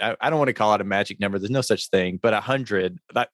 I 0.00 0.30
don't 0.30 0.38
want 0.38 0.48
to 0.48 0.54
call 0.54 0.74
it 0.74 0.80
a 0.80 0.84
magic 0.84 1.18
number. 1.18 1.38
There's 1.38 1.50
no 1.50 1.62
such 1.62 1.88
thing, 1.88 2.18
but 2.22 2.34
a 2.34 2.40
hundred. 2.40 2.98
That 3.14 3.30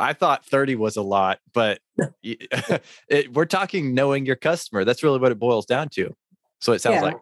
I 0.00 0.14
thought 0.14 0.44
30 0.46 0.76
was 0.76 0.96
a 0.96 1.02
lot, 1.02 1.38
but 1.52 1.80
it, 2.22 3.32
we're 3.32 3.44
talking 3.44 3.94
knowing 3.94 4.26
your 4.26 4.36
customer. 4.36 4.84
That's 4.84 5.02
really 5.02 5.18
what 5.18 5.30
it 5.30 5.38
boils 5.38 5.66
down 5.66 5.90
to. 5.90 6.16
So 6.60 6.72
it 6.72 6.80
sounds 6.80 6.96
yeah. 6.96 7.02
like. 7.02 7.16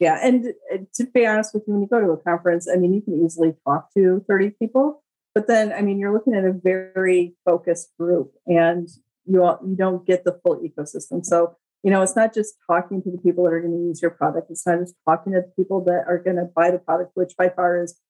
Yeah. 0.00 0.18
And 0.22 0.52
uh, 0.72 0.78
to 0.94 1.06
be 1.06 1.26
honest 1.26 1.54
with 1.54 1.64
you, 1.66 1.74
when 1.74 1.82
you 1.82 1.88
go 1.88 2.00
to 2.00 2.10
a 2.10 2.16
conference, 2.16 2.68
I 2.72 2.76
mean, 2.76 2.94
you 2.94 3.02
can 3.02 3.24
easily 3.24 3.54
talk 3.64 3.92
to 3.94 4.24
30 4.28 4.50
people, 4.50 5.02
but 5.34 5.46
then, 5.46 5.72
I 5.72 5.82
mean, 5.82 5.98
you're 5.98 6.12
looking 6.12 6.34
at 6.34 6.44
a 6.44 6.52
very 6.52 7.34
focused 7.44 7.90
group 7.98 8.32
and 8.46 8.88
you, 9.26 9.42
you 9.66 9.76
don't 9.76 10.06
get 10.06 10.24
the 10.24 10.38
full 10.42 10.60
ecosystem. 10.60 11.24
So 11.24 11.56
you 11.84 11.90
know, 11.90 12.00
it's 12.00 12.16
not 12.16 12.32
just 12.32 12.54
talking 12.66 13.02
to 13.02 13.10
the 13.10 13.18
people 13.18 13.44
that 13.44 13.52
are 13.52 13.60
going 13.60 13.74
to 13.74 13.86
use 13.86 14.00
your 14.00 14.10
product. 14.10 14.50
It's 14.50 14.66
not 14.66 14.80
just 14.80 14.94
talking 15.06 15.34
to 15.34 15.42
the 15.42 15.52
people 15.54 15.84
that 15.84 16.04
are 16.08 16.18
going 16.18 16.36
to 16.36 16.46
buy 16.56 16.70
the 16.70 16.78
product, 16.78 17.10
which 17.12 17.36
by 17.36 17.50
far 17.50 17.82
is 17.82 18.00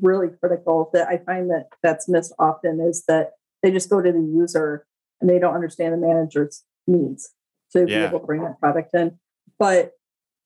really 0.00 0.28
critical. 0.40 0.88
That 0.94 1.08
I 1.08 1.18
find 1.18 1.50
that 1.50 1.66
that's 1.82 2.08
missed 2.08 2.32
often 2.38 2.80
is 2.80 3.04
that 3.08 3.32
they 3.62 3.70
just 3.70 3.90
go 3.90 4.00
to 4.00 4.10
the 4.10 4.18
user 4.18 4.86
and 5.20 5.28
they 5.28 5.38
don't 5.38 5.54
understand 5.54 5.92
the 5.92 5.98
manager's 5.98 6.64
needs 6.86 7.34
to 7.72 7.80
yeah. 7.80 7.86
be 7.86 7.94
able 7.94 8.20
to 8.20 8.26
bring 8.26 8.44
that 8.44 8.58
product 8.58 8.94
in. 8.94 9.18
But 9.58 9.92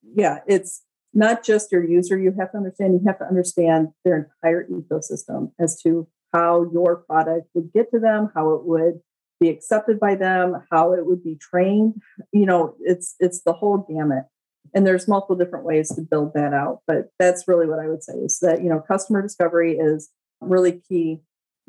yeah, 0.03 0.41
it's 0.49 0.83
not 1.15 1.45
just 1.45 1.71
your 1.71 1.85
user. 1.85 2.19
You 2.19 2.35
have 2.37 2.51
to 2.51 2.59
understand. 2.59 2.95
You 2.95 3.07
have 3.07 3.21
to 3.21 3.27
understand 3.27 3.91
their 4.05 4.33
entire 4.43 4.67
ecosystem 4.67 5.53
as 5.61 5.81
to 5.83 6.09
how 6.35 6.69
your 6.73 6.97
product 6.97 7.47
would 7.55 7.73
get 7.73 7.93
to 7.93 8.01
them, 8.01 8.33
how 8.35 8.55
it 8.55 8.65
would 8.65 9.01
be 9.41 9.49
accepted 9.49 10.01
by 10.01 10.15
them, 10.15 10.63
how 10.71 10.93
it 10.93 11.07
would 11.07 11.23
be 11.23 11.37
trained. 11.37 12.01
You 12.33 12.47
know, 12.47 12.75
it's 12.81 13.15
it's 13.19 13.43
the 13.43 13.53
whole 13.53 13.87
gamut. 13.89 14.25
And 14.75 14.87
there's 14.87 15.09
multiple 15.09 15.37
different 15.37 15.65
ways 15.65 15.95
to 15.95 16.03
build 16.03 16.35
that 16.35 16.53
out. 16.53 16.81
But 16.87 17.11
that's 17.19 17.47
really 17.47 17.67
what 17.67 17.79
I 17.79 17.89
would 17.89 18.03
say 18.03 18.15
is 18.15 18.41
that, 18.41 18.63
you 18.63 18.69
know, 18.69 18.81
customer 18.81 19.23
discovery 19.23 19.79
is 19.79 20.11
really 20.41 20.83
key. 20.89 21.21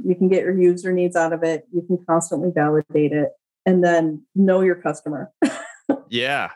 You 0.03 0.15
can 0.15 0.27
get 0.27 0.43
your 0.43 0.59
user 0.59 0.91
needs 0.91 1.15
out 1.15 1.33
of 1.33 1.43
it, 1.43 1.67
you 1.71 1.81
can 1.81 2.03
constantly 2.05 2.51
validate 2.53 3.13
it, 3.13 3.29
and 3.65 3.83
then 3.83 4.25
know 4.35 4.61
your 4.61 4.75
customer. 4.75 5.31
yeah. 6.09 6.51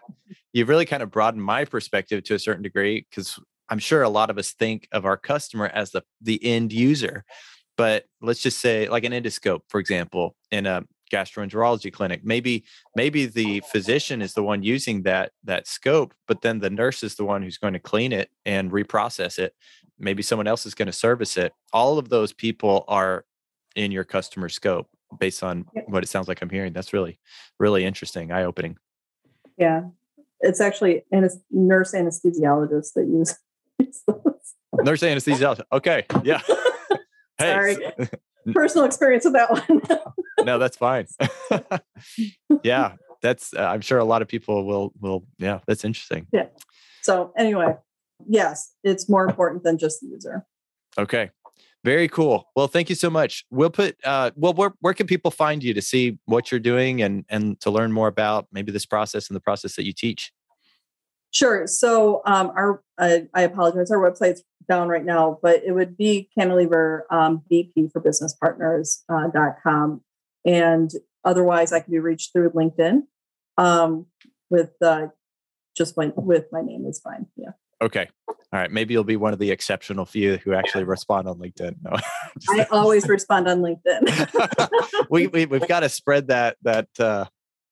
You've 0.54 0.70
really 0.70 0.86
kind 0.86 1.04
of 1.04 1.12
broadened 1.12 1.44
my 1.44 1.66
perspective 1.66 2.24
to 2.26 2.36
a 2.36 2.40
certain 2.40 2.64
degree 2.64 3.06
because 3.10 3.40
I'm 3.70 3.80
sure 3.80 4.04
a 4.04 4.10
lot 4.10 4.30
of 4.30 4.38
us 4.38 4.52
think 4.52 4.88
of 4.92 5.06
our 5.06 5.18
customer 5.18 5.68
as 5.74 5.92
the 5.92 6.04
the 6.22 6.44
end 6.44 6.74
user. 6.74 7.24
But 7.78 8.06
let's 8.22 8.42
just 8.42 8.60
say, 8.60 8.90
like 8.90 9.06
an 9.06 9.14
endoscope, 9.14 9.62
for 9.70 9.80
example, 9.80 10.36
in 10.52 10.66
a 10.66 10.84
gastroenterology 11.12 11.92
clinic. 11.92 12.22
Maybe 12.24 12.64
maybe 12.96 13.26
the 13.26 13.62
physician 13.72 14.22
is 14.22 14.34
the 14.34 14.44
one 14.44 14.64
using 14.64 15.04
that 15.04 15.32
that 15.44 15.68
scope 15.68 16.14
but 16.28 16.42
then 16.42 16.60
the 16.60 16.70
nurse 16.70 17.04
is 17.04 17.16
the 17.16 17.26
one 17.26 17.42
who's 17.42 17.58
going 17.58 17.74
to 17.74 17.80
clean 17.80 18.12
it 18.12 18.30
and 18.46 18.72
reprocess 18.72 19.38
it. 19.38 19.54
Maybe 20.00 20.24
someone 20.24 20.48
else 20.48 20.66
is 20.66 20.74
going 20.74 20.88
to 20.88 20.94
service 20.94 21.38
it. 21.38 21.54
All 21.74 22.00
of 22.00 22.10
those 22.10 22.34
people 22.34 22.86
are 22.88 23.26
in 23.76 23.92
your 23.92 24.04
customer 24.04 24.50
scope 24.50 24.88
based 25.20 25.44
on 25.44 25.66
what 25.88 26.04
it 26.04 26.08
sounds 26.08 26.28
like 26.30 26.42
i'm 26.42 26.50
hearing. 26.50 26.74
That's 26.74 26.94
really 26.94 27.20
really 27.60 27.86
interesting 27.86 28.32
eye 28.32 28.44
opening 28.44 28.78
yeah. 29.62 29.84
It's 30.40 30.60
actually 30.60 31.04
and 31.12 31.30
nurse 31.52 31.94
anesthesiologists 31.94 32.94
that 32.94 33.08
use 33.08 33.36
nurse 34.84 35.02
anesthesiologist. 35.02 35.64
Okay. 35.72 36.06
Yeah. 36.24 36.42
Hey. 37.38 37.54
Sorry. 37.54 37.78
personal 38.54 38.86
experience 38.86 39.26
with 39.26 39.34
that 39.34 39.52
one. 39.52 39.82
no, 40.46 40.58
that's 40.58 40.78
fine. 40.78 41.08
yeah, 42.64 42.94
that's. 43.22 43.54
Uh, 43.54 43.64
I'm 43.64 43.82
sure 43.82 44.00
a 44.00 44.06
lot 44.06 44.22
of 44.22 44.28
people 44.28 44.66
will 44.66 44.94
will. 45.00 45.26
Yeah, 45.38 45.60
that's 45.68 45.84
interesting. 45.84 46.28
Yeah. 46.32 46.48
So 47.02 47.34
anyway, 47.38 47.76
yes, 48.28 48.74
it's 48.84 49.10
more 49.10 49.26
important 49.26 49.64
than 49.64 49.78
just 49.78 50.02
the 50.02 50.08
user. 50.08 50.46
Okay. 50.98 51.32
Very 51.84 52.08
cool. 52.08 52.48
Well, 52.56 52.68
thank 52.68 52.90
you 52.90 52.96
so 52.96 53.10
much. 53.10 53.44
We'll 53.50 53.72
put 53.72 53.98
uh 54.04 54.32
well 54.36 54.54
where 54.54 54.74
where 54.82 54.94
can 54.94 55.08
people 55.08 55.32
find 55.32 55.64
you 55.64 55.74
to 55.74 55.82
see 55.82 56.20
what 56.26 56.52
you're 56.52 56.60
doing 56.60 57.02
and 57.02 57.26
and 57.28 57.60
to 57.62 57.72
learn 57.72 57.92
more 57.92 58.08
about 58.08 58.48
maybe 58.52 58.72
this 58.72 58.86
process 58.86 59.30
and 59.30 59.36
the 59.36 59.42
process 59.42 59.76
that 59.78 59.86
you 59.86 59.94
teach? 59.94 60.32
Sure. 61.32 61.68
So 61.68 62.22
um 62.26 62.52
our 62.56 62.84
I, 62.98 63.28
I 63.34 63.42
apologize, 63.44 63.92
our 63.92 63.98
website's 63.98 64.44
down 64.68 64.88
right 64.88 65.04
now, 65.04 65.40
but 65.42 65.64
it 65.66 65.72
would 65.72 65.98
be 65.98 66.30
Cantilever 66.38 67.06
um, 67.10 67.42
BP 67.52 67.92
for 67.92 68.00
business 68.00 68.34
partners 68.34 69.04
uh, 69.10 69.28
dot 69.28 69.56
com. 69.64 70.02
And 70.46 70.92
otherwise 71.26 71.74
I 71.74 71.80
can 71.80 71.92
be 71.92 72.00
reached 72.00 72.32
through 72.34 72.52
LinkedIn 72.52 73.04
um 73.58 74.06
with 74.50 74.72
uh 74.82 75.08
just 75.76 75.98
my 75.98 76.12
with 76.16 76.46
my 76.52 76.62
name 76.62 76.86
is 76.86 77.00
fine. 77.00 77.28
Yeah. 77.36 77.52
Okay. 77.82 78.08
All 78.28 78.60
right. 78.60 78.72
Maybe 78.72 78.94
you'll 78.94 79.04
be 79.04 79.16
one 79.16 79.34
of 79.34 79.40
the 79.40 79.50
exceptional 79.50 80.06
few 80.06 80.38
who 80.38 80.54
actually 80.54 80.84
respond 80.84 81.28
on 81.28 81.40
LinkedIn. 81.40 81.78
No. 81.82 81.98
I 82.50 82.68
always 82.70 83.08
respond 83.08 83.48
on 83.48 83.62
LinkedIn. 83.62 84.70
we, 85.10 85.28
we 85.28 85.46
we've 85.46 85.68
got 85.68 85.80
to 85.80 85.90
spread 85.90 86.28
that 86.28 86.58
that 86.62 86.88
uh 87.00 87.26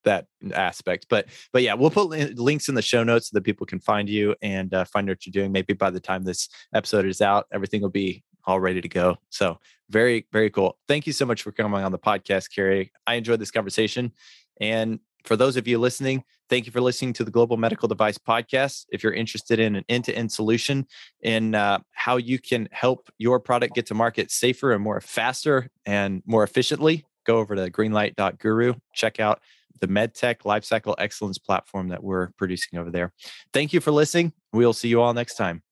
that 0.04 0.26
aspect. 0.54 1.08
But 1.10 1.28
but 1.54 1.64
yeah, 1.64 1.74
we'll 1.74 1.92
put 1.92 2.10
links 2.38 2.70
in 2.70 2.76
the 2.76 2.82
show 2.82 3.04
notes 3.04 3.30
so 3.30 3.36
that 3.36 3.44
people 3.44 3.66
can 3.66 3.80
find 3.80 4.10
you 4.10 4.36
and 4.42 4.74
uh, 4.74 4.86
find 4.86 5.08
what 5.08 5.26
you're 5.26 5.32
doing. 5.32 5.52
Maybe 5.52 5.74
by 5.74 5.90
the 5.90 6.00
time 6.00 6.24
this 6.24 6.50
episode 6.74 7.06
is 7.06 7.22
out, 7.22 7.48
everything 7.52 7.82
will 7.82 7.90
be 7.90 8.24
all 8.46 8.60
ready 8.60 8.82
to 8.82 8.90
go. 8.90 9.18
So 9.30 9.60
very 9.90 10.28
very 10.32 10.50
cool. 10.50 10.78
Thank 10.88 11.08
you 11.08 11.14
so 11.14 11.26
much 11.26 11.42
for 11.44 11.52
coming 11.52 11.84
on 11.84 11.92
the 11.92 12.00
podcast, 12.00 12.54
Kari. 12.54 12.92
I 13.06 13.16
enjoyed 13.16 13.40
this 13.40 13.52
conversation, 13.52 14.12
and 14.60 15.00
for 15.26 15.36
those 15.36 15.58
of 15.58 15.68
you 15.68 15.78
listening, 15.78 16.24
thank 16.50 16.66
you 16.66 16.72
for 16.72 16.82
listening 16.82 17.14
to 17.14 17.24
the 17.24 17.32
Global 17.32 17.58
Medical 17.58 17.88
Device 17.88 18.18
Podcast. 18.18 18.86
If 18.90 19.04
you're 19.04 19.14
interested 19.14 19.60
in 19.60 19.76
an 19.76 19.84
end 19.90 20.06
to 20.06 20.16
end 20.16 20.32
solution 20.32 20.88
in 21.22 21.56
uh, 21.56 21.80
how 21.92 22.18
you 22.18 22.40
can 22.40 22.70
help 22.72 23.10
your 23.18 23.40
product 23.40 23.76
get 23.76 23.86
to 23.88 23.94
market 23.94 24.32
safer 24.32 24.72
and 24.72 24.82
more 24.82 25.02
faster 25.02 25.70
and 25.86 26.24
more 26.26 26.44
efficiently, 26.44 27.06
go 27.26 27.38
over 27.38 27.56
to 27.56 27.70
greenlight.guru. 27.70 28.74
Check 28.94 29.20
out 29.20 29.42
the 29.80 29.88
MedTech 29.88 30.40
Lifecycle 30.42 30.96
Excellence 30.98 31.38
platform 31.38 31.90
that 31.90 32.04
we're 32.04 32.30
producing 32.38 32.80
over 32.80 32.90
there. 32.90 33.14
Thank 33.54 33.74
you 33.74 33.80
for 33.80 33.92
listening. 33.92 34.34
We'll 34.54 34.74
see 34.74 34.90
you 34.90 35.02
all 35.02 35.14
next 35.14 35.36
time. 35.36 35.64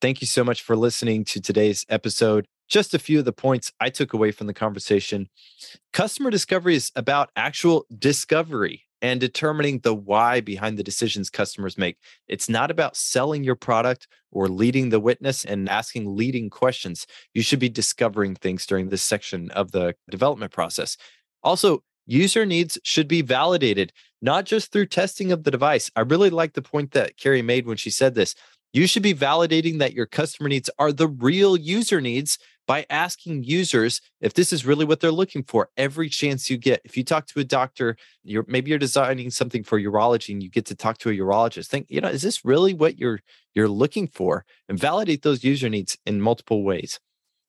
Thank 0.00 0.20
you 0.20 0.26
so 0.26 0.44
much 0.44 0.62
for 0.62 0.76
listening 0.76 1.24
to 1.26 1.40
today's 1.40 1.84
episode 1.88 2.46
just 2.70 2.94
a 2.94 2.98
few 2.98 3.18
of 3.18 3.24
the 3.24 3.32
points 3.32 3.72
I 3.80 3.90
took 3.90 4.14
away 4.14 4.30
from 4.30 4.46
the 4.46 4.54
conversation. 4.54 5.28
Customer 5.92 6.30
discovery 6.30 6.76
is 6.76 6.92
about 6.94 7.30
actual 7.36 7.84
discovery 7.98 8.84
and 9.02 9.18
determining 9.18 9.80
the 9.80 9.94
why 9.94 10.40
behind 10.40 10.78
the 10.78 10.84
decisions 10.84 11.30
customers 11.30 11.76
make. 11.76 11.96
It's 12.28 12.48
not 12.48 12.70
about 12.70 12.96
selling 12.96 13.42
your 13.42 13.56
product 13.56 14.06
or 14.30 14.46
leading 14.46 14.90
the 14.90 15.00
witness 15.00 15.44
and 15.44 15.68
asking 15.68 16.14
leading 16.16 16.48
questions. 16.48 17.06
You 17.34 17.42
should 17.42 17.58
be 17.58 17.68
discovering 17.68 18.36
things 18.36 18.66
during 18.66 18.88
this 18.88 19.02
section 19.02 19.50
of 19.50 19.72
the 19.72 19.96
development 20.08 20.52
process. 20.52 20.96
Also, 21.42 21.82
user 22.06 22.46
needs 22.46 22.78
should 22.84 23.08
be 23.08 23.22
validated, 23.22 23.92
not 24.20 24.44
just 24.44 24.72
through 24.72 24.86
testing 24.86 25.32
of 25.32 25.44
the 25.44 25.50
device. 25.50 25.90
I 25.96 26.00
really 26.00 26.30
like 26.30 26.54
the 26.54 26.62
point 26.62 26.92
that 26.92 27.16
Kari 27.16 27.42
made 27.42 27.66
when 27.66 27.76
she 27.76 27.90
said 27.90 28.14
this. 28.14 28.34
You 28.72 28.86
should 28.86 29.02
be 29.02 29.14
validating 29.14 29.78
that 29.80 29.94
your 29.94 30.06
customer 30.06 30.48
needs 30.48 30.70
are 30.78 30.92
the 30.92 31.08
real 31.08 31.56
user 31.56 32.00
needs 32.00 32.38
by 32.70 32.86
asking 32.88 33.42
users 33.42 34.00
if 34.20 34.34
this 34.34 34.52
is 34.52 34.64
really 34.64 34.84
what 34.84 35.00
they're 35.00 35.10
looking 35.10 35.42
for 35.42 35.70
every 35.76 36.08
chance 36.08 36.48
you 36.48 36.56
get. 36.56 36.80
If 36.84 36.96
you 36.96 37.02
talk 37.02 37.26
to 37.26 37.40
a 37.40 37.44
doctor, 37.44 37.96
you're 38.22 38.44
maybe 38.46 38.70
you're 38.70 38.78
designing 38.78 39.30
something 39.30 39.64
for 39.64 39.80
urology 39.80 40.32
and 40.32 40.40
you 40.40 40.48
get 40.48 40.66
to 40.66 40.76
talk 40.76 40.98
to 40.98 41.10
a 41.10 41.12
urologist. 41.12 41.66
Think, 41.66 41.86
you 41.88 42.00
know, 42.00 42.08
is 42.08 42.22
this 42.22 42.44
really 42.44 42.72
what 42.72 42.96
you're 42.96 43.18
you're 43.54 43.68
looking 43.68 44.06
for? 44.06 44.44
And 44.68 44.78
validate 44.78 45.22
those 45.22 45.42
user 45.42 45.68
needs 45.68 45.98
in 46.06 46.20
multiple 46.20 46.62
ways. 46.62 47.00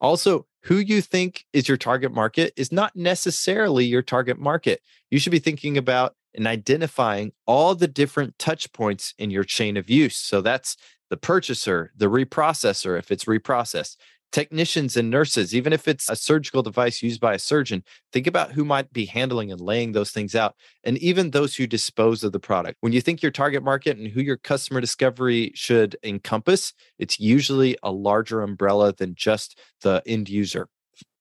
Also, 0.02 0.46
who 0.64 0.78
you 0.78 1.02
think 1.02 1.46
is 1.54 1.68
your 1.68 1.78
target 1.78 2.12
market 2.12 2.54
is 2.58 2.72
not 2.72 2.96
necessarily 2.96 3.86
your 3.86 4.02
target 4.02 4.40
market. 4.40 4.82
You 5.10 5.20
should 5.20 5.32
be 5.32 5.40
thinking 5.40 5.78
about 5.78 6.16
and 6.34 6.48
identifying 6.48 7.32
all 7.46 7.76
the 7.76 7.88
different 7.88 8.38
touch 8.40 8.72
points 8.74 9.14
in 9.18 9.32
your 9.32 9.44
chain 9.44 9.78
of 9.78 9.90
use. 9.90 10.18
So 10.18 10.42
that's 10.42 10.76
the 11.10 11.18
purchaser, 11.18 11.92
the 11.96 12.10
reprocessor, 12.10 12.98
if 12.98 13.12
it's 13.12 13.26
reprocessed, 13.26 13.98
technicians 14.32 14.98
and 14.98 15.10
nurses, 15.10 15.54
even 15.54 15.74
if 15.74 15.88
it's 15.88 16.10
a 16.10 16.16
surgical 16.16 16.64
device 16.64 17.02
used 17.02 17.20
by 17.20 17.34
a 17.34 17.40
surgeon, 17.40 17.84
think 18.12 18.28
about 18.28 18.52
who 18.52 18.66
might 18.66 18.92
be 18.94 19.06
handling 19.06 19.52
and 19.52 19.62
laying 19.62 19.92
those 19.92 20.12
things 20.12 20.36
out, 20.36 20.56
and 20.84 20.98
even 20.98 21.32
those 21.32 21.56
who 21.56 21.68
dispose 21.68 22.24
of 22.24 22.32
the 22.32 22.40
product. 22.40 22.78
When 22.82 22.94
you 22.94 23.02
think 23.02 23.22
your 23.22 23.32
target 23.32 23.64
market 23.64 23.98
and 23.98 24.08
who 24.08 24.22
your 24.22 24.38
customer 24.38 24.82
discovery 24.82 25.52
should 25.56 25.96
encompass, 26.04 26.74
it's 26.98 27.20
usually 27.20 27.78
a 27.84 27.92
larger 27.92 28.42
umbrella 28.42 28.94
than 28.94 29.16
just 29.16 29.60
the 29.82 30.02
end 30.06 30.30
user. 30.30 30.68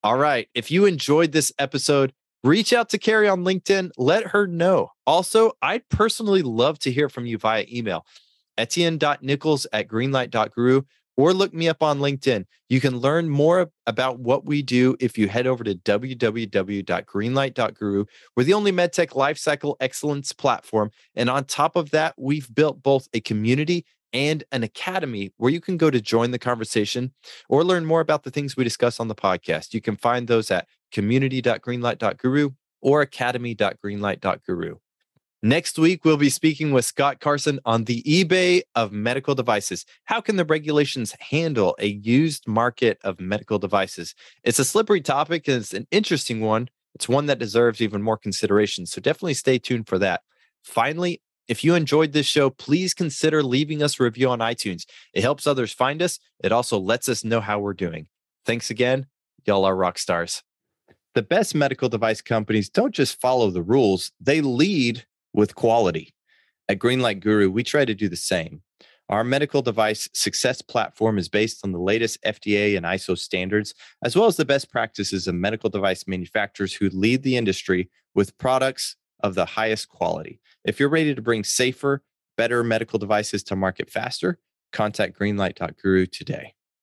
All 0.03 0.17
right. 0.17 0.49
If 0.55 0.71
you 0.71 0.87
enjoyed 0.87 1.33
this 1.33 1.53
episode, 1.59 2.13
reach 2.43 2.73
out 2.73 2.89
to 2.91 2.99
Kari 2.99 3.29
on 3.29 3.45
LinkedIn. 3.45 3.91
Let 3.99 4.29
her 4.29 4.47
know. 4.47 4.93
Also, 5.07 5.53
I'd 5.61 5.89
personally 5.91 6.43
love 6.43 6.79
to 6.81 6.93
hear 6.93 7.09
from 7.09 7.27
you 7.27 7.37
via 7.37 7.67
email. 7.71 8.07
Etienne.nichols 8.57 9.67
at 9.73 9.89
greenlight.guru 9.89 10.83
or 11.21 11.35
look 11.35 11.53
me 11.53 11.69
up 11.69 11.83
on 11.83 11.99
LinkedIn. 11.99 12.47
You 12.71 12.81
can 12.81 12.97
learn 12.97 13.29
more 13.29 13.71
about 13.87 14.21
what 14.21 14.47
we 14.47 14.63
do 14.63 14.97
if 15.01 15.19
you 15.19 15.29
head 15.29 15.47
over 15.47 15.63
to 15.63 15.75
www.greenlight.guru. 15.75 18.05
We're 18.37 18.45
the 18.45 18.55
only 18.55 18.73
medtech 18.73 19.11
lifecycle 19.11 19.77
excellence 19.81 20.33
platform. 20.33 20.91
And 21.15 21.29
on 21.29 21.45
top 21.45 21.77
of 21.77 21.91
that, 21.91 22.15
we've 22.17 22.49
built 22.55 22.83
both 22.83 23.07
a 23.13 23.21
community 23.21 23.85
and 24.13 24.43
an 24.51 24.63
academy 24.63 25.31
where 25.37 25.53
you 25.53 25.61
can 25.61 25.77
go 25.77 25.91
to 25.91 26.01
join 26.01 26.31
the 26.31 26.39
conversation 26.39 27.13
or 27.51 27.65
learn 27.65 27.85
more 27.85 28.01
about 28.01 28.23
the 28.23 28.31
things 28.31 28.57
we 28.57 28.65
discuss 28.65 28.99
on 28.99 29.09
the 29.09 29.15
podcast. 29.15 29.75
You 29.75 29.83
can 29.83 29.97
find 29.97 30.27
those 30.27 30.51
at 30.51 30.69
community.greenlight.guru 30.91 32.49
or 32.81 33.03
academy.greenlight.guru. 33.03 34.77
Next 35.43 35.79
week, 35.79 36.05
we'll 36.05 36.19
be 36.19 36.29
speaking 36.29 36.71
with 36.71 36.85
Scott 36.85 37.21
Carson 37.21 37.61
on 37.65 37.85
the 37.85 38.03
eBay 38.03 38.61
of 38.75 38.93
medical 38.93 39.35
devices. 39.35 39.87
How 40.05 40.21
can 40.21 40.37
the 40.37 40.45
regulations 40.45 41.15
handle 41.19 41.75
a 41.79 41.87
used 41.87 42.47
market 42.47 42.99
of 43.05 43.21
medical 43.21 43.59
devices? 43.59 44.15
It's 44.45 44.59
a 44.59 44.67
slippery 44.67 45.01
topic 45.01 45.49
and 45.49 45.57
it's 45.57 45.73
an 45.73 45.87
interesting 45.91 46.43
one. 46.43 46.69
It's 46.95 47.09
one 47.09 47.25
that 47.27 47.39
deserves 47.39 47.81
even 47.81 48.03
more 48.03 48.19
consideration. 48.19 48.85
So 48.85 49.01
definitely 49.01 49.33
stay 49.33 49.59
tuned 49.59 49.89
for 49.89 49.99
that. 50.01 50.21
Finally, 50.63 51.23
if 51.49 51.65
you 51.65 51.75
enjoyed 51.75 52.13
this 52.13 52.27
show, 52.27 52.51
please 52.51 52.93
consider 52.93 53.43
leaving 53.43 53.83
us 53.83 53.99
a 53.99 54.05
review 54.05 54.29
on 54.29 54.41
iTunes. 54.41 54.85
It 55.15 55.23
helps 55.23 55.47
others 55.47 55.73
find 55.73 56.03
us. 56.03 56.19
It 56.45 56.53
also 56.53 56.79
lets 56.79 57.09
us 57.09 57.25
know 57.25 57.41
how 57.41 57.61
we're 57.61 57.73
doing. 57.73 58.09
Thanks 58.45 58.69
again. 58.69 59.07
Y'all 59.47 59.65
are 59.65 59.75
rock 59.75 59.99
stars. 59.99 60.43
The 61.15 61.23
best 61.23 61.55
medical 61.55 61.89
device 61.89 62.21
companies 62.21 62.69
don't 62.69 62.95
just 62.95 63.19
follow 63.19 63.51
the 63.51 63.63
rules, 63.63 64.13
they 64.21 64.43
lead 64.43 65.07
with 65.33 65.55
quality. 65.55 66.15
At 66.69 66.79
Greenlight 66.79 67.21
Guru, 67.21 67.51
we 67.51 67.63
try 67.63 67.85
to 67.85 67.95
do 67.95 68.09
the 68.09 68.17
same. 68.17 68.63
Our 69.09 69.25
medical 69.25 69.61
device 69.61 70.09
success 70.13 70.63
platform 70.63 71.19
is 71.19 71.29
based 71.29 71.65
on 71.65 71.73
the 71.73 71.81
latest 71.81 72.23
FDA 72.25 72.77
and 72.77 72.87
ISO 72.87 73.19
standards, 73.19 73.75
as 74.05 74.15
well 74.15 74.27
as 74.27 74.37
the 74.37 74.45
best 74.45 74.71
practices 74.71 75.27
of 75.27 75.35
medical 75.35 75.69
device 75.69 76.07
manufacturers 76.07 76.73
who 76.73 76.89
lead 76.91 77.25
the 77.25 77.37
industry 77.37 77.91
with 78.15 78.39
products 78.39 78.95
of 79.23 79.35
the 79.35 79.45
highest 79.45 79.89
quality. 79.89 80.41
If 80.65 80.79
you're 80.79 80.89
ready 80.89 81.13
to 81.13 81.23
bring 81.23 81.43
safer, 81.43 82.05
better 82.37 82.63
medical 82.63 83.01
devices 83.01 83.43
to 83.45 83.57
market 83.57 83.91
faster, 83.91 84.39
contact 84.73 85.19
greenlight.guru 85.19 86.07
today. 86.07 86.55